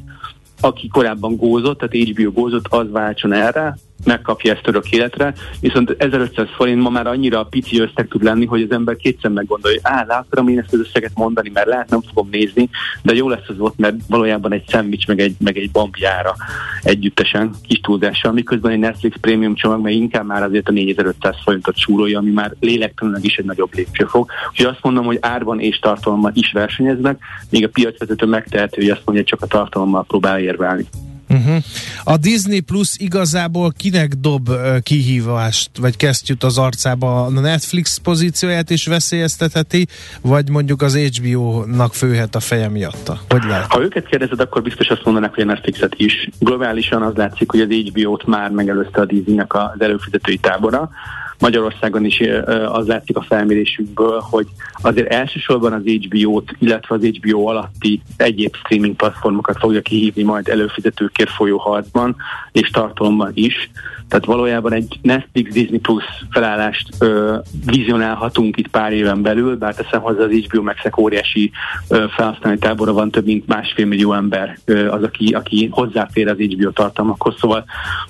aki 0.61 0.89
korábban 0.89 1.37
gózott, 1.37 1.79
tehát 1.79 2.09
HBO 2.09 2.33
gózott, 2.33 2.67
az 2.69 2.91
váltson 2.91 3.33
erre, 3.33 3.77
megkapja 4.05 4.53
ezt 4.53 4.69
örök 4.69 4.91
életre, 4.91 5.35
viszont 5.61 5.95
1500 5.99 6.47
forint 6.57 6.83
ma 6.83 6.89
már 6.89 7.07
annyira 7.07 7.45
pici 7.45 7.81
összeg 7.81 8.09
tud 8.09 8.23
lenni, 8.23 8.45
hogy 8.45 8.63
az 8.63 8.71
ember 8.71 8.97
kétszer 8.97 9.31
meggondolja, 9.31 9.81
hogy 9.83 9.93
á, 9.93 10.05
le 10.07 10.15
akarom 10.15 10.49
én 10.49 10.59
ezt 10.59 10.73
az 10.73 10.81
összeget 10.81 11.13
mondani, 11.15 11.51
mert 11.55 11.67
lehet 11.67 11.91
nem 11.91 12.01
fogom 12.01 12.29
nézni, 12.31 12.69
de 13.03 13.15
jó 13.15 13.29
lesz 13.29 13.49
az 13.49 13.59
ott, 13.59 13.79
mert 13.79 13.95
valójában 14.09 14.53
egy 14.53 14.65
szendvics 14.69 15.07
meg 15.07 15.21
egy, 15.21 15.35
meg 15.39 15.57
egy 15.57 15.71
bambjára 15.71 16.35
együttesen, 16.83 17.55
kis 17.67 17.81
túlzással, 17.81 18.33
miközben 18.33 18.73
egy 18.73 18.79
Netflix 18.79 19.17
prémium 19.21 19.55
csomag, 19.55 19.81
meg 19.81 19.93
inkább 19.93 20.27
már 20.27 20.43
azért 20.43 20.69
a 20.69 20.73
4500 20.73 21.37
forintot 21.45 21.77
súrolja, 21.77 22.19
ami 22.19 22.31
már 22.31 22.55
lélektanilag 22.61 23.25
is 23.25 23.37
egy 23.37 23.45
nagyobb 23.45 23.75
lépcsőfok. 23.75 24.31
Úgyhogy 24.51 24.67
azt 24.67 24.83
mondom, 24.83 25.05
hogy 25.05 25.19
árban 25.21 25.61
és 25.61 25.79
tartalommal 25.79 26.33
is 26.35 26.53
versenyeznek, 26.53 27.19
még 27.51 27.65
a 27.65 27.69
piacvezető 27.69 28.27
megtehető, 28.27 28.83
hogy 28.83 28.91
azt 28.91 29.03
mondja, 29.05 29.25
hogy 29.25 29.39
csak 29.39 29.43
a 29.43 29.57
tartalommal 29.57 30.05
próbál 30.05 30.41
érvelni. 30.41 30.87
Uh-huh. 31.29 31.57
A 32.05 32.17
Disney 32.17 32.61
Plus 32.61 32.95
igazából 32.97 33.73
kinek 33.77 34.13
dob 34.13 34.51
kihívást, 34.83 35.71
vagy 35.81 35.97
kesztyűt 35.97 36.45
az 36.45 36.59
arcába? 36.59 37.25
A 37.25 37.31
Netflix 37.31 37.99
pozícióját 37.99 38.71
is 38.71 38.87
veszélyeztetheti, 38.87 39.87
vagy 40.21 40.51
mondjuk 40.51 40.83
az 40.83 40.97
HBO-nak 40.97 41.95
főhet 41.95 42.35
a 42.35 42.41
feje 42.41 42.69
miatta? 42.69 43.21
Hogy 43.29 43.43
lehet? 43.45 43.73
Ha 43.73 43.83
őket 43.83 44.07
kérdezed, 44.07 44.41
akkor 44.41 44.63
biztos 44.63 44.89
azt 44.89 45.05
mondanak, 45.05 45.35
hogy 45.35 45.43
a 45.43 45.47
Netflixet 45.47 45.95
is. 45.97 46.29
Globálisan 46.39 47.03
az 47.03 47.15
látszik, 47.15 47.51
hogy 47.51 47.61
az 47.61 47.69
HBO-t 47.69 48.27
már 48.27 48.51
megelőzte 48.51 49.01
a 49.01 49.05
Disneynek 49.05 49.55
az 49.55 49.81
előfizetői 49.81 50.39
tábora. 50.39 50.91
Magyarországon 51.39 52.05
is 52.05 52.23
az 52.67 52.87
látszik 52.87 53.17
a 53.17 53.23
felmérésünkből, 53.23 54.21
hogy 54.21 54.47
azért 54.83 55.13
elsősorban 55.13 55.73
az 55.73 55.83
HBO-t, 55.85 56.57
illetve 56.59 56.95
az 56.95 57.05
HBO 57.05 57.47
alatti 57.47 58.03
egyéb 58.17 58.57
streaming 58.57 58.97
platformokat 58.97 59.59
fogja 59.59 59.81
kihívni 59.81 60.23
majd 60.23 60.49
előfizetőkért 60.49 61.31
folyó 61.31 61.59
harcban 61.59 62.17
és 62.53 62.71
tartalomban 62.71 63.31
is. 63.35 63.71
Tehát 64.09 64.25
valójában 64.25 64.73
egy 64.73 64.99
Netflix 65.03 65.53
Disney 65.53 65.79
Plus 65.79 66.05
felállást 66.31 66.89
ö, 66.99 67.37
vizionálhatunk 67.65 68.57
itt 68.57 68.69
pár 68.69 68.93
éven 68.93 69.23
belül, 69.23 69.57
bár 69.57 69.75
teszem 69.75 70.01
hozzá 70.01 70.23
az 70.23 70.31
HBO 70.31 70.63
max 70.63 70.81
óriási 70.99 71.51
ö, 71.89 72.05
felhasználói 72.17 72.59
tábora 72.59 72.93
van, 72.93 73.11
több 73.11 73.25
mint 73.25 73.47
másfél 73.47 73.87
millió 73.87 74.13
ember 74.13 74.59
ö, 74.65 74.91
az, 74.91 75.03
aki, 75.03 75.33
aki 75.33 75.69
hozzáfér 75.71 76.29
az 76.29 76.37
HBO 76.39 76.71
tartalmakhoz. 76.71 77.35
Szóval 77.39 77.65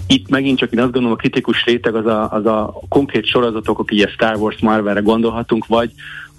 itt 0.07 0.29
megint 0.29 0.59
csak 0.59 0.73
én 0.73 0.81
azt 0.81 0.93
gondolom, 0.93 1.17
a 1.17 1.21
kritikus 1.21 1.65
réteg 1.65 1.95
az 1.95 2.07
a, 2.07 2.33
az 2.33 2.47
a 2.47 2.81
konkrét 2.89 3.27
sorozatok, 3.27 3.79
akik 3.79 4.07
a 4.07 4.09
Star 4.09 4.37
Wars 4.37 4.61
Marvelre 4.61 5.01
gondolhatunk, 5.01 5.67
vagy 5.67 5.91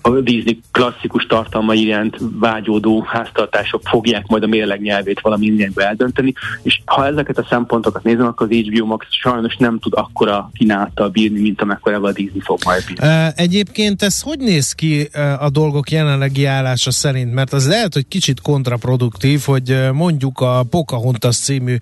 a 0.01 0.09
Disney 0.09 0.59
klasszikus 0.71 1.25
tartalma 1.25 1.73
iránt 1.73 2.17
vágyódó 2.39 3.01
háztartások 3.01 3.81
fogják 3.83 4.27
majd 4.27 4.43
a 4.43 4.47
mérleg 4.47 4.81
nyelvét 4.81 5.19
valami 5.19 5.45
irányba 5.45 5.81
eldönteni, 5.81 6.33
és 6.61 6.81
ha 6.85 7.05
ezeket 7.05 7.37
a 7.37 7.45
szempontokat 7.49 8.03
nézem, 8.03 8.25
akkor 8.25 8.47
az 8.49 8.57
HBO 8.57 8.85
Max 8.85 9.05
sajnos 9.09 9.55
nem 9.55 9.79
tud 9.79 9.93
akkora 9.95 10.49
kínálattal 10.53 11.09
bírni, 11.09 11.39
mint 11.39 11.61
amekkorával 11.61 12.09
a 12.09 12.13
Disney 12.13 12.41
fog 12.41 12.59
majd 12.65 12.85
bírni. 12.85 13.31
Egyébként 13.35 14.01
ez 14.01 14.21
hogy 14.21 14.39
néz 14.39 14.71
ki 14.71 15.09
a 15.39 15.49
dolgok 15.49 15.91
jelenlegi 15.91 16.45
állása 16.45 16.91
szerint? 16.91 17.33
Mert 17.33 17.53
az 17.53 17.67
lehet, 17.67 17.93
hogy 17.93 18.07
kicsit 18.07 18.41
kontraproduktív, 18.41 19.41
hogy 19.45 19.89
mondjuk 19.93 20.39
a 20.39 20.63
Pocahontas 20.69 21.37
című 21.37 21.75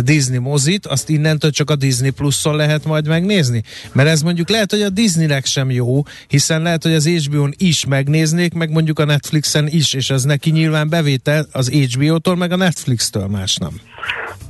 Disney 0.00 0.38
mozit, 0.38 0.86
azt 0.86 1.08
innentől 1.08 1.50
csak 1.50 1.70
a 1.70 1.76
Disney 1.76 2.10
Plus-on 2.10 2.56
lehet 2.56 2.84
majd 2.84 3.08
megnézni? 3.08 3.62
Mert 3.92 4.08
ez 4.08 4.22
mondjuk 4.22 4.48
lehet, 4.48 4.70
hogy 4.70 4.82
a 4.82 4.90
Disneynek 4.90 5.44
sem 5.44 5.70
jó, 5.70 6.02
hiszen 6.28 6.62
lehet, 6.62 6.82
hogy 6.82 6.94
az 6.94 7.08
HBO-n 7.08 7.53
is 7.56 7.84
megnéznék, 7.84 8.54
meg 8.54 8.70
mondjuk 8.70 8.98
a 8.98 9.04
Netflixen 9.04 9.68
is, 9.68 9.92
és 9.92 10.10
ez 10.10 10.24
neki 10.24 10.50
nyilván 10.50 10.88
bevétel 10.88 11.46
az 11.52 11.68
HBO-tól, 11.70 12.36
meg 12.36 12.52
a 12.52 12.56
Netflix-től 12.56 13.26
más 13.26 13.56
nem. 13.56 13.80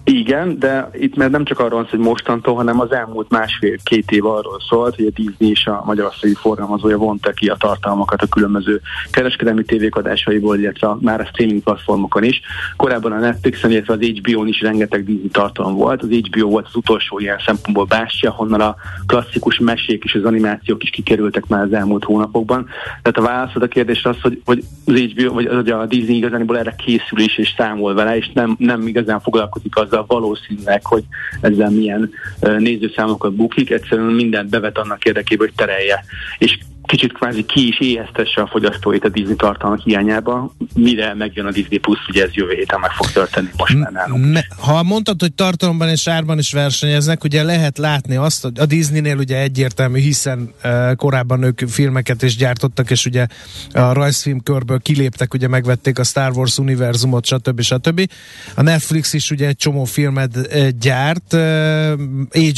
Igen, 0.07 0.59
de 0.59 0.91
itt 0.93 1.17
mert 1.17 1.31
nem 1.31 1.45
csak 1.45 1.59
arról 1.59 1.79
van 1.79 1.87
hogy 1.91 1.99
mostantól, 1.99 2.55
hanem 2.55 2.81
az 2.81 2.93
elmúlt 2.93 3.31
másfél-két 3.31 4.11
év 4.11 4.27
arról 4.27 4.61
szólt, 4.69 4.95
hogy 4.97 5.07
a 5.07 5.11
Disney 5.15 5.51
és 5.51 5.67
a 5.67 5.83
magyarországi 5.85 6.35
forgalmazója 6.35 6.97
vonta 6.97 7.31
ki 7.31 7.47
a 7.47 7.57
tartalmakat 7.59 8.23
a 8.23 8.27
különböző 8.27 8.81
kereskedelmi 9.11 9.65
tévékadásaiból, 9.65 10.59
illetve 10.59 10.97
már 11.01 11.21
a 11.21 11.25
streaming 11.25 11.63
platformokon 11.63 12.25
is. 12.25 12.41
Korábban 12.77 13.13
a 13.13 13.19
Netflixen, 13.19 13.71
illetve 13.71 13.93
az 13.93 14.01
HBO-n 14.01 14.47
is 14.47 14.61
rengeteg 14.61 15.05
Disney 15.05 15.29
tartalom 15.29 15.75
volt. 15.75 16.03
Az 16.03 16.09
HBO 16.09 16.49
volt 16.49 16.67
az 16.67 16.77
utolsó 16.77 17.19
ilyen 17.19 17.39
szempontból 17.47 17.85
bástya, 17.85 18.31
honnan 18.31 18.61
a 18.61 18.75
klasszikus 19.07 19.59
mesék 19.59 20.05
és 20.05 20.15
az 20.15 20.25
animációk 20.25 20.83
is 20.83 20.91
kikerültek 20.91 21.47
már 21.47 21.63
az 21.63 21.73
elmúlt 21.73 22.05
hónapokban. 22.05 22.67
Tehát 23.03 23.19
a 23.19 23.35
válaszod 23.35 23.63
a 23.63 23.69
kérdésre 23.69 24.11
az, 24.11 24.21
hogy, 24.21 24.43
hogy 24.45 24.65
az 24.87 24.95
HBO, 24.95 25.33
vagy 25.33 25.71
a 25.71 25.87
Disney 25.87 26.17
igazániból 26.17 26.59
erre 26.59 26.75
készül 26.85 27.19
is 27.19 27.39
és 27.39 27.55
számol 27.57 27.95
vele, 27.95 28.17
és 28.17 28.31
nem, 28.35 28.57
nem 28.59 28.87
igazán 28.87 29.21
foglalkozik 29.45 29.77
azzal, 29.77 30.05
valószínűleg, 30.07 30.87
hogy 30.87 31.05
ezzel 31.41 31.71
milyen 31.71 32.11
nézőszámokat 32.41 33.35
bukik, 33.35 33.71
egyszerűen 33.71 34.13
mindent 34.13 34.51
bevet 34.51 34.79
annak 34.79 35.05
érdekében, 35.05 35.47
hogy 35.47 35.57
terelje. 35.57 36.05
És 36.39 36.59
kicsit 36.87 37.13
kvázi 37.13 37.45
ki 37.45 37.69
is 37.69 37.81
éheztesse 37.81 38.41
a 38.41 38.47
fogyasztóit 38.47 39.05
a 39.05 39.09
Disney 39.09 39.37
tartalmak 39.37 39.81
hiányába, 39.81 40.55
mire 40.75 41.15
megjön 41.15 41.47
a 41.47 41.51
Disney 41.51 41.79
Plus, 41.79 41.99
ugye 42.09 42.25
ez 42.25 42.35
jövő 42.35 42.55
héten 42.55 42.81
meg 42.81 42.91
fog 42.91 43.11
történni 43.11 43.49
most 43.57 43.77
már. 43.79 44.45
Ha 44.59 44.83
mondtad, 44.83 45.21
hogy 45.21 45.33
tartalomban 45.33 45.89
és 45.89 46.09
árban 46.09 46.39
is 46.39 46.53
versenyeznek, 46.53 47.25
ugye 47.25 47.43
lehet 47.43 47.79
látni 47.79 48.17
azt, 48.17 48.43
hogy 48.43 48.59
a 48.59 48.67
Disneynél 48.67 49.17
ugye 49.17 49.39
egyértelmű, 49.39 50.01
hiszen 50.01 50.55
uh, 50.65 50.95
korábban 50.95 51.43
ők 51.43 51.61
filmeket 51.69 52.23
is 52.23 52.37
gyártottak, 52.37 52.91
és 52.91 53.07
ugye 53.07 53.27
a 53.73 53.93
rajzfilm 53.93 54.41
körből 54.41 54.81
kiléptek, 54.81 55.35
ugye 55.35 55.49
megvették 55.49 55.99
a 55.99 56.05
Star 56.05 56.33
Wars 56.33 56.59
univerzumot, 56.59 57.25
stb. 57.27 57.61
stb. 57.61 58.11
A 58.55 58.63
Netflix 58.63 59.13
is 59.13 59.31
ugye 59.31 59.47
egy 59.47 59.57
csomó 59.57 59.85
filmet 59.85 60.37
uh, 60.37 60.69
gyárt, 60.69 61.33
uh, 61.33 61.93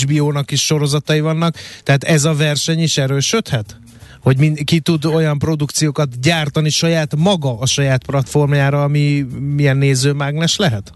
HBO-nak 0.03 0.51
is 0.51 0.65
sorozatai 0.65 1.21
vannak, 1.21 1.55
tehát 1.83 2.05
ez 2.05 2.25
a 2.25 2.35
verseny 2.35 2.83
is 2.83 2.99
erősödhet? 2.99 3.77
Hogy 4.27 4.39
mind, 4.39 4.65
ki 4.65 4.81
tud 4.81 5.05
olyan 5.05 5.39
produkciókat 5.39 6.21
gyártani 6.21 6.69
saját 6.69 7.17
maga 7.17 7.59
a 7.59 7.67
saját 7.67 8.05
platformjára, 8.07 8.83
ami 8.83 9.27
milyen 9.55 9.77
nézőmágnes 9.77 10.57
lehet? 10.57 10.93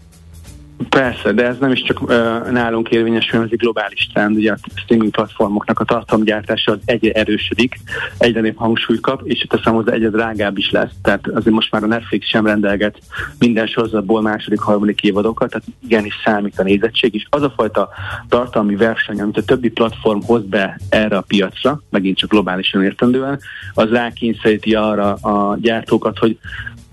Persze, 0.89 1.31
de 1.31 1.45
ez 1.45 1.57
nem 1.57 1.71
is 1.71 1.81
csak 1.81 2.01
uh, 2.01 2.09
nálunk 2.51 2.89
érvényesül, 2.89 3.43
ez 3.43 3.47
egy 3.51 3.57
globális 3.57 4.09
trend, 4.13 4.35
ugye 4.35 4.51
a 4.51 4.57
streaming 4.75 5.11
platformoknak 5.11 5.79
a 5.79 5.83
tartalomgyártása 5.83 6.71
az 6.71 6.79
egyre 6.85 7.11
erősödik, 7.11 7.79
egyre 8.17 8.41
nép 8.41 8.57
hangsúlyt 8.57 9.01
kap, 9.01 9.21
és 9.23 9.45
teszem 9.49 9.73
hozzá 9.73 9.91
egyre 9.91 10.09
drágább 10.09 10.57
is 10.57 10.71
lesz, 10.71 10.91
tehát 11.01 11.27
azért 11.27 11.55
most 11.55 11.71
már 11.71 11.83
a 11.83 11.87
Netflix 11.87 12.27
sem 12.27 12.45
rendelget 12.45 12.99
minden 13.39 13.67
sorozatból 13.67 14.21
második, 14.21 14.59
harmadik 14.59 15.01
évadokat, 15.01 15.49
tehát 15.49 15.67
igenis 15.83 16.13
számít 16.23 16.59
a 16.59 16.63
nézettség, 16.63 17.13
és 17.13 17.25
az 17.29 17.41
a 17.41 17.53
fajta 17.55 17.89
tartalmi 18.29 18.75
verseny, 18.75 19.21
amit 19.21 19.37
a 19.37 19.43
többi 19.43 19.69
platform 19.69 20.19
hoz 20.25 20.43
be 20.43 20.79
erre 20.89 21.17
a 21.17 21.21
piacra, 21.21 21.81
megint 21.89 22.17
csak 22.17 22.29
globálisan 22.29 22.83
értendően, 22.83 23.39
az 23.73 23.89
rákényszeríti 23.89 24.75
arra 24.75 25.13
a 25.13 25.57
gyártókat, 25.61 26.17
hogy 26.17 26.37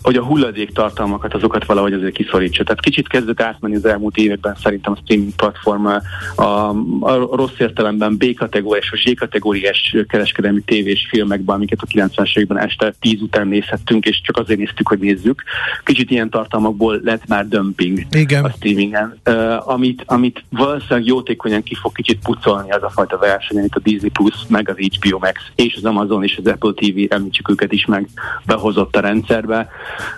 hogy 0.02 0.16
a 0.16 0.22
hulladék 0.22 0.72
tartalmakat, 0.72 1.34
azokat 1.34 1.66
valahogy 1.66 1.92
azért 1.92 2.14
kiszorítsa. 2.14 2.64
Tehát 2.64 2.80
kicsit 2.80 3.08
kezdett 3.08 3.40
átmenni 3.40 3.74
az 3.74 3.84
elmúlt 3.84 4.16
években 4.16 4.56
szerintem 4.62 4.92
a 4.92 4.98
streaming 5.02 5.32
platform 5.32 5.86
a, 5.86 6.00
a 7.00 7.36
rossz 7.36 7.58
értelemben 7.58 8.16
B 8.16 8.34
kategóriás 8.34 8.90
vagy 8.90 9.00
Z 9.00 9.18
kategóriás 9.18 9.96
kereskedelmi 10.08 10.60
tévés 10.60 11.06
filmekben, 11.10 11.54
amiket 11.54 11.78
a 11.82 11.86
90-es 11.86 12.36
években 12.36 12.58
este 12.58 12.94
10 13.00 13.22
után 13.22 13.48
nézhettünk, 13.48 14.06
és 14.06 14.20
csak 14.20 14.36
azért 14.36 14.58
néztük, 14.58 14.88
hogy 14.88 14.98
nézzük. 14.98 15.42
Kicsit 15.84 16.10
ilyen 16.10 16.30
tartalmakból 16.30 17.00
lett 17.04 17.26
már 17.26 17.48
dumping 17.48 18.06
Igen. 18.10 18.44
a 18.44 18.50
streamingen, 18.50 19.18
uh, 19.26 19.70
amit, 19.70 20.02
amit 20.06 20.44
valószínűleg 20.48 21.06
jótékonyan 21.06 21.62
ki 21.62 21.74
fog 21.74 21.92
kicsit 21.92 22.18
pucolni 22.22 22.70
az 22.70 22.82
a 22.82 22.90
fajta 22.90 23.18
verseny, 23.18 23.58
amit 23.58 23.74
a 23.74 23.80
Disney 23.82 24.10
Plus, 24.10 24.34
meg 24.48 24.68
az 24.68 24.76
HBO 24.76 25.18
Max, 25.18 25.40
és 25.54 25.74
az 25.76 25.84
Amazon 25.84 26.24
és 26.24 26.40
az 26.44 26.52
Apple 26.52 26.72
TV, 26.74 27.14
említsük 27.14 27.50
őket 27.50 27.72
is 27.72 27.84
meg, 27.84 28.08
behozott 28.46 28.96
a 28.96 29.00
rendszerbe 29.00 29.68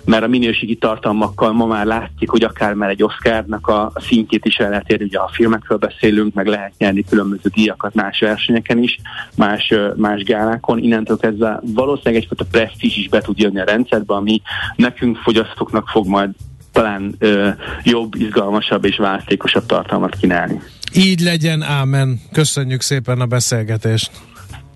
mert 0.04 0.22
a 0.22 0.28
minőségi 0.28 0.74
tartalmakkal 0.74 1.52
ma 1.52 1.66
már 1.66 1.86
látjuk, 1.86 2.30
hogy 2.30 2.42
akár 2.42 2.74
már 2.74 2.88
egy 2.88 3.02
Oscarnak 3.02 3.66
a 3.66 3.92
szintjét 4.08 4.44
is 4.44 4.56
el 4.56 4.70
lehet 4.70 4.90
érni, 4.90 5.04
ugye 5.04 5.18
a 5.18 5.30
filmekről 5.32 5.78
beszélünk, 5.78 6.34
meg 6.34 6.46
lehet 6.46 6.72
nyerni 6.78 7.04
különböző 7.04 7.48
díjakat 7.54 7.94
más 7.94 8.20
versenyeken 8.20 8.82
is, 8.82 8.98
más, 9.36 9.74
más 9.96 10.22
gálákon, 10.22 10.78
innentől 10.78 11.16
kezdve 11.16 11.60
valószínűleg 11.62 12.22
egyfajta 12.22 12.44
presztízs 12.50 12.96
is 12.96 13.08
be 13.08 13.20
tud 13.20 13.38
jönni 13.38 13.60
a 13.60 13.64
rendszerbe, 13.64 14.14
ami 14.14 14.42
nekünk 14.76 15.16
fogyasztóknak 15.16 15.88
fog 15.88 16.06
majd 16.06 16.30
talán 16.72 17.14
ö, 17.18 17.48
jobb, 17.82 18.14
izgalmasabb 18.14 18.84
és 18.84 18.96
választékosabb 18.96 19.66
tartalmat 19.66 20.16
kínálni. 20.16 20.60
Így 20.94 21.20
legyen, 21.20 21.62
ámen. 21.62 22.20
Köszönjük 22.32 22.80
szépen 22.80 23.20
a 23.20 23.26
beszélgetést. 23.26 24.10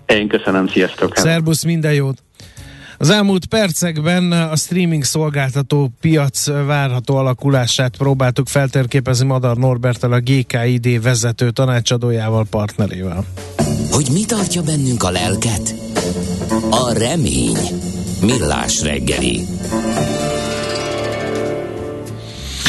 Én 0.05 0.27
köszönöm, 0.27 0.67
sziasztok! 0.67 1.17
Szerbusz, 1.17 1.63
minden 1.63 1.93
jót! 1.93 2.23
Az 2.97 3.09
elmúlt 3.09 3.45
percekben 3.45 4.31
a 4.31 4.55
streaming 4.55 5.03
szolgáltató 5.03 5.91
piac 6.01 6.47
várható 6.47 7.15
alakulását 7.15 7.97
próbáltuk 7.97 8.47
feltérképezni 8.47 9.25
Madar 9.25 9.57
Norbertel, 9.57 10.11
a 10.11 10.19
GKID 10.19 11.01
vezető 11.01 11.51
tanácsadójával, 11.51 12.45
partnerével. 12.49 13.25
Hogy 13.91 14.07
mi 14.11 14.25
tartja 14.25 14.61
bennünk 14.61 15.03
a 15.03 15.09
lelket? 15.09 15.75
A 16.69 16.93
remény. 16.97 17.57
Millás 18.21 18.81
reggeli. 18.81 19.45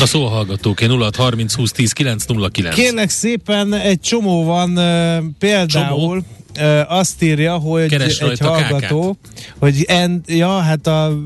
A 0.00 0.06
szó 0.06 0.24
a 0.24 0.28
hallgatók, 0.28 0.86
0 0.86 1.10
30 1.16 1.54
20 1.54 1.72
10 1.72 1.92
9 1.92 2.24
09. 2.52 2.74
Kérlek 2.74 3.08
szépen, 3.08 3.72
egy 3.72 4.00
csomó 4.00 4.44
van, 4.44 4.74
például... 5.38 5.66
Csomó? 5.66 6.16
Azt 6.88 7.22
írja, 7.22 7.56
hogy 7.56 7.88
Keres 7.88 8.18
egy 8.20 8.38
hallgató, 8.38 9.16
hogy 9.58 9.84
en, 9.88 10.22
ja, 10.26 10.58
hát 10.58 10.86
a 10.86 11.18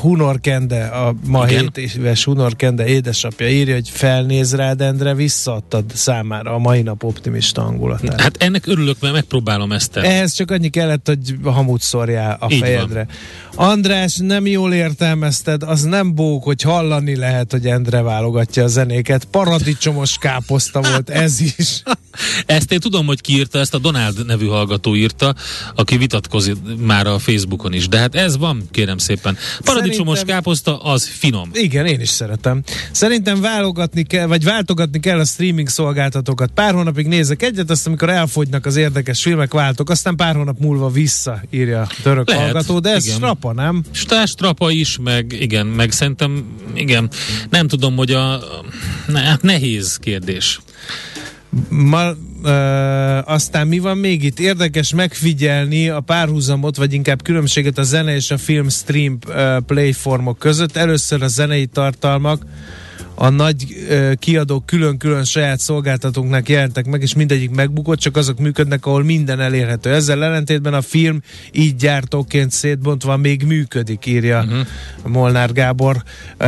Hunor 0.00 0.40
Kende, 0.40 0.84
a 0.84 1.14
ma 1.26 1.46
Igen. 1.48 1.70
7 1.74 1.94
éves 1.96 2.24
Hunor 2.24 2.56
Kende 2.56 2.86
édesapja 2.86 3.48
írja, 3.48 3.74
hogy 3.74 3.88
felnéz 3.88 4.54
rád, 4.54 4.80
Endre, 4.80 5.14
visszaadtad 5.14 5.84
számára 5.94 6.54
a 6.54 6.58
mai 6.58 6.82
nap 6.82 7.04
optimista 7.04 7.62
hangulatát. 7.62 8.20
Hát 8.20 8.42
ennek 8.42 8.66
örülök, 8.66 8.96
mert 9.00 9.14
megpróbálom 9.14 9.72
ezt 9.72 9.96
el. 9.96 10.04
Ehhez 10.04 10.32
csak 10.32 10.50
annyi 10.50 10.68
kellett, 10.68 11.06
hogy 11.06 11.34
hamut 11.44 11.80
szórjál 11.80 12.36
a 12.40 12.46
Így 12.52 12.58
fejedre. 12.58 13.06
András, 13.54 14.16
nem 14.16 14.46
jól 14.46 14.72
értelmezted, 14.72 15.62
az 15.62 15.82
nem 15.82 16.14
bók, 16.14 16.44
hogy 16.44 16.62
hallani 16.62 17.16
lehet, 17.16 17.50
hogy 17.50 17.66
Endre 17.66 18.02
válogatja 18.02 18.64
a 18.64 18.66
zenéket. 18.66 19.24
Paradicsomos 19.24 20.16
káposzta 20.18 20.80
volt 20.80 21.10
ez 21.10 21.40
is. 21.40 21.82
Ezt 22.46 22.72
én 22.72 22.80
tudom, 22.80 23.06
hogy 23.06 23.20
ki 23.20 23.32
írta, 23.32 23.58
ezt 23.58 23.74
a 23.74 23.78
Donald 23.78 24.26
nevű 24.26 24.46
hallgató 24.46 24.71
írta, 24.94 25.34
aki 25.74 25.96
vitatkozik 25.96 26.56
már 26.78 27.06
a 27.06 27.18
Facebookon 27.18 27.72
is. 27.72 27.88
De 27.88 27.98
hát 27.98 28.14
ez 28.14 28.36
van, 28.38 28.62
kérem 28.70 28.98
szépen. 28.98 29.36
Paradicsomos 29.64 30.18
Szerintem- 30.18 30.36
káposzta, 30.36 30.78
az 30.78 31.08
finom. 31.08 31.50
Igen, 31.52 31.86
én 31.86 32.00
is 32.00 32.08
szeretem. 32.08 32.62
Szerintem 32.92 33.40
válogatni 33.40 34.02
kell, 34.02 34.26
vagy 34.26 34.44
váltogatni 34.44 35.00
kell 35.00 35.18
a 35.18 35.24
streaming 35.24 35.68
szolgáltatókat. 35.68 36.50
Pár 36.50 36.74
hónapig 36.74 37.06
nézek 37.06 37.42
egyet, 37.42 37.70
azt 37.70 37.86
amikor 37.86 38.08
elfogynak 38.08 38.66
az 38.66 38.76
érdekes 38.76 39.22
filmek, 39.22 39.52
váltok, 39.52 39.90
aztán 39.90 40.16
pár 40.16 40.34
hónap 40.34 40.58
múlva 40.58 40.88
vissza, 40.90 41.42
írja 41.50 41.80
a 41.80 41.88
török 42.02 42.28
Lehet, 42.28 42.42
hallgató, 42.44 42.78
de 42.78 42.90
ez 42.90 43.04
igen. 43.04 43.16
strapa, 43.16 43.52
nem? 43.52 43.82
Stás 43.90 44.34
trapa 44.34 44.70
is, 44.70 44.98
meg 45.02 45.36
igen, 45.40 45.66
meg 45.66 45.92
szerintem, 45.92 46.44
igen, 46.74 47.10
nem 47.50 47.68
tudom, 47.68 47.96
hogy 47.96 48.10
a, 48.10 48.40
ne, 49.06 49.20
hát 49.20 49.42
nehéz 49.42 49.96
kérdés. 49.96 50.60
Ma, 51.68 52.02
ö, 52.08 52.12
aztán 53.24 53.66
mi 53.66 53.78
van 53.78 53.98
még 53.98 54.24
itt? 54.24 54.40
Érdekes 54.40 54.94
megfigyelni 54.94 55.88
a 55.88 56.00
párhuzamot, 56.00 56.76
vagy 56.76 56.92
inkább 56.92 57.22
különbséget 57.22 57.78
a 57.78 57.82
zene 57.82 58.14
és 58.14 58.30
a 58.30 58.38
film 58.38 58.68
stream 58.68 59.18
playformok 59.66 60.38
között. 60.38 60.76
Először 60.76 61.22
a 61.22 61.28
zenei 61.28 61.66
tartalmak 61.66 62.44
a 63.14 63.28
nagy 63.28 63.66
kiadók 64.18 64.66
külön-külön 64.66 65.24
saját 65.24 65.60
szolgáltatóknak 65.60 66.48
jelentek 66.48 66.86
meg, 66.86 67.02
és 67.02 67.14
mindegyik 67.14 67.50
megbukott, 67.50 67.98
csak 67.98 68.16
azok 68.16 68.38
működnek, 68.38 68.86
ahol 68.86 69.02
minden 69.02 69.40
elérhető. 69.40 69.92
Ezzel 69.92 70.24
ellentétben 70.24 70.74
a 70.74 70.82
film 70.82 71.22
így 71.52 71.76
gyártóként 71.76 72.50
szétbontva 72.50 73.16
még 73.16 73.42
működik, 73.42 74.06
írja 74.06 74.42
uh-huh. 74.42 74.66
Molnár 75.06 75.52
Gábor 75.52 76.02
ö, 76.36 76.44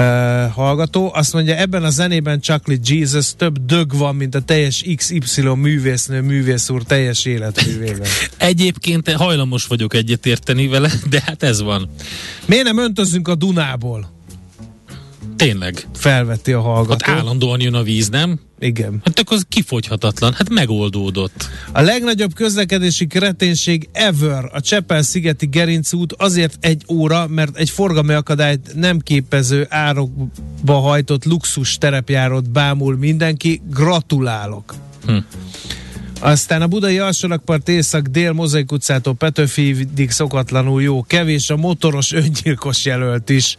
hallgató. 0.53 1.11
Azt 1.15 1.33
mondja, 1.33 1.57
ebben 1.57 1.85
a 1.85 1.91
zenében 1.91 2.41
Chuckly 2.41 2.75
Jesus 2.83 3.35
több 3.37 3.65
dög 3.67 3.97
van, 3.97 4.15
mint 4.15 4.35
a 4.35 4.41
teljes 4.41 4.85
XY 4.97 5.43
művésznő 5.43 6.21
művész 6.21 6.71
úr 6.71 6.83
teljes 6.83 7.25
életművében. 7.25 8.09
Egyébként 8.37 9.13
hajlamos 9.13 9.67
vagyok 9.67 9.95
egyetérteni 9.95 10.69
vele, 10.69 10.91
de 11.11 11.23
hát 11.27 11.43
ez 11.43 11.63
van. 11.63 11.89
Miért 12.47 12.65
nem 12.65 12.79
öntözünk 12.79 13.29
a 13.29 13.35
Dunából? 13.35 14.14
Tényleg. 15.37 15.87
Felveti 15.95 16.53
a 16.53 16.61
hallgató. 16.61 17.13
állandóan 17.13 17.61
jön 17.61 17.75
a 17.75 17.83
víz, 17.83 18.09
nem? 18.09 18.41
Igen. 18.59 19.01
Hát 19.05 19.19
akkor 19.19 19.37
az 19.37 19.45
kifogyhatatlan. 19.49 20.33
Hát 20.33 20.49
megoldódott. 20.51 21.49
A 21.73 21.81
legnagyobb 21.81 22.35
közlekedési 22.35 23.07
kreténség 23.07 23.89
ever 23.93 24.51
a 24.53 24.61
Csepel-szigeti 24.61 25.47
Gerinc 25.47 25.93
út 25.93 26.13
azért 26.13 26.57
egy 26.61 26.83
óra, 26.89 27.27
mert 27.27 27.57
egy 27.57 27.71
forgalmi 27.71 28.13
akadályt 28.13 28.75
nem 28.75 28.99
képező 28.99 29.67
árokba 29.69 30.75
hajtott 30.75 31.25
luxus 31.25 31.79
terepjárót 31.79 32.51
bámul 32.51 32.97
mindenki. 32.97 33.61
Gratulálok! 33.71 34.75
Hm. 35.07 35.17
Aztán 36.25 36.63
a 36.63 36.67
budai 36.67 36.99
alsórakpart 36.99 37.69
észak-dél 37.69 38.33
Mozaik 38.33 38.73
utcától 38.73 39.15
Petőfidig 39.15 40.11
szokatlanul 40.11 40.83
jó. 40.83 41.03
Kevés 41.03 41.51
a 41.51 41.57
motoros 41.57 42.13
öngyilkos 42.13 42.85
jelölt 42.85 43.31
is, 43.31 43.57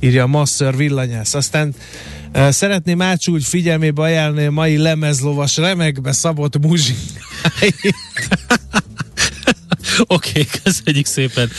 írja 0.00 0.22
a 0.22 0.26
Masszer 0.26 0.76
villanyász. 0.76 1.34
Aztán 1.34 1.74
uh, 2.34 2.50
szeretném 2.50 3.02
Ácsúgy 3.02 3.44
figyelmébe 3.44 4.02
ajánlani 4.02 4.46
a 4.46 4.50
mai 4.50 4.76
lemezlovas 4.76 5.56
remekbe 5.56 6.12
szabott 6.12 6.58
muzsikáit. 6.58 7.94
Oké, 10.06 10.28
okay, 10.28 10.46
köszönjük 10.62 11.06
szépen. 11.06 11.50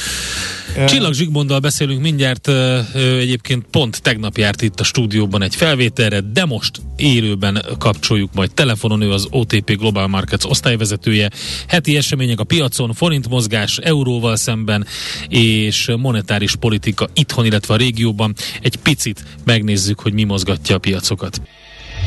Csillag 0.87 1.13
Zsigmonddal 1.13 1.59
beszélünk 1.59 2.01
mindjárt, 2.01 2.47
ö, 2.47 2.79
egyébként 2.93 3.65
pont 3.71 4.01
tegnap 4.01 4.37
járt 4.37 4.61
itt 4.61 4.79
a 4.79 4.83
stúdióban 4.83 5.41
egy 5.41 5.55
felvételre, 5.55 6.19
de 6.19 6.45
most 6.45 6.81
élőben 6.95 7.65
kapcsoljuk 7.77 8.33
majd 8.33 8.51
telefonon, 8.53 9.01
ő 9.01 9.11
az 9.11 9.27
OTP 9.29 9.77
Global 9.77 10.07
Markets 10.07 10.43
osztályvezetője. 10.45 11.29
Heti 11.67 11.97
események 11.97 12.39
a 12.39 12.43
piacon, 12.43 12.93
forintmozgás 12.93 13.77
euróval 13.77 14.35
szemben, 14.35 14.85
és 15.29 15.91
monetáris 15.97 16.55
politika 16.55 17.09
itthon, 17.13 17.45
illetve 17.45 17.73
a 17.73 17.77
régióban. 17.77 18.35
Egy 18.61 18.75
picit 18.75 19.23
megnézzük, 19.43 19.99
hogy 19.99 20.13
mi 20.13 20.23
mozgatja 20.23 20.75
a 20.75 20.79
piacokat. 20.79 21.41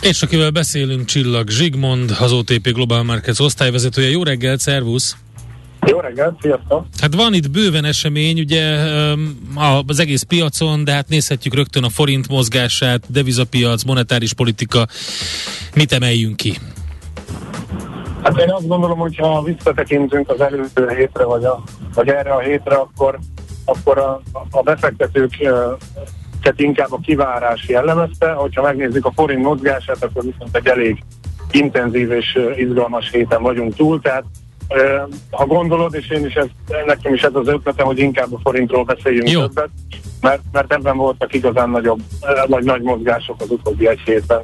És 0.00 0.22
akivel 0.22 0.50
beszélünk, 0.50 1.04
Csillag 1.04 1.48
Zsigmond, 1.48 2.16
az 2.20 2.32
OTP 2.32 2.72
Global 2.72 3.02
Markets 3.02 3.38
osztályvezetője. 3.38 4.10
Jó 4.10 4.22
reggelt, 4.22 4.60
szervusz! 4.60 5.16
Jó 5.86 6.00
reggelt, 6.00 6.40
sziasztok! 6.40 6.86
Hát 7.00 7.14
van 7.14 7.34
itt 7.34 7.50
bőven 7.50 7.84
esemény, 7.84 8.40
ugye 8.40 8.78
az 9.86 9.98
egész 9.98 10.22
piacon, 10.22 10.84
de 10.84 10.92
hát 10.92 11.08
nézhetjük 11.08 11.54
rögtön 11.54 11.84
a 11.84 11.88
forint 11.88 12.28
mozgását, 12.28 13.04
devizapiac, 13.08 13.82
monetáris 13.82 14.32
politika. 14.32 14.86
Mit 15.74 15.92
emeljünk 15.92 16.36
ki? 16.36 16.58
Hát 18.22 18.38
én 18.38 18.50
azt 18.50 18.66
gondolom, 18.66 18.98
hogy 18.98 19.16
ha 19.16 19.42
visszatekintünk 19.42 20.30
az 20.30 20.40
előző 20.40 20.88
hétre, 20.96 21.24
vagy, 21.24 21.44
a, 21.44 21.62
vagy 21.94 22.08
erre 22.08 22.32
a 22.32 22.40
hétre, 22.40 22.74
akkor, 22.74 23.18
akkor 23.64 23.98
a, 23.98 24.22
a 24.50 24.62
befektetők 24.62 25.34
tehát 26.46 26.60
inkább 26.60 26.92
a 26.92 27.00
kivárás 27.02 27.68
jellemezte. 27.68 28.30
Hogyha 28.30 28.62
megnézzük 28.62 29.06
a 29.06 29.12
forint 29.14 29.42
mozgását, 29.42 30.04
akkor 30.04 30.22
viszont 30.22 30.56
egy 30.56 30.66
elég 30.66 31.02
intenzív 31.50 32.10
és 32.10 32.38
izgalmas 32.56 33.10
héten 33.10 33.42
vagyunk 33.42 33.74
túl, 33.74 34.00
tehát 34.00 34.24
ha 35.30 35.46
gondolod, 35.46 35.94
és 35.94 36.10
én 36.10 36.26
is 36.26 36.34
ez, 36.34 36.46
nekem 36.86 37.14
is 37.14 37.22
ez 37.22 37.34
az 37.34 37.48
ötletem, 37.48 37.86
hogy 37.86 37.98
inkább 37.98 38.32
a 38.32 38.38
forintról 38.42 38.84
beszéljünk 38.84 39.30
Jó. 39.30 39.40
többet, 39.40 39.68
mert, 40.20 40.42
mert 40.52 40.72
ebben 40.72 40.96
voltak 40.96 41.34
igazán 41.34 41.70
nagyobb, 41.70 42.00
vagy 42.46 42.64
nagy 42.64 42.82
mozgások 42.82 43.40
az 43.40 43.50
utóbbi 43.50 43.88
egy 43.88 44.00
hétben. 44.04 44.40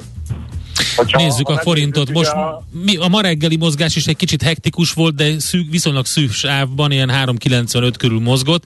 Hogyha- 0.95 1.21
Nézzük 1.21 1.47
ha 1.47 1.53
a 1.53 1.57
forintot. 1.57 2.11
Most 2.11 2.31
a- 2.31 2.63
mi, 2.85 2.97
a 2.97 3.07
ma 3.07 3.21
reggeli 3.21 3.55
mozgás 3.57 3.95
is 3.95 4.05
egy 4.07 4.15
kicsit 4.15 4.41
hektikus 4.41 4.91
volt, 4.93 5.15
de 5.15 5.39
szűk, 5.39 5.69
viszonylag 5.69 6.05
szűk 6.05 6.31
sávban, 6.31 6.91
ilyen 6.91 7.09
3,95 7.09 7.97
körül 7.97 8.19
mozgott. 8.19 8.63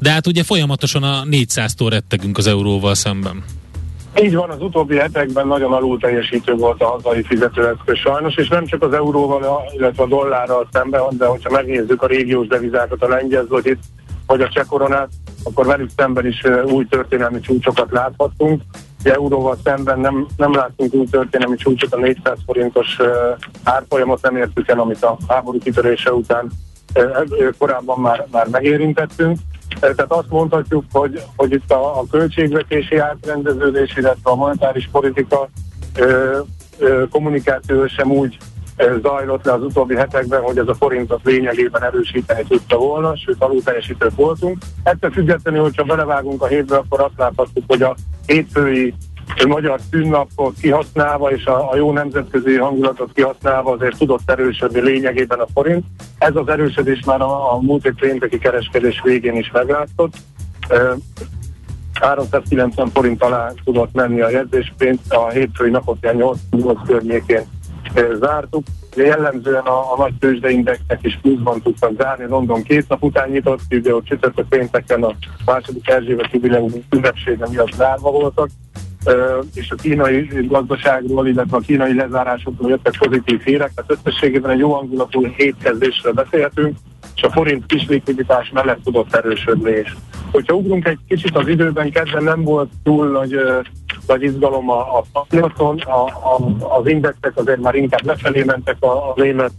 De 0.00 0.10
hát 0.10 0.26
ugye 0.26 0.42
folyamatosan 0.42 1.02
a 1.02 1.22
400-tól 1.30 1.86
rettegünk 1.90 2.38
az 2.38 2.46
euróval 2.46 2.94
szemben. 2.94 3.44
Így 4.22 4.34
van, 4.34 4.50
az 4.50 4.60
utóbbi 4.60 4.96
hetekben 4.96 5.46
nagyon 5.46 5.72
alul 5.72 5.98
teljesítő 5.98 6.54
volt 6.54 6.82
a 6.82 6.86
hazai 6.86 7.22
fizetőeszköz 7.22 7.98
sajnos, 7.98 8.34
és 8.36 8.48
nem 8.48 8.66
csak 8.66 8.82
az 8.82 8.92
euróval, 8.92 9.62
illetve 9.76 10.02
a 10.02 10.06
dollárral 10.06 10.68
szemben, 10.72 11.02
de 11.10 11.26
hogyha 11.26 11.50
megnézzük 11.50 12.02
a 12.02 12.06
régiós 12.06 12.46
devizákat, 12.46 13.02
a 13.02 13.08
lengyel 13.08 13.44
zlotyit, 13.44 13.78
vagy 14.26 14.40
a 14.40 14.48
cseh 14.48 14.64
koronát, 14.64 15.08
akkor 15.42 15.66
velük 15.66 15.90
szemben 15.96 16.26
is 16.26 16.42
új 16.66 16.86
történelmi 16.86 17.40
csúcsokat 17.40 17.90
láthattunk. 17.90 18.62
Euróval 19.12 19.56
szemben 19.64 20.00
nem, 20.00 20.26
nem 20.36 20.54
láttunk 20.54 20.94
új 20.94 21.06
történelmi 21.06 21.56
csúcsot, 21.56 21.92
a 21.92 21.96
400 21.96 22.38
forintos 22.46 22.96
ö, 22.98 23.30
árfolyamot 23.62 24.22
nem 24.22 24.36
értük 24.36 24.68
el, 24.68 24.80
amit 24.80 25.04
a 25.04 25.16
háború 25.28 25.58
kitörése 25.58 26.12
után 26.12 26.50
ö, 26.94 27.50
korábban 27.58 28.00
már, 28.00 28.26
már 28.30 28.46
megérintettünk. 28.48 29.38
Tehát 29.80 30.12
azt 30.12 30.30
mondhatjuk, 30.30 30.84
hogy, 30.92 31.22
hogy 31.36 31.52
itt 31.52 31.70
a, 31.70 31.98
a 31.98 32.04
költségvetési 32.10 32.96
átrendeződés, 32.96 33.96
illetve 33.96 34.30
a 34.30 34.34
monetáris 34.34 34.88
politika 34.92 35.48
kommunikáció 37.10 37.86
sem 37.86 38.10
úgy 38.10 38.36
zajlott 38.76 39.44
le 39.44 39.52
az 39.52 39.62
utóbbi 39.62 39.96
hetekben, 39.96 40.42
hogy 40.42 40.58
ez 40.58 40.68
a 40.68 40.74
forintot 40.74 41.20
lényegében 41.24 41.82
erősíteni 41.82 42.44
tudta 42.48 42.76
volna, 42.76 43.16
sőt 43.16 43.42
alul 43.42 43.62
teljesítők 43.62 44.14
voltunk. 44.14 44.58
Ettől 44.82 45.10
függetlenül, 45.10 45.62
hogyha 45.62 45.84
belevágunk 45.84 46.42
a 46.42 46.46
hétbe, 46.46 46.76
akkor 46.76 47.00
azt 47.00 47.16
láthatjuk, 47.16 47.64
hogy 47.66 47.82
a 47.82 47.94
hétfői 48.26 48.94
magyar 49.46 49.80
szünnapot 49.90 50.54
kihasználva 50.60 51.30
és 51.30 51.44
a, 51.44 51.70
a 51.70 51.76
jó 51.76 51.92
nemzetközi 51.92 52.56
hangulatot 52.56 53.12
kihasználva 53.12 53.72
azért 53.72 53.98
tudott 53.98 54.30
erősödni 54.30 54.80
lényegében 54.80 55.38
a 55.38 55.46
forint. 55.54 55.84
Ez 56.18 56.36
az 56.36 56.48
erősödés 56.48 57.04
már 57.04 57.20
a, 57.20 57.52
a 57.52 57.60
múlt 57.60 57.86
egy 57.86 57.96
pénteki 58.00 58.38
kereskedés 58.38 59.00
végén 59.04 59.36
is 59.36 59.50
meglátszott. 59.50 60.14
Ö, 60.68 60.92
390 62.00 62.90
forint 62.90 63.22
alá 63.22 63.52
tudott 63.64 63.92
menni 63.92 64.20
a 64.20 64.30
jegyzéspénz, 64.30 64.98
a 65.08 65.28
hétfői 65.28 65.70
napot 65.70 65.98
ilyen 66.02 66.16
8, 66.16 66.38
8 66.50 66.78
környékén 66.86 67.44
zártuk. 68.20 68.62
Jellemzően 68.96 69.64
a, 69.64 69.92
a 69.92 69.96
nagy 69.98 70.14
tőzsdeindexnek 70.18 70.98
is 71.02 71.18
pluszban 71.22 71.62
tudtak 71.62 71.92
zárni, 71.98 72.24
London 72.24 72.62
két 72.62 72.88
nap 72.88 73.02
után 73.02 73.30
nyitott, 73.30 73.60
ugye 73.70 73.94
ott 73.94 74.04
csütörtök 74.04 74.48
pénteken 74.48 75.02
a 75.02 75.14
második 75.44 75.88
Erzsébet 75.88 76.32
jubileum 76.32 76.72
ünnepsége 76.90 77.48
miatt 77.48 77.72
zárva 77.72 78.10
voltak, 78.10 78.48
Ö, 79.06 79.40
és 79.54 79.70
a 79.70 79.74
kínai 79.74 80.46
gazdaságról, 80.48 81.28
illetve 81.28 81.56
a 81.56 81.60
kínai 81.60 81.94
lezárásokról 81.94 82.70
jöttek 82.70 82.98
pozitív 82.98 83.40
hírek, 83.40 83.72
tehát 83.74 83.90
összességében 84.04 84.50
egy 84.50 84.58
jó 84.58 84.72
hangulatú 84.72 85.26
hétkezdésről 85.26 86.12
beszélhetünk, 86.12 86.76
és 87.14 87.22
a 87.22 87.30
forint 87.30 87.66
kis 87.66 87.86
likviditás 87.86 88.50
mellett 88.50 88.82
tudott 88.84 89.14
erősödni 89.14 89.70
is. 89.70 89.96
Hogyha 90.32 90.54
ugrunk 90.54 90.86
egy 90.86 90.98
kicsit 91.08 91.36
az 91.36 91.48
időben, 91.48 91.90
kedden 91.90 92.22
nem 92.22 92.42
volt 92.42 92.70
túl 92.82 93.10
nagy, 93.10 93.36
nagy 94.06 94.22
izgalom 94.22 94.70
a, 94.70 94.98
a 94.98 95.04
a, 95.84 95.90
a, 95.90 96.38
az 96.78 96.86
indexek 96.86 97.32
azért 97.34 97.60
már 97.60 97.74
inkább 97.74 98.04
lefelé 98.04 98.42
mentek, 98.42 98.76
a, 98.80 99.10
a 99.10 99.12
német 99.16 99.52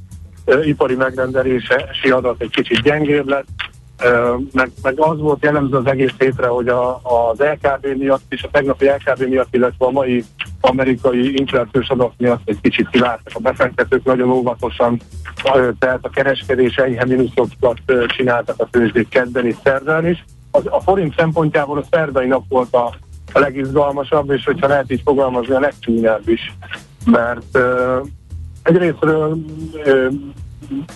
ö, 0.45 0.63
ipari 0.63 0.95
megrendelési 0.95 2.09
adat 2.09 2.41
egy 2.41 2.49
kicsit 2.49 2.81
gyengébb 2.81 3.27
lett, 3.27 3.47
Ö, 4.03 4.35
meg, 4.51 4.71
meg 4.81 4.99
az 4.99 5.19
volt 5.19 5.43
jellemző 5.43 5.77
az 5.77 5.85
egész 5.85 6.13
hétre, 6.17 6.47
hogy 6.47 6.67
a, 6.67 6.95
az 7.03 7.39
LKB 7.39 7.85
miatt 7.97 8.23
és 8.29 8.43
a 8.43 8.49
tegnapi 8.51 8.85
LKB 8.85 9.27
miatt, 9.27 9.53
illetve 9.55 9.85
a 9.85 9.91
mai 9.91 10.23
amerikai 10.61 11.39
inflációs 11.39 11.89
adat 11.89 12.13
miatt 12.17 12.41
egy 12.45 12.61
kicsit 12.61 12.89
kiváltak 12.89 13.33
a 13.33 13.39
befektetők, 13.39 14.03
nagyon 14.03 14.31
óvatosan, 14.31 14.99
tehát 15.79 15.99
a 16.01 16.09
kereskedés 16.09 16.75
enyhe 16.75 17.05
mínuszokat 17.05 17.77
csináltak 18.07 18.55
a 18.59 18.67
tőzsdék 18.71 19.09
kedden 19.09 19.45
és 19.45 19.55
szerdán 19.63 20.07
is. 20.07 20.25
Az, 20.51 20.63
a 20.65 20.79
forint 20.79 21.13
szempontjából 21.17 21.77
a 21.77 21.85
szerdai 21.91 22.27
nap 22.27 22.43
volt 22.49 22.73
a, 22.73 22.93
a 23.35 23.39
legizgalmasabb, 23.39 24.31
és 24.31 24.45
hogyha 24.45 24.67
lehet 24.67 24.91
így 24.91 25.01
fogalmazni, 25.05 25.53
a 25.53 25.59
legcsúnyább 25.59 26.29
is, 26.29 26.53
mert 27.05 27.45
ö, 27.51 27.99
egyrésztről 28.63 29.37
ö, 29.83 30.07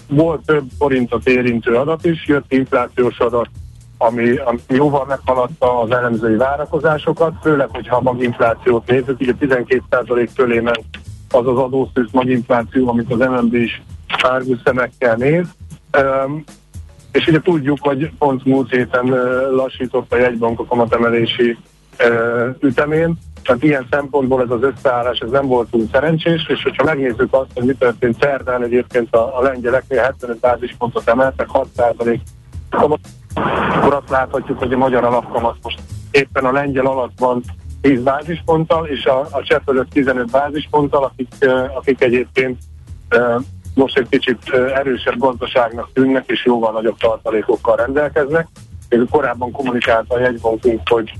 volt 0.07 0.45
több 0.45 0.63
forintot 0.77 1.27
érintő 1.27 1.75
adat 1.75 2.05
is, 2.05 2.27
jött 2.27 2.51
inflációs 2.53 3.17
adat, 3.17 3.49
ami, 3.97 4.35
ami 4.35 4.59
jóval 4.67 5.05
meghaladta 5.05 5.79
az 5.79 5.91
elemzői 5.91 6.35
várakozásokat, 6.35 7.33
főleg, 7.41 7.69
hogyha 7.71 7.95
a 7.95 8.01
maginflációt 8.01 8.87
nézzük, 8.87 9.19
ugye 9.19 9.33
12% 9.39 10.29
fölé 10.33 10.59
ment 10.59 10.85
az 11.31 11.47
az 11.47 11.57
adószűz 11.57 12.11
maginfláció, 12.11 12.89
amit 12.89 13.13
az 13.13 13.19
MNB 13.19 13.53
is 13.53 13.81
árgus 14.21 14.59
szemekkel 14.63 15.15
néz. 15.15 15.47
Um, 15.97 16.43
és 17.11 17.27
ugye 17.27 17.41
tudjuk, 17.41 17.77
hogy 17.81 18.11
pont 18.17 18.45
múlt 18.45 18.69
héten 18.69 19.05
uh, 19.05 19.19
lassított 19.51 20.13
a 20.13 20.17
jegybank 20.17 20.59
a 20.59 20.65
kamatemelési 20.65 21.49
uh, 21.49 21.57
ütemén, 22.59 23.17
tehát 23.43 23.63
ilyen 23.63 23.87
szempontból 23.91 24.41
ez 24.41 24.49
az 24.49 24.63
összeállás 24.63 25.19
ez 25.19 25.29
nem 25.29 25.47
volt 25.47 25.69
túl 25.69 25.85
szerencsés, 25.91 26.47
és 26.47 26.63
hogyha 26.63 26.83
megnézzük 26.83 27.33
azt, 27.33 27.49
hogy 27.53 27.63
mi 27.63 27.73
történt 27.73 28.17
szerdán, 28.19 28.63
egyébként 28.63 29.15
a, 29.15 29.37
a 29.37 29.41
lengyeleknél 29.41 30.01
75 30.01 30.39
bázispontot 30.39 31.07
emeltek, 31.07 31.47
6 31.49 31.67
kamat, 32.69 32.99
akkor 33.33 33.93
azt 33.93 34.09
láthatjuk, 34.09 34.59
hogy 34.59 34.73
a 34.73 34.77
magyar 34.77 35.03
alapkamat 35.03 35.57
most 35.61 35.79
éppen 36.11 36.45
a 36.45 36.51
lengyel 36.51 36.85
alatt 36.85 37.19
van 37.19 37.43
10 37.81 38.01
bázisponttal, 38.01 38.85
és 38.85 39.05
a, 39.05 39.19
a 39.19 39.43
cseh 39.43 39.59
fölött 39.65 39.89
15 39.89 40.31
bázisponttal, 40.31 41.03
akik, 41.03 41.49
akik 41.75 42.01
egyébként 42.01 42.57
most 43.73 43.97
egy 43.97 44.09
kicsit 44.09 44.49
erősebb 44.53 45.17
gazdaságnak 45.17 45.89
tűnnek, 45.93 46.23
és 46.27 46.45
jóval 46.45 46.71
nagyobb 46.71 46.97
tartalékokkal 46.97 47.75
rendelkeznek. 47.75 48.47
Még 48.89 49.07
korábban 49.09 49.51
kommunikálta 49.51 50.15
a 50.15 50.19
jegybankunk, 50.19 50.81
hogy 50.89 51.13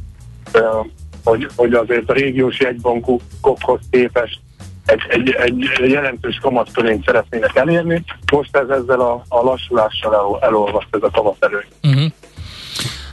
hogy, 1.24 1.48
hogy 1.56 1.74
azért 1.74 2.10
a 2.10 2.14
régiós 2.14 2.60
jegybankokhoz 2.60 3.80
képest 3.92 4.40
egy, 4.86 5.02
egy, 5.08 5.36
egy 5.82 5.90
jelentős 5.90 6.38
kamatkörényt 6.42 7.06
szeretnének 7.06 7.56
elérni. 7.56 8.04
Most 8.32 8.56
ez 8.56 8.70
ezzel 8.70 9.00
a, 9.00 9.24
a 9.28 9.44
lassulással 9.44 10.14
el, 10.14 10.48
elolvaszt 10.50 10.88
ez 10.92 11.02
a 11.02 11.10
kamaterő. 11.10 11.66
Uh-huh. 11.84 12.12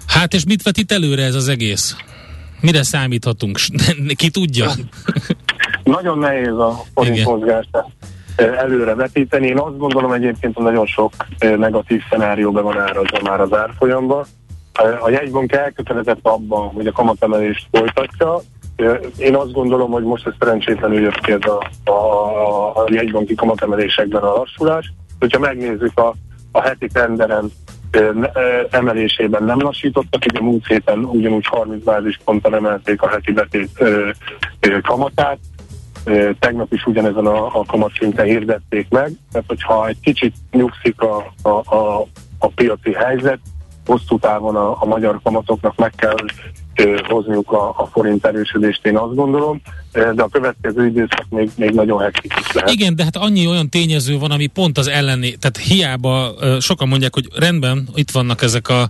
Hát 0.06 0.34
és 0.34 0.44
mit 0.44 0.62
vet 0.62 0.76
itt 0.76 0.92
előre 0.92 1.22
ez 1.22 1.34
az 1.34 1.48
egész? 1.48 1.96
Mire 2.60 2.82
számíthatunk? 2.82 3.58
Ki 4.16 4.30
tudja? 4.30 4.70
Nagyon 5.84 6.18
nehéz 6.18 6.56
a 6.58 6.82
forint 6.94 7.24
mozgást 7.24 7.68
előre 8.36 8.94
vetíteni. 8.94 9.46
Én 9.46 9.58
azt 9.58 9.78
gondolom 9.78 10.12
egyébként, 10.12 10.54
hogy 10.54 10.64
nagyon 10.64 10.86
sok 10.86 11.12
negatív 11.38 12.02
szenárió 12.10 12.50
be 12.50 12.60
van 12.60 12.78
árazva 12.78 13.18
már 13.22 13.40
az 13.40 13.52
árfolyamban. 13.52 14.26
A 14.76 15.10
jegybank 15.10 15.52
elkötelezett 15.52 16.18
abban, 16.22 16.68
hogy 16.68 16.86
a 16.86 16.92
kamatemelést 16.92 17.68
folytatja. 17.72 18.40
Én 19.18 19.34
azt 19.34 19.52
gondolom, 19.52 19.90
hogy 19.90 20.02
most 20.02 20.26
ez 20.26 20.32
szerencsétlenül 20.38 21.00
jött 21.00 21.20
ki 21.20 21.32
ez 21.32 21.50
a, 21.50 21.90
a, 21.90 22.76
a 22.76 22.86
jegybanki 22.90 23.34
kamatemelésekben 23.34 24.22
a 24.22 24.36
lassulás. 24.36 24.92
Hogyha 25.18 25.38
megnézzük 25.38 25.98
a, 25.98 26.14
a 26.52 26.60
heti 26.60 26.86
tenderen 26.86 27.50
emelésében 28.70 29.44
nem 29.44 29.60
lassítottak, 29.60 30.24
ugye 30.26 30.40
múlt 30.40 30.66
héten 30.66 30.98
ugyanúgy 30.98 31.46
30% 31.50 31.80
bázisponttal 31.84 32.54
emelték 32.54 33.02
a 33.02 33.08
heti 33.08 33.32
betét 33.32 33.70
kamatát, 34.82 35.38
tegnap 36.38 36.72
is 36.72 36.86
ugyanezen 36.86 37.26
a, 37.26 37.46
a 37.46 37.64
kamatszinten 37.66 38.26
hirdették 38.26 38.88
meg, 38.88 39.12
tehát 39.32 39.48
hogyha 39.48 39.86
egy 39.86 40.00
kicsit 40.00 40.34
nyugszik 40.50 41.00
a, 41.00 41.32
a, 41.42 41.48
a, 41.48 42.06
a 42.38 42.48
piaci 42.48 42.92
helyzet, 42.92 43.38
hosszú 43.86 44.18
távon 44.18 44.56
a, 44.56 44.82
a 44.82 44.84
magyar 44.84 45.20
kamatoknak 45.22 45.76
meg 45.76 45.92
kell 45.96 46.16
hozniuk 47.08 47.52
a, 47.52 47.68
a 47.68 47.88
forint 47.92 48.26
erősödést, 48.26 48.86
én 48.86 48.96
azt 48.96 49.14
gondolom, 49.14 49.60
de 49.92 50.22
a 50.22 50.28
következő 50.28 50.86
időszak 50.86 51.24
még, 51.28 51.50
még 51.56 51.70
nagyon 51.70 52.00
hektikus 52.00 52.52
lehet. 52.52 52.70
Igen, 52.70 52.96
de 52.96 53.04
hát 53.04 53.16
annyi 53.16 53.46
olyan 53.46 53.68
tényező 53.68 54.18
van, 54.18 54.30
ami 54.30 54.46
pont 54.46 54.78
az 54.78 54.88
ellené, 54.88 55.30
tehát 55.30 55.56
hiába 55.56 56.34
sokan 56.60 56.88
mondják, 56.88 57.14
hogy 57.14 57.28
rendben, 57.34 57.88
itt 57.94 58.10
vannak 58.10 58.42
ezek 58.42 58.68
a, 58.68 58.88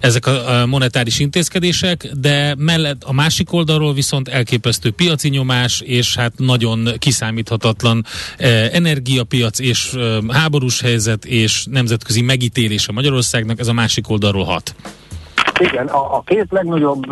ezek 0.00 0.26
a 0.26 0.66
monetáris 0.66 1.18
intézkedések, 1.18 2.08
de 2.20 2.54
mellett 2.58 3.04
a 3.04 3.12
másik 3.12 3.52
oldalról 3.52 3.92
viszont 3.92 4.28
elképesztő 4.28 4.90
piaci 4.90 5.28
nyomás, 5.28 5.80
és 5.80 6.16
hát 6.16 6.32
nagyon 6.36 6.88
kiszámíthatatlan 6.98 8.04
energiapiac, 8.72 9.58
és 9.58 9.96
háborús 10.28 10.80
helyzet, 10.80 11.24
és 11.24 11.66
nemzetközi 11.70 12.22
megítélés 12.22 12.88
a 12.88 12.92
Magyarországnak, 12.92 13.58
ez 13.58 13.68
a 13.68 13.72
másik 13.72 14.10
oldalról 14.10 14.44
hat. 14.44 14.74
Igen, 15.58 15.86
a, 15.86 16.16
a, 16.16 16.22
két 16.26 16.46
legnagyobb, 16.50 17.10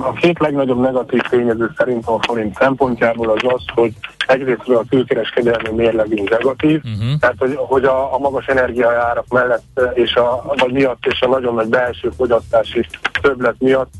a 0.00 0.12
két 0.12 0.38
legnagyobb 0.38 0.80
negatív 0.80 1.20
tényező 1.20 1.70
szerint 1.76 2.06
a 2.06 2.18
forint 2.26 2.56
szempontjából 2.56 3.30
az 3.30 3.52
az, 3.54 3.62
hogy 3.74 3.92
egyrészt 4.26 4.68
a 4.68 4.84
külkereskedelmi 4.88 5.68
mérlegünk 5.76 6.30
negatív, 6.30 6.80
uh-huh. 6.84 7.18
tehát 7.20 7.36
hogy, 7.38 7.54
hogy 7.56 7.84
a, 7.84 8.14
a 8.14 8.18
magas 8.18 8.46
energiaárak 8.46 9.28
mellett 9.28 9.80
és 9.94 10.14
a, 10.14 10.54
vagy 10.56 10.72
miatt 10.72 11.06
és 11.06 11.20
a 11.20 11.28
nagyon 11.28 11.54
nagy 11.54 11.68
belső 11.68 12.10
fogyasztási 12.16 12.86
többlet 13.20 13.54
miatt 13.58 13.92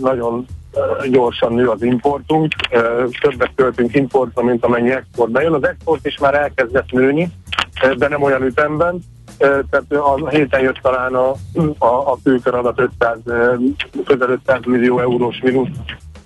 nagyon 0.00 0.46
gyorsan 1.10 1.54
nő 1.54 1.68
az 1.68 1.82
importunk, 1.82 2.52
többet 3.20 3.52
költünk 3.54 3.94
importra, 3.94 4.42
mint 4.42 4.64
amennyi 4.64 4.90
export 4.90 5.30
bejön. 5.30 5.52
Az 5.52 5.66
export 5.66 6.06
is 6.06 6.18
már 6.18 6.34
elkezdett 6.34 6.90
nőni, 6.90 7.30
de 7.96 8.08
nem 8.08 8.22
olyan 8.22 8.42
ütemben, 8.42 9.00
tehát 9.40 9.92
a 9.92 10.28
héten 10.28 10.60
jött 10.60 10.78
talán 10.82 11.14
a, 11.14 11.30
a, 11.78 12.12
a 12.12 12.16
főkör 12.24 12.54
adat 12.54 12.80
500, 12.80 13.18
közel 14.04 14.28
500 14.28 14.60
millió 14.64 15.00
eurós 15.00 15.40
mínusz 15.42 15.68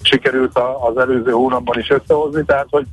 sikerült 0.02 0.58
az 0.88 0.96
előző 0.96 1.30
hónapban 1.30 1.78
is 1.78 1.90
összehozni, 1.90 2.44
tehát 2.44 2.66
hogy 2.70 2.86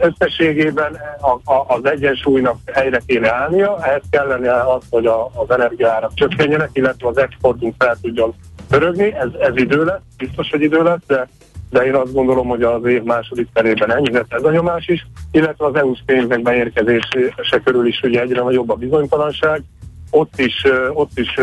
összességében 0.00 0.96
a, 1.20 1.52
a, 1.52 1.64
az 1.66 1.84
egyensúlynak 1.84 2.56
helyre 2.72 3.00
kéne 3.06 3.32
állnia, 3.32 3.78
ehhez 3.82 4.02
kellene 4.10 4.52
az, 4.52 4.82
hogy 4.90 5.06
a, 5.06 5.30
az 5.34 5.50
energiárak 5.50 6.14
csökkenjenek, 6.14 6.70
illetve 6.72 7.08
az 7.08 7.18
exportunk 7.18 7.74
fel 7.78 7.96
tudjon 8.02 8.34
pörögni, 8.68 9.14
ez, 9.14 9.28
ez 9.40 9.56
idő 9.56 9.84
lesz, 9.84 10.00
biztos, 10.16 10.50
hogy 10.50 10.62
idő 10.62 10.82
lesz, 10.82 11.02
de 11.06 11.28
de 11.72 11.84
én 11.86 11.94
azt 11.94 12.12
gondolom, 12.12 12.48
hogy 12.48 12.62
az 12.62 12.84
év 12.84 13.02
második 13.02 13.48
felében 13.54 13.92
ennyi 13.92 14.12
lesz 14.12 14.26
ez 14.28 14.44
a 14.44 14.50
nyomás 14.50 14.88
is, 14.88 15.06
illetve 15.30 15.66
az 15.66 15.74
EU-s 15.74 15.98
pénznek 16.06 16.42
beérkezése 16.42 17.60
körül 17.64 17.86
is 17.86 18.00
ugye 18.02 18.20
egyre 18.20 18.42
nagyobb 18.42 18.70
a 18.70 18.74
bizonytalanság, 18.74 19.62
ott 20.10 20.38
is, 20.38 20.64
ott 20.92 21.10
is, 21.14 21.34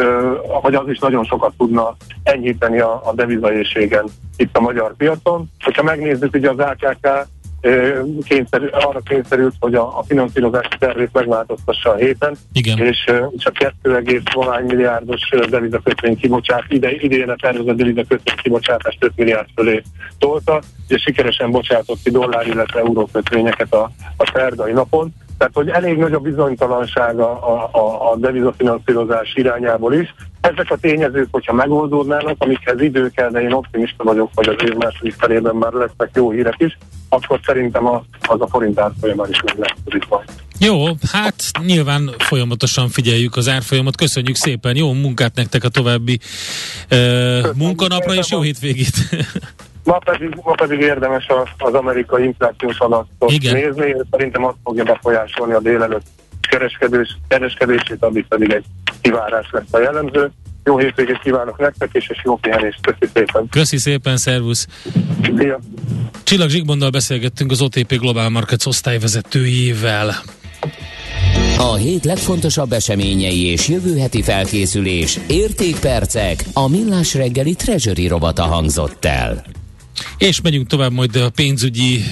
hogy 0.61 0.75
az 0.75 0.88
is 0.88 0.99
nagyon 0.99 1.23
sokat 1.23 1.53
tudna 1.57 1.95
enyhíteni 2.23 2.80
a, 2.80 3.01
a 3.05 3.13
devizaéségen 3.13 4.05
itt 4.38 4.57
a 4.57 4.61
magyar 4.61 4.95
piacon. 4.95 5.49
Hogyha 5.63 5.84
megnézzük, 5.84 6.34
ugye 6.34 6.49
az 6.49 6.59
AKK 6.59 7.27
kényszerű, 8.24 8.66
arra 8.66 8.99
kényszerült, 8.99 9.53
hogy 9.60 9.76
a, 9.76 9.97
a 9.97 10.03
finanszírozási 10.03 10.78
tervét 10.80 11.10
megváltoztassa 11.14 11.89
a 11.89 11.95
héten, 11.95 12.36
Igen. 12.53 12.78
és 12.78 13.03
csak 13.38 13.53
2, 13.53 14.22
valány 14.34 14.66
milliárdos 14.66 15.30
devizakötvény 15.49 16.18
kibocsát, 16.18 16.64
ide, 16.68 16.91
idén 16.91 17.30
a 17.30 17.36
tervezett 17.36 17.76
devizakötvény 17.76 18.36
kibocsátást 18.43 19.03
5 19.03 19.12
milliárd 19.16 19.47
fölé 19.55 19.82
tolta, 20.18 20.62
és 20.88 21.01
sikeresen 21.01 21.51
bocsátott 21.51 21.99
ki 22.03 22.12
dollár, 22.12 22.47
illetve 22.47 22.80
eurókötvényeket 22.80 23.74
a, 23.74 23.91
a 24.18 24.32
szerdai 24.34 24.72
napon. 24.72 25.14
Tehát, 25.39 25.53
hogy 25.53 25.69
elég 25.69 25.97
nagy 25.97 26.13
a 26.13 26.19
bizonytalanság 26.19 27.19
a, 27.19 27.31
a, 27.31 27.69
a, 27.71 28.11
a 28.11 28.15
devizafinanszírozás 28.15 29.33
irányából 29.35 29.93
is. 29.93 30.15
Ezek 30.41 30.71
a 30.71 30.77
tényezők, 30.77 31.27
hogyha 31.31 31.53
megoldódnának, 31.53 32.35
amikhez 32.37 32.81
idő 32.81 33.09
kell, 33.09 33.29
de 33.29 33.41
én 33.41 33.51
optimista 33.51 34.03
vagyok, 34.03 34.29
hogy 34.33 34.47
az 34.47 34.55
év 34.63 34.73
második 34.73 35.13
felében 35.17 35.55
már 35.55 35.71
lesznek 35.71 36.09
jó 36.13 36.31
hírek 36.31 36.55
is, 36.57 36.77
akkor 37.09 37.39
szerintem 37.45 37.85
a, 37.85 38.03
az 38.21 38.41
a 38.41 38.47
forint 38.47 38.79
árfolyamán 38.79 39.29
is 39.29 39.41
meg 39.41 39.57
lesz 39.57 40.03
majd. 40.09 40.29
Jó, 40.59 40.85
hát 41.11 41.43
nyilván 41.65 42.09
folyamatosan 42.17 42.89
figyeljük 42.89 43.35
az 43.35 43.47
árfolyamot. 43.47 43.95
Köszönjük 43.95 44.35
szépen, 44.35 44.75
jó 44.75 44.93
munkát 44.93 45.35
nektek 45.35 45.63
a 45.63 45.69
további 45.69 46.19
uh, 46.91 47.55
munkanapra, 47.55 48.13
és 48.13 48.31
jó 48.31 48.41
hétvégét! 48.41 48.95
Ma 49.89 49.97
pedig, 49.97 50.39
ma 50.43 50.51
pedig 50.51 50.79
érdemes 50.79 51.27
az 51.57 51.73
amerikai 51.73 52.23
inflációs 52.23 52.79
adatot 52.79 53.31
Igen. 53.31 53.53
nézni, 53.53 53.87
és 53.87 54.01
szerintem 54.11 54.45
azt 54.45 54.57
fogja 54.63 54.83
befolyásolni 54.83 55.53
a 55.53 55.59
délelőtt 55.59 56.05
kereskedés, 56.49 57.17
kereskedését, 57.27 57.97
addig 57.99 58.25
pedig 58.27 58.51
egy 58.51 58.65
kivárás 59.01 59.47
lesz 59.51 59.67
a 59.71 59.79
jellemző. 59.79 60.31
Jó 60.63 60.77
hétvégét 60.77 61.19
kívánok 61.19 61.59
nektek 61.59 61.89
is, 61.93 62.09
és 62.09 62.21
jó 62.23 62.35
pihenést. 62.35 62.79
Köszi 62.81 63.11
szépen. 63.13 63.47
Köszi 63.49 63.77
szépen, 63.77 64.17
szervusz! 64.17 64.67
Szia. 65.37 65.59
Csillag 66.23 66.49
Zsigmonddal 66.49 66.89
beszélgettünk 66.89 67.51
az 67.51 67.61
OTP 67.61 67.99
Global 67.99 68.29
Markets 68.29 68.65
osztályvezetőjével. 68.65 70.13
A 71.57 71.73
hét 71.73 72.05
legfontosabb 72.05 72.71
eseményei 72.71 73.45
és 73.45 73.67
jövő 73.67 73.97
heti 73.97 74.21
felkészülés, 74.21 75.19
értékpercek, 75.27 76.43
a 76.53 76.69
millás 76.69 77.13
reggeli 77.13 77.53
treasury 77.53 78.07
robata 78.07 78.43
hangzott 78.43 79.05
el. 79.05 79.43
És 80.17 80.41
megyünk 80.41 80.67
tovább 80.67 80.91
majd 80.91 81.15
a 81.15 81.29
pénzügyi 81.29 82.03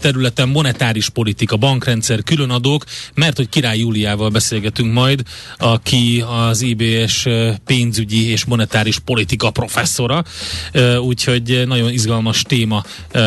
területen 0.00 0.48
monetáris 0.48 1.08
politika, 1.08 1.56
bankrendszer, 1.56 2.22
különadók, 2.22 2.84
mert 3.14 3.36
hogy 3.36 3.48
Király 3.48 3.78
Júliával 3.78 4.28
beszélgetünk 4.28 4.92
majd, 4.92 5.22
aki 5.58 6.24
az 6.48 6.62
IBS 6.62 7.26
pénzügyi 7.64 8.30
és 8.30 8.44
monetáris 8.44 8.98
politika 8.98 9.50
professzora, 9.50 10.24
úgyhogy 11.00 11.62
nagyon 11.66 11.92
izgalmas 11.92 12.42
téma 12.42 12.84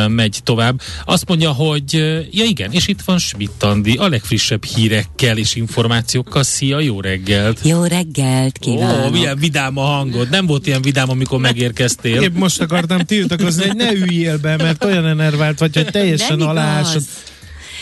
megy 0.08 0.40
tovább. 0.44 0.82
Azt 1.06 1.28
mondja, 1.28 1.52
hogy 1.52 1.94
ja 2.32 2.44
igen, 2.44 2.72
és 2.72 2.88
itt 2.88 3.02
van 3.06 3.18
Schmidt 3.18 3.64
Andi, 3.64 3.96
a 3.96 4.08
legfrissebb 4.08 4.64
hírekkel 4.66 5.38
és 5.38 5.56
információkkal. 5.56 6.44
Szia, 6.44 6.80
jó 6.80 7.02
reggelt! 7.02 7.60
Jó 7.64 7.84
reggelt 7.84 8.58
kívánok! 8.58 9.06
Ó, 9.06 9.10
milyen 9.10 9.38
vidám 9.38 9.78
a 9.78 9.82
hangod. 9.82 10.30
Nem 10.30 10.46
volt 10.46 10.68
ilyen 10.68 10.82
vidám, 10.82 11.10
amikor 11.10 11.40
megérkeztél. 11.40 12.22
Épp 12.22 12.36
most 12.36 12.62
akartam 12.62 13.00
tiltakozni, 13.00 13.68
hogy 13.68 13.76
ne 13.76 13.89
üljél 13.94 14.38
be, 14.38 14.58
mert 14.58 14.84
olyan 14.84 15.08
enervált 15.08 15.60
vagy, 15.60 15.76
hogy 15.76 15.86
teljesen 15.86 16.42
alásod. 16.42 17.02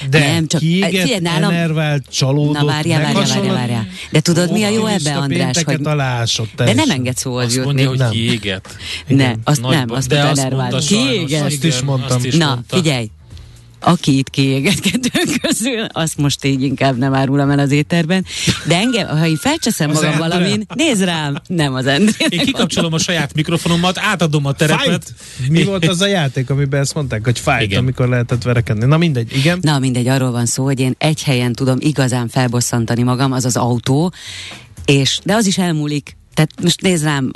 De 0.09 0.19
Nem, 0.19 0.47
csak- 0.47 0.59
kiégett, 0.61 0.89
figyelj, 0.89 1.19
nálam- 1.19 1.51
enervált, 1.51 2.03
csalódott, 2.11 2.53
Na 2.61 2.65
várjál, 2.65 3.01
várjál, 3.01 3.25
várjál, 3.27 3.53
várjál. 3.53 3.87
De 4.11 4.19
tudod, 4.19 4.51
mi 4.51 4.63
a 4.63 4.69
jó 4.69 4.85
ebbe, 4.85 5.15
András, 5.15 5.63
hogy 5.63 5.79
alásod 5.83 6.47
de 6.55 6.73
nem 6.73 6.89
enged 6.89 7.17
szóhoz 7.17 7.45
Azt 7.45 7.55
jutni. 7.55 7.65
mondja, 7.71 7.87
hogy 7.89 7.97
Nem. 7.97 8.09
kiégett. 8.09 8.75
Ne, 9.07 9.33
azt 9.43 9.61
Nagy 9.61 9.71
nem, 9.75 9.85
azt 9.91 10.09
mondta 10.13 10.41
enervált. 10.41 10.85
Kiégett. 10.85 11.45
Azt 11.45 11.63
is 11.63 11.81
mondtam. 11.81 12.21
Na, 12.31 12.61
figyelj, 12.67 13.09
aki 13.79 14.17
itt 14.17 14.29
kiégett 14.29 14.79
kettőnk 14.79 15.41
közül, 15.41 15.85
azt 15.91 16.17
most 16.17 16.45
így 16.45 16.61
inkább 16.61 16.97
nem 16.97 17.13
árulom 17.13 17.49
el 17.49 17.59
az 17.59 17.71
étterben. 17.71 18.25
De 18.67 18.75
engem, 18.75 19.07
ha 19.07 19.27
én 19.27 19.35
felcseszem 19.35 19.91
magam 19.91 20.11
Endre. 20.11 20.27
valamin, 20.27 20.65
nézd 20.73 21.03
rám, 21.03 21.41
nem 21.47 21.73
az 21.73 21.85
Endre. 21.85 22.25
Én 22.29 22.39
kikapcsolom 22.39 22.93
a 22.93 22.97
saját 22.97 23.33
mikrofonomat, 23.33 23.97
átadom 23.97 24.45
a 24.45 24.51
terepet. 24.51 25.13
Fight! 25.37 25.51
Mi 25.51 25.63
volt 25.63 25.87
az 25.87 26.01
a 26.01 26.07
játék, 26.07 26.49
amiben 26.49 26.81
ezt 26.81 26.93
mondták, 26.93 27.23
hogy 27.23 27.39
fight, 27.39 27.61
Igen. 27.61 27.79
amikor 27.79 28.07
lehetett 28.07 28.43
verekedni? 28.43 28.85
Na 28.85 28.97
mindegy, 28.97 29.35
igen. 29.35 29.59
Na 29.61 29.79
mindegy, 29.79 30.07
arról 30.07 30.31
van 30.31 30.45
szó, 30.45 30.63
hogy 30.63 30.79
én 30.79 30.95
egy 30.97 31.23
helyen 31.23 31.53
tudom 31.53 31.77
igazán 31.79 32.27
felbosszantani 32.27 33.03
magam, 33.03 33.31
az 33.31 33.45
az 33.45 33.55
autó, 33.57 34.13
és, 34.85 35.19
de 35.23 35.35
az 35.35 35.45
is 35.45 35.57
elmúlik. 35.57 36.15
Tehát 36.33 36.51
most 36.61 36.81
nézd 36.81 37.03
rám, 37.03 37.31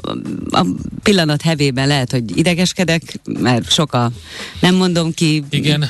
a 0.52 0.66
pillanat 1.04 1.42
hevében 1.42 1.88
lehet, 1.88 2.12
hogy 2.12 2.38
idegeskedek, 2.38 3.20
mert 3.39 3.72
sok 3.72 3.94
a, 3.94 4.12
nem 4.60 4.76
mondom 4.76 5.14
ki. 5.14 5.44
Igen, 5.50 5.89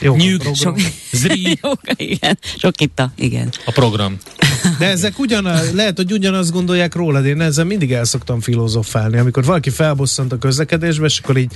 Jó, 0.00 0.16
Nyűg, 0.16 0.42
program. 0.42 0.54
Sok, 0.54 0.78
Zri. 1.12 1.42
Jó, 1.62 1.70
igen, 1.96 2.38
sok 2.58 2.80
itt 2.80 2.98
a, 2.98 3.12
igen. 3.16 3.52
a 3.64 3.70
program. 3.70 4.16
De 4.78 4.86
ezek 4.86 5.18
ugyanaz, 5.18 5.72
lehet, 5.72 5.96
hogy 5.96 6.12
ugyanazt 6.12 6.52
gondolják 6.52 6.94
rólad. 6.94 7.26
Én 7.26 7.40
ezzel 7.40 7.64
mindig 7.64 7.92
el 7.92 8.04
szoktam 8.04 8.40
filozofálni, 8.40 9.18
amikor 9.18 9.44
valaki 9.44 9.70
felbosszant 9.70 10.32
a 10.32 10.38
közlekedésbe, 10.38 11.06
és 11.06 11.18
akkor 11.18 11.36
így 11.36 11.52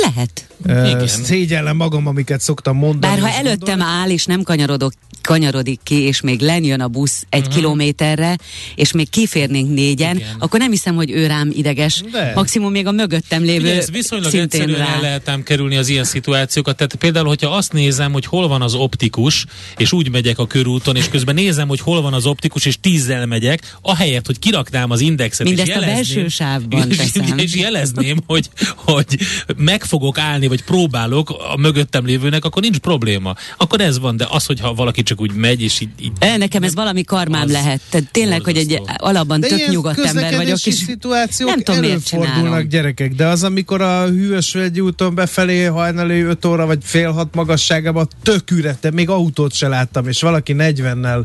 Lehet. 0.00 0.46
Igen. 0.64 1.00
uh, 1.00 1.06
szégyellem 1.06 1.76
magam, 1.76 2.06
amiket 2.06 2.40
szoktam 2.40 2.76
mondani. 2.76 3.20
Bár 3.20 3.30
ha 3.30 3.36
előttem 3.36 3.78
gondolni. 3.78 3.82
áll, 3.82 4.10
és 4.10 4.24
nem 4.24 4.42
kanyarodok, 4.42 4.92
kanyarodik 5.22 5.80
ki, 5.82 5.94
és 5.94 6.20
még 6.20 6.40
lenjön 6.40 6.80
a 6.80 6.88
busz 6.88 7.24
egy 7.28 7.40
uh-huh. 7.40 7.54
kilométerre, 7.54 8.36
és 8.74 8.92
még 8.92 9.10
kiférnénk 9.10 9.74
négyen, 9.74 10.16
Igen. 10.16 10.28
akkor 10.38 10.60
nem 10.60 10.70
hiszem, 10.70 10.94
hogy 10.94 11.10
ő 11.10 11.26
rám 11.26 11.50
ideges. 11.54 12.02
De. 12.12 12.32
Maximum 12.34 12.70
még 12.70 12.86
a 12.86 12.92
mögöttem 12.92 13.42
lévő 13.42 13.64
Ugye 13.64 13.76
ez 13.76 13.90
viszonylag 13.90 14.30
szintén 14.30 14.60
egyszerűen 14.60 14.86
rá. 14.86 14.94
el 14.94 15.00
lehet 15.00 15.28
ám 15.28 15.42
kerülni 15.42 15.76
az 15.76 15.88
ilyen 15.88 16.04
szituációkat. 16.04 16.76
Tehát 16.76 16.94
például, 16.94 17.26
hogyha 17.26 17.56
azt 17.56 17.72
nézem, 17.74 18.12
hogy 18.12 18.26
hol 18.26 18.48
van 18.48 18.62
az 18.62 18.74
optikus, 18.74 19.46
és 19.76 19.92
úgy 19.92 20.10
megyek 20.10 20.38
a 20.38 20.46
körúton, 20.46 20.96
és 20.96 21.08
közben 21.08 21.34
nézem, 21.34 21.68
hogy 21.68 21.80
hol 21.80 22.02
van 22.02 22.12
az 22.12 22.26
optikus, 22.26 22.64
és 22.64 22.76
tízzel 22.80 23.26
megyek, 23.26 23.76
ahelyett, 23.82 24.26
hogy 24.26 24.38
kiraknám 24.38 24.90
az 24.90 25.00
indexet, 25.00 25.46
Mindezt 25.46 25.68
és 25.68 25.74
a 25.74 25.80
jelezném, 25.80 26.04
belső 26.04 26.28
sávban 26.28 26.90
és, 26.90 26.96
teszem. 26.96 27.38
és 27.38 27.54
jelezném, 27.54 28.18
hogy, 28.26 28.48
hogy 28.76 29.18
meg 29.56 29.84
fogok 29.84 30.18
állni, 30.18 30.46
vagy 30.46 30.62
próbálok 30.64 31.30
a 31.30 31.56
mögöttem 31.56 32.04
lévőnek, 32.04 32.44
akkor 32.44 32.62
nincs 32.62 32.78
probléma. 32.78 33.34
Akkor 33.56 33.80
ez 33.80 33.98
van, 33.98 34.16
de 34.16 34.26
az, 34.30 34.46
hogyha 34.46 34.74
valaki 34.74 35.02
csak 35.02 35.20
úgy 35.20 35.32
megy, 35.32 35.62
és 35.62 35.80
így, 35.80 35.88
így 36.00 36.12
E, 36.18 36.36
Nekem 36.36 36.62
ez 36.62 36.74
valami 36.74 37.04
karmám 37.04 37.42
Az 37.42 37.50
lehet. 37.50 37.80
Tehát 37.90 38.10
tényleg, 38.10 38.42
hogy 38.44 38.56
egy 38.56 38.76
borzasztó. 38.76 39.06
alapban 39.06 39.40
De 39.40 39.46
tök 39.46 39.68
nyugodt 39.68 39.98
ember 39.98 40.36
vagyok, 40.36 40.66
és 40.66 40.74
szituációk 40.74 41.48
nem 41.48 41.60
tudom, 41.60 41.80
miért 41.80 42.06
csinálom. 42.06 42.68
gyerekek, 42.68 43.14
de 43.14 43.26
az, 43.26 43.42
amikor 43.42 43.80
a 43.80 44.06
Hűvösvölgyi 44.06 44.80
úton 44.80 45.14
befelé 45.14 45.64
hajnali 45.64 46.20
5 46.20 46.44
óra 46.44 46.66
vagy 46.66 46.78
fél 46.82 47.12
hat 47.12 47.34
magasságában 47.68 48.08
tök 48.22 48.50
üres, 48.50 48.74
de 48.80 48.90
még 48.90 49.08
autót 49.08 49.52
se 49.52 49.68
láttam, 49.68 50.08
és 50.08 50.20
valaki 50.20 50.54
40-nel 50.58 51.24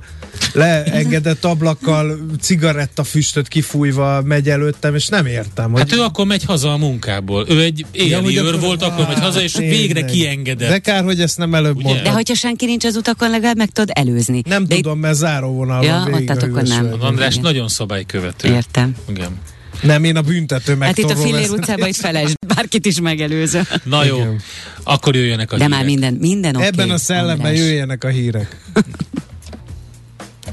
leengedett 0.54 1.46
ablakkal 1.46 2.20
cigarettafüstöt 2.42 3.48
kifújva 3.48 4.22
megy 4.22 4.50
előttem, 4.50 4.96
és 4.96 5.08
nem 5.08 5.26
értem, 5.26 5.72
hogy 5.72 5.80
Hát 5.80 5.94
ő 5.94 6.02
akkor 6.02 6.26
megy 6.26 6.44
haza 6.44 6.74
a 6.74 6.78
munkából. 6.78 7.46
Ő 7.50 7.62
egy 7.62 7.86
éjjeli 7.92 8.24
hogy 8.24 8.36
őr 8.36 8.60
volt, 8.60 8.82
akkor 8.82 9.08
megy 9.08 9.20
haza, 9.20 9.42
és 9.42 9.52
Tényleg. 9.52 9.78
végre 9.78 10.06
kiengedett. 10.06 10.70
De 10.70 10.80
kár, 10.80 11.04
hogy 11.04 11.22
ezt 11.22 11.38
nem 11.38 11.56
előbb 11.56 11.76
Ugye? 11.76 11.84
mondtam. 11.84 12.06
De 12.06 12.12
hogyha 12.12 12.36
senki 12.36 12.66
nincs 12.66 12.86
az 12.86 12.96
utakon, 12.96 13.30
legalább 13.30 13.58
meg 13.58 13.70
tudod 13.70 13.90
előzni. 13.94 14.42
Nem 14.46 14.66
De 14.66 14.76
tudom, 14.76 15.00
mert 15.00 15.16
záróvonal 15.16 15.84
Ja, 15.84 16.04
végig 16.06 16.14
ott 16.14 16.22
a 16.22 16.34
tehát 16.34 16.44
akkor 16.44 16.64
nem. 16.64 16.94
András 17.00 17.36
nagyon 17.36 17.68
szabálykövető. 17.68 18.54
Értem. 18.54 18.96
Igen. 19.10 19.38
Nem, 19.82 20.04
én 20.04 20.16
a 20.16 20.22
büntető 20.22 20.78
Hát 20.80 20.98
itt 20.98 21.10
a 21.10 21.16
Fillér 21.16 21.50
utcában 21.50 21.88
itt 21.88 21.96
felesd, 21.96 22.34
bárkit 22.56 22.86
is 22.86 23.00
megelőző. 23.02 23.62
Na 23.84 24.04
jó, 24.04 24.16
Igen. 24.18 24.42
akkor 24.84 25.16
jöjjenek 25.16 25.52
a 25.52 25.58
De 25.58 25.64
hírek. 25.64 25.78
már 25.78 25.86
minden, 25.86 26.14
minden 26.14 26.56
oké. 26.56 26.66
Ebben 26.66 26.90
a 26.90 26.98
szellemben 26.98 27.46
András. 27.46 27.66
jöjjenek 27.68 28.04
a 28.04 28.08
hírek. 28.08 28.58